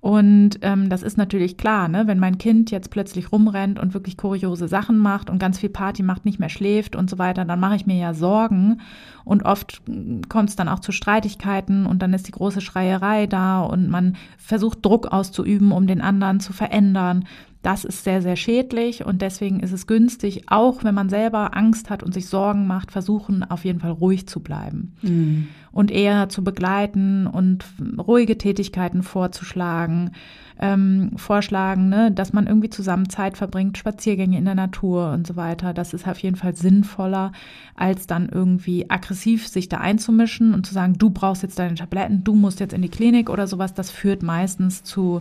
Und 0.00 0.60
ähm, 0.62 0.88
das 0.88 1.02
ist 1.02 1.18
natürlich 1.18 1.58
klar, 1.58 1.86
ne? 1.88 2.06
wenn 2.06 2.18
mein 2.18 2.38
Kind 2.38 2.70
jetzt 2.70 2.90
plötzlich 2.90 3.32
rumrennt 3.32 3.78
und 3.78 3.92
wirklich 3.92 4.16
kuriose 4.16 4.66
Sachen 4.66 4.96
macht 4.96 5.28
und 5.28 5.38
ganz 5.38 5.58
viel 5.58 5.68
Party 5.68 6.02
macht, 6.02 6.24
nicht 6.24 6.40
mehr 6.40 6.48
schläft 6.48 6.96
und 6.96 7.10
so 7.10 7.18
weiter, 7.18 7.44
dann 7.44 7.60
mache 7.60 7.76
ich 7.76 7.86
mir 7.86 7.98
ja 7.98 8.14
Sorgen. 8.14 8.80
Und 9.24 9.44
oft 9.44 9.82
kommt 10.30 10.48
es 10.48 10.56
dann 10.56 10.68
auch 10.68 10.80
zu 10.80 10.92
Streitigkeiten 10.92 11.84
und 11.84 12.00
dann 12.00 12.14
ist 12.14 12.26
die 12.26 12.32
große 12.32 12.62
Schreierei 12.62 13.26
da 13.26 13.60
und 13.60 13.90
man 13.90 14.16
versucht 14.38 14.84
Druck 14.84 15.08
auszuüben, 15.08 15.70
um 15.70 15.86
den 15.86 16.00
anderen 16.00 16.40
zu 16.40 16.54
verändern. 16.54 17.26
Das 17.62 17.84
ist 17.84 18.04
sehr, 18.04 18.22
sehr 18.22 18.36
schädlich 18.36 19.04
und 19.04 19.20
deswegen 19.20 19.60
ist 19.60 19.72
es 19.72 19.86
günstig, 19.86 20.44
auch 20.46 20.82
wenn 20.82 20.94
man 20.94 21.10
selber 21.10 21.54
Angst 21.54 21.90
hat 21.90 22.02
und 22.02 22.14
sich 22.14 22.26
Sorgen 22.26 22.66
macht, 22.66 22.90
versuchen 22.90 23.42
auf 23.42 23.66
jeden 23.66 23.80
Fall 23.80 23.90
ruhig 23.90 24.26
zu 24.26 24.40
bleiben 24.40 24.96
mhm. 25.02 25.48
und 25.70 25.90
eher 25.90 26.30
zu 26.30 26.42
begleiten 26.42 27.26
und 27.26 27.66
ruhige 27.98 28.38
Tätigkeiten 28.38 29.02
vorzuschlagen, 29.02 30.12
ähm, 30.58 31.12
vorschlagen, 31.16 31.90
ne, 31.90 32.10
dass 32.10 32.32
man 32.32 32.46
irgendwie 32.46 32.70
zusammen 32.70 33.10
Zeit 33.10 33.36
verbringt, 33.36 33.76
Spaziergänge 33.76 34.38
in 34.38 34.46
der 34.46 34.54
Natur 34.54 35.12
und 35.12 35.26
so 35.26 35.36
weiter. 35.36 35.74
Das 35.74 35.92
ist 35.92 36.08
auf 36.08 36.18
jeden 36.18 36.36
Fall 36.36 36.56
sinnvoller, 36.56 37.32
als 37.74 38.06
dann 38.06 38.30
irgendwie 38.30 38.88
aggressiv 38.88 39.46
sich 39.46 39.68
da 39.68 39.78
einzumischen 39.78 40.54
und 40.54 40.64
zu 40.64 40.72
sagen, 40.72 40.96
du 40.96 41.10
brauchst 41.10 41.42
jetzt 41.42 41.58
deine 41.58 41.74
Tabletten, 41.74 42.24
du 42.24 42.34
musst 42.34 42.58
jetzt 42.58 42.72
in 42.72 42.80
die 42.80 42.88
Klinik 42.88 43.28
oder 43.28 43.46
sowas. 43.46 43.74
Das 43.74 43.90
führt 43.90 44.22
meistens 44.22 44.82
zu 44.82 45.20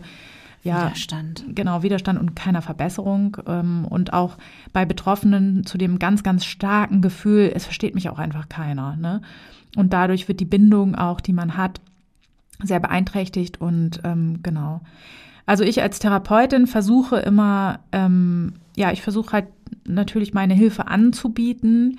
ja, 0.64 0.88
Widerstand. 0.88 1.44
Genau, 1.50 1.84
Widerstand 1.84 2.20
und 2.20 2.36
keiner 2.36 2.62
Verbesserung. 2.62 3.38
Ähm, 3.48 3.86
und 3.86 4.14
auch 4.14 4.38
bei 4.74 4.86
Betroffenen 4.86 5.66
zu 5.66 5.78
dem 5.78 6.00
ganz, 6.00 6.24
ganz 6.24 6.46
starken 6.46 7.02
Gefühl, 7.02 7.52
es 7.54 7.66
versteht 7.66 7.96
mich 7.96 8.10
auch 8.10 8.20
einfach 8.20 8.50
keiner. 8.50 8.96
Ne? 8.96 9.22
Und 9.76 9.94
dadurch 9.94 10.28
wird 10.28 10.40
die 10.40 10.46
Bindung 10.46 10.96
auch, 10.96 11.22
die 11.22 11.34
man 11.34 11.56
hat, 11.56 11.80
sehr 12.62 12.80
beeinträchtigt 12.80 13.62
und 13.62 14.02
ähm, 14.04 14.40
genau. 14.44 14.82
Also 15.46 15.64
ich 15.64 15.82
als 15.82 16.00
Therapeutin 16.00 16.68
versuche 16.68 17.18
immer, 17.18 17.80
ähm, 17.92 18.54
ja, 18.76 18.92
ich 18.92 19.02
versuche 19.02 19.32
halt 19.32 19.46
natürlich 19.86 20.34
meine 20.34 20.54
Hilfe 20.54 20.88
anzubieten 20.88 21.98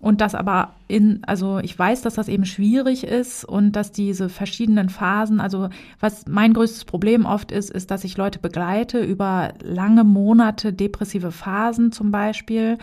und 0.00 0.20
das 0.20 0.34
aber 0.34 0.74
in, 0.86 1.22
also 1.26 1.58
ich 1.58 1.76
weiß, 1.76 2.02
dass 2.02 2.14
das 2.14 2.28
eben 2.28 2.44
schwierig 2.44 3.04
ist 3.04 3.44
und 3.44 3.72
dass 3.72 3.90
diese 3.90 4.28
verschiedenen 4.28 4.88
Phasen, 4.90 5.40
also 5.40 5.70
was 5.98 6.26
mein 6.28 6.52
größtes 6.52 6.84
Problem 6.84 7.24
oft 7.26 7.50
ist, 7.50 7.70
ist, 7.70 7.90
dass 7.90 8.04
ich 8.04 8.16
Leute 8.16 8.38
begleite 8.38 9.00
über 9.00 9.54
lange 9.62 10.04
Monate 10.04 10.72
depressive 10.72 11.32
Phasen 11.32 11.90
zum 11.90 12.12
Beispiel 12.12 12.78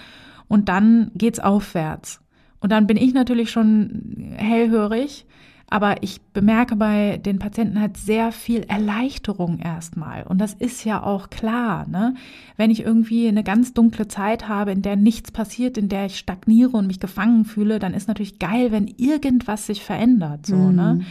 und 0.47 0.67
dann 0.67 1.11
geht's 1.15 1.39
aufwärts. 1.39 2.19
Und 2.59 2.71
dann 2.71 2.87
bin 2.87 2.97
ich 2.97 3.13
natürlich 3.13 3.49
schon 3.49 4.33
hellhörig 4.35 5.25
aber 5.69 6.03
ich 6.03 6.21
bemerke 6.21 6.75
bei 6.75 7.17
den 7.17 7.39
Patienten 7.39 7.81
halt 7.81 7.97
sehr 7.97 8.31
viel 8.31 8.61
Erleichterung 8.61 9.57
erstmal. 9.59 10.23
Und 10.23 10.39
das 10.39 10.53
ist 10.53 10.85
ja 10.85 11.01
auch 11.01 11.29
klar, 11.29 11.87
ne? 11.87 12.13
Wenn 12.55 12.69
ich 12.69 12.83
irgendwie 12.83 13.27
eine 13.27 13.43
ganz 13.43 13.73
dunkle 13.73 14.07
Zeit 14.07 14.47
habe, 14.47 14.71
in 14.71 14.83
der 14.83 14.95
nichts 14.95 15.31
passiert, 15.31 15.77
in 15.77 15.89
der 15.89 16.05
ich 16.05 16.17
stagniere 16.17 16.77
und 16.77 16.87
mich 16.87 16.99
gefangen 16.99 17.45
fühle, 17.45 17.79
dann 17.79 17.95
ist 17.95 18.07
natürlich 18.07 18.37
geil, 18.37 18.71
wenn 18.71 18.87
irgendwas 18.87 19.65
sich 19.65 19.83
verändert, 19.83 20.45
so, 20.45 20.55
mhm. 20.55 20.75
ne? 20.75 21.05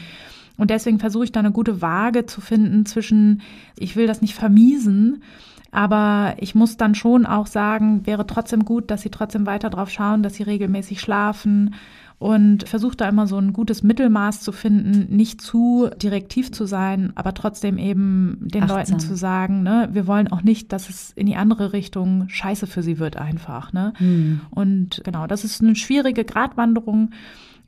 Und 0.57 0.70
deswegen 0.70 1.00
versuche 1.00 1.24
ich 1.24 1.32
da 1.32 1.40
eine 1.40 1.50
gute 1.50 1.82
Waage 1.82 2.26
zu 2.26 2.40
finden 2.40 2.86
zwischen, 2.86 3.42
ich 3.76 3.96
will 3.96 4.07
das 4.07 4.22
nicht 4.22 4.34
vermiesen, 4.34 5.24
aber 5.72 6.36
ich 6.38 6.55
muss 6.55 6.76
dann 6.76 6.94
schon 6.94 7.26
auch 7.26 7.48
sagen, 7.48 8.07
wäre 8.07 8.28
trotzdem 8.28 8.64
gut, 8.64 8.92
dass 8.92 9.02
sie 9.02 9.11
trotzdem 9.11 9.46
weiter 9.46 9.70
drauf 9.70 9.90
schauen, 9.90 10.22
dass 10.22 10.34
sie 10.34 10.44
regelmäßig 10.44 11.00
schlafen 11.00 11.74
und 12.19 12.69
versuche 12.69 12.97
da 12.97 13.09
immer 13.09 13.27
so 13.27 13.37
ein 13.37 13.53
gutes 13.53 13.83
Mittelmaß 13.83 14.41
zu 14.41 14.53
finden, 14.53 15.15
nicht 15.15 15.41
zu 15.41 15.91
direktiv 16.01 16.53
zu 16.53 16.65
sein, 16.65 17.12
aber 17.17 17.35
trotzdem 17.35 17.77
eben 17.77 18.39
den 18.41 18.62
Achtsam. 18.62 18.79
Leuten 18.79 18.99
zu 19.01 19.17
sagen, 19.17 19.62
ne, 19.62 19.89
wir 19.93 20.07
wollen 20.07 20.29
auch 20.29 20.43
nicht, 20.43 20.73
dass 20.73 20.89
es 20.89 21.12
in 21.12 21.27
die 21.27 21.37
andere 21.37 21.73
Richtung 21.73 22.29
scheiße 22.29 22.67
für 22.67 22.83
sie 22.83 22.99
wird 22.99 23.17
einfach. 23.17 23.73
Ne? 23.73 23.93
Mhm. 23.99 24.41
Und 24.51 25.03
genau, 25.05 25.27
das 25.27 25.45
ist 25.45 25.61
eine 25.61 25.77
schwierige 25.77 26.25
Gratwanderung 26.25 27.11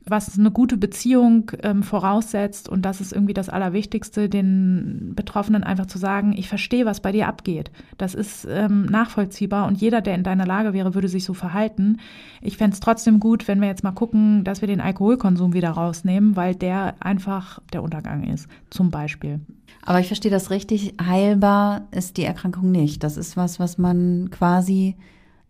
was 0.09 0.37
eine 0.37 0.51
gute 0.51 0.77
Beziehung 0.77 1.51
ähm, 1.63 1.83
voraussetzt. 1.83 2.69
Und 2.69 2.83
das 2.83 3.01
ist 3.01 3.13
irgendwie 3.13 3.33
das 3.33 3.49
Allerwichtigste, 3.49 4.29
den 4.29 5.13
Betroffenen 5.15 5.63
einfach 5.63 5.85
zu 5.87 5.97
sagen, 5.97 6.33
ich 6.37 6.47
verstehe, 6.47 6.85
was 6.85 6.99
bei 6.99 7.11
dir 7.11 7.27
abgeht. 7.27 7.71
Das 7.97 8.13
ist 8.13 8.47
ähm, 8.49 8.85
nachvollziehbar 8.85 9.67
und 9.67 9.79
jeder, 9.79 10.01
der 10.01 10.15
in 10.15 10.23
deiner 10.23 10.45
Lage 10.45 10.73
wäre, 10.73 10.95
würde 10.95 11.07
sich 11.07 11.25
so 11.25 11.33
verhalten. 11.33 11.97
Ich 12.41 12.57
fände 12.57 12.73
es 12.73 12.79
trotzdem 12.79 13.19
gut, 13.19 13.47
wenn 13.47 13.61
wir 13.61 13.67
jetzt 13.67 13.83
mal 13.83 13.91
gucken, 13.91 14.43
dass 14.43 14.61
wir 14.61 14.67
den 14.67 14.81
Alkoholkonsum 14.81 15.53
wieder 15.53 15.71
rausnehmen, 15.71 16.35
weil 16.35 16.55
der 16.55 16.95
einfach 16.99 17.59
der 17.73 17.83
Untergang 17.83 18.23
ist, 18.23 18.47
zum 18.69 18.91
Beispiel. 18.91 19.39
Aber 19.81 19.99
ich 19.99 20.07
verstehe 20.07 20.31
das 20.31 20.49
richtig, 20.49 20.95
heilbar 21.01 21.87
ist 21.91 22.17
die 22.17 22.23
Erkrankung 22.23 22.71
nicht. 22.71 23.03
Das 23.03 23.15
ist 23.17 23.37
was, 23.37 23.59
was 23.59 23.77
man 23.77 24.29
quasi 24.31 24.95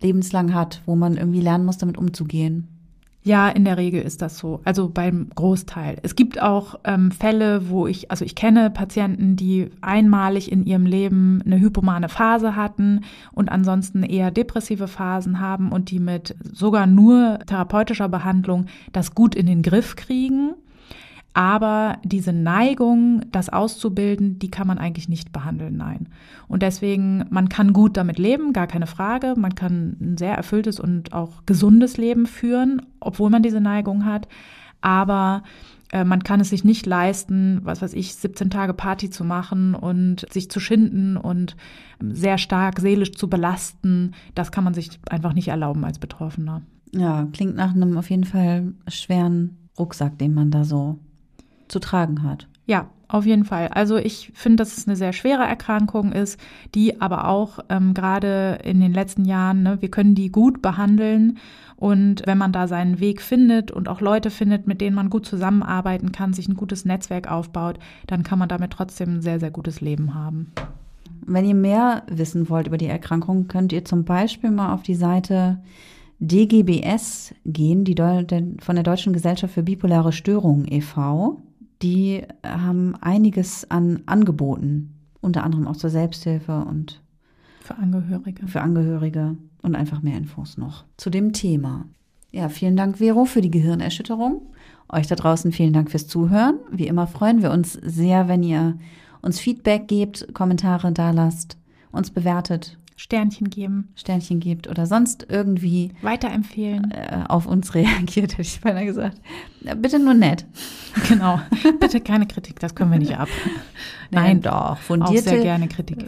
lebenslang 0.01 0.53
hat, 0.53 0.81
wo 0.85 0.95
man 0.95 1.17
irgendwie 1.17 1.41
lernen 1.41 1.65
muss, 1.65 1.77
damit 1.77 1.97
umzugehen. 1.97 2.67
Ja, 3.27 3.49
in 3.49 3.65
der 3.65 3.75
Regel 3.75 4.01
ist 4.01 4.21
das 4.21 4.37
so. 4.37 4.61
Also 4.63 4.87
beim 4.87 5.27
Großteil. 5.35 5.97
Es 6.01 6.15
gibt 6.15 6.41
auch 6.41 6.79
ähm, 6.85 7.11
Fälle, 7.11 7.69
wo 7.69 7.85
ich, 7.85 8.09
also 8.09 8.23
ich 8.23 8.35
kenne 8.35 8.69
Patienten, 8.69 9.35
die 9.35 9.69
einmalig 9.81 10.49
in 10.49 10.65
ihrem 10.65 10.85
Leben 10.85 11.43
eine 11.45 11.59
hypomane 11.59 12.07
Phase 12.07 12.55
hatten 12.55 13.01
und 13.33 13.49
ansonsten 13.49 14.03
eher 14.03 14.31
depressive 14.31 14.87
Phasen 14.87 15.41
haben 15.41 15.73
und 15.73 15.91
die 15.91 15.99
mit 15.99 16.37
sogar 16.53 16.87
nur 16.87 17.39
therapeutischer 17.45 18.07
Behandlung 18.07 18.67
das 18.93 19.13
gut 19.13 19.35
in 19.35 19.45
den 19.45 19.61
Griff 19.61 19.97
kriegen. 19.97 20.53
Aber 21.37 21.99
diese 22.03 22.33
Neigung, 22.33 23.21
das 23.31 23.49
auszubilden, 23.49 24.39
die 24.39 24.49
kann 24.49 24.65
man 24.65 24.79
eigentlich 24.79 25.07
nicht 25.07 25.31
behandeln, 25.31 25.77
nein. 25.77 26.09
Und 26.47 26.63
deswegen, 26.63 27.25
man 27.29 27.47
kann 27.47 27.73
gut 27.73 27.95
damit 27.95 28.17
leben, 28.17 28.53
gar 28.53 28.65
keine 28.65 28.87
Frage. 28.87 29.35
Man 29.37 29.53
kann 29.53 29.97
ein 30.01 30.17
sehr 30.17 30.33
erfülltes 30.33 30.79
und 30.79 31.13
auch 31.13 31.45
gesundes 31.45 31.97
Leben 31.97 32.25
führen, 32.25 32.81
obwohl 32.99 33.29
man 33.29 33.43
diese 33.43 33.61
Neigung 33.61 34.03
hat. 34.03 34.27
Aber 34.81 35.43
äh, 35.91 36.03
man 36.03 36.23
kann 36.23 36.39
es 36.39 36.49
sich 36.49 36.63
nicht 36.63 36.87
leisten, 36.87 37.59
was 37.61 37.83
weiß 37.83 37.93
ich, 37.93 38.15
17 38.15 38.49
Tage 38.49 38.73
Party 38.73 39.11
zu 39.11 39.23
machen 39.23 39.75
und 39.75 40.25
sich 40.33 40.49
zu 40.49 40.59
schinden 40.59 41.17
und 41.17 41.55
sehr 42.01 42.39
stark 42.39 42.79
seelisch 42.79 43.11
zu 43.11 43.29
belasten. 43.29 44.15
Das 44.33 44.51
kann 44.51 44.63
man 44.63 44.73
sich 44.73 44.89
einfach 45.07 45.33
nicht 45.33 45.49
erlauben 45.49 45.85
als 45.85 45.99
Betroffener. 45.99 46.63
Ja, 46.95 47.27
klingt 47.31 47.55
nach 47.55 47.75
einem 47.75 47.95
auf 47.95 48.09
jeden 48.09 48.23
Fall 48.23 48.73
schweren 48.87 49.69
Rucksack, 49.77 50.17
den 50.17 50.33
man 50.33 50.49
da 50.49 50.63
so 50.63 50.97
zu 51.67 51.79
tragen 51.79 52.23
hat. 52.23 52.47
Ja, 52.65 52.87
auf 53.07 53.25
jeden 53.25 53.45
Fall. 53.45 53.69
Also 53.69 53.95
ich 53.95 54.31
finde, 54.33 54.57
dass 54.57 54.77
es 54.77 54.87
eine 54.87 54.97
sehr 54.97 55.13
schwere 55.13 55.43
Erkrankung 55.43 56.11
ist, 56.11 56.37
die 56.75 56.99
aber 56.99 57.29
auch 57.29 57.59
ähm, 57.69 57.93
gerade 57.93 58.59
in 58.63 58.81
den 58.81 58.93
letzten 58.93 59.23
Jahren, 59.23 59.63
ne, 59.63 59.77
wir 59.81 59.89
können 59.89 60.13
die 60.13 60.29
gut 60.29 60.61
behandeln. 60.61 61.37
Und 61.77 62.23
wenn 62.25 62.37
man 62.37 62.51
da 62.51 62.67
seinen 62.67 62.99
Weg 62.99 63.21
findet 63.21 63.71
und 63.71 63.87
auch 63.87 64.01
Leute 64.01 64.29
findet, 64.29 64.67
mit 64.67 64.81
denen 64.81 64.95
man 64.95 65.09
gut 65.09 65.25
zusammenarbeiten 65.25 66.11
kann, 66.11 66.33
sich 66.33 66.49
ein 66.49 66.57
gutes 66.57 66.83
Netzwerk 66.83 67.31
aufbaut, 67.31 67.79
dann 68.07 68.23
kann 68.23 68.39
man 68.39 68.49
damit 68.49 68.71
trotzdem 68.71 69.15
ein 69.15 69.21
sehr, 69.21 69.39
sehr 69.39 69.51
gutes 69.51 69.79
Leben 69.79 70.13
haben. 70.13 70.51
Wenn 71.25 71.45
ihr 71.45 71.55
mehr 71.55 72.03
wissen 72.09 72.49
wollt 72.49 72.67
über 72.67 72.77
die 72.77 72.87
Erkrankung, 72.87 73.47
könnt 73.47 73.71
ihr 73.71 73.85
zum 73.85 74.03
Beispiel 74.03 74.51
mal 74.51 74.73
auf 74.73 74.81
die 74.81 74.95
Seite 74.95 75.59
DGBS 76.19 77.35
gehen, 77.45 77.83
die 77.83 77.95
von 77.95 78.75
der 78.75 78.83
Deutschen 78.83 79.13
Gesellschaft 79.13 79.53
für 79.53 79.63
bipolare 79.63 80.11
Störungen 80.11 80.69
e.V 80.69 81.41
die 81.81 82.23
haben 82.43 82.95
einiges 83.01 83.69
an 83.69 84.03
Angeboten, 84.05 84.93
unter 85.21 85.43
anderem 85.43 85.67
auch 85.67 85.77
zur 85.77 85.89
Selbsthilfe 85.89 86.65
und 86.65 87.01
Für 87.61 87.77
Angehörige. 87.77 88.47
Für 88.47 88.61
Angehörige 88.61 89.37
und 89.61 89.75
einfach 89.75 90.01
mehr 90.01 90.17
Infos 90.17 90.57
noch 90.57 90.85
zu 90.97 91.09
dem 91.09 91.33
Thema. 91.33 91.85
Ja, 92.31 92.49
vielen 92.49 92.75
Dank, 92.75 92.97
Vero, 92.97 93.25
für 93.25 93.41
die 93.41 93.51
Gehirnerschütterung. 93.51 94.41
Euch 94.89 95.07
da 95.07 95.15
draußen 95.15 95.51
vielen 95.51 95.73
Dank 95.73 95.91
fürs 95.91 96.07
Zuhören. 96.07 96.59
Wie 96.71 96.87
immer 96.87 97.07
freuen 97.07 97.41
wir 97.41 97.51
uns 97.51 97.73
sehr, 97.73 98.27
wenn 98.27 98.43
ihr 98.43 98.77
uns 99.21 99.39
Feedback 99.39 99.87
gebt, 99.87 100.33
Kommentare 100.33 100.91
da 100.91 101.11
lasst, 101.11 101.57
uns 101.91 102.11
bewertet, 102.11 102.77
Sternchen 102.99 103.51
geben, 103.51 103.89
Sternchen 103.95 104.39
gebt 104.39 104.67
oder 104.67 104.87
sonst 104.87 105.27
irgendwie 105.29 105.91
weiterempfehlen. 106.01 106.89
äh, 106.91 107.19
auf 107.29 107.45
uns 107.45 107.75
reagiert, 107.75 108.33
hätte 108.33 108.41
ich 108.41 108.59
beinahe 108.59 108.85
gesagt. 108.85 109.21
Bitte 109.77 109.99
nur 109.99 110.13
nett. 110.13 110.45
Genau. 111.07 111.39
Bitte 111.79 112.01
keine 112.01 112.25
Kritik, 112.25 112.59
das 112.59 112.73
können 112.73 112.91
wir 112.91 112.97
nicht 112.97 113.15
ab. 113.15 113.27
Nein, 114.09 114.41
doch. 114.41 114.51
Auch 114.71 114.77
Fundierte, 114.79 115.29
sehr 115.29 115.41
gerne 115.43 115.67
Kritik. 115.67 116.01
äh, 116.01 116.07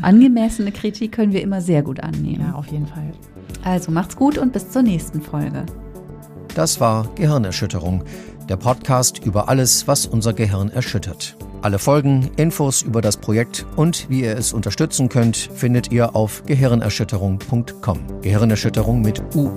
angemessene 0.00 0.72
Kritik 0.72 1.12
können 1.12 1.34
wir 1.34 1.42
immer 1.42 1.60
sehr 1.60 1.82
gut 1.82 2.00
annehmen. 2.00 2.46
Ja, 2.48 2.54
auf 2.54 2.66
jeden 2.68 2.86
Fall. 2.86 3.12
Also 3.62 3.92
macht's 3.92 4.16
gut 4.16 4.38
und 4.38 4.54
bis 4.54 4.70
zur 4.70 4.80
nächsten 4.82 5.20
Folge. 5.20 5.66
Das 6.54 6.80
war 6.80 7.08
Gehirnerschütterung, 7.14 8.04
der 8.48 8.56
Podcast 8.56 9.18
über 9.22 9.50
alles, 9.50 9.86
was 9.86 10.06
unser 10.06 10.32
Gehirn 10.32 10.70
erschüttert. 10.70 11.36
Alle 11.62 11.78
Folgen, 11.78 12.28
Infos 12.36 12.82
über 12.82 13.00
das 13.00 13.16
Projekt 13.16 13.64
und 13.76 14.10
wie 14.10 14.22
ihr 14.22 14.36
es 14.36 14.52
unterstützen 14.52 15.08
könnt, 15.08 15.36
findet 15.36 15.92
ihr 15.92 16.16
auf 16.16 16.42
gehirnerschütterung.com. 16.44 18.20
Gehirnerschütterung 18.20 19.00
mit 19.00 19.22
UE. 19.36 19.52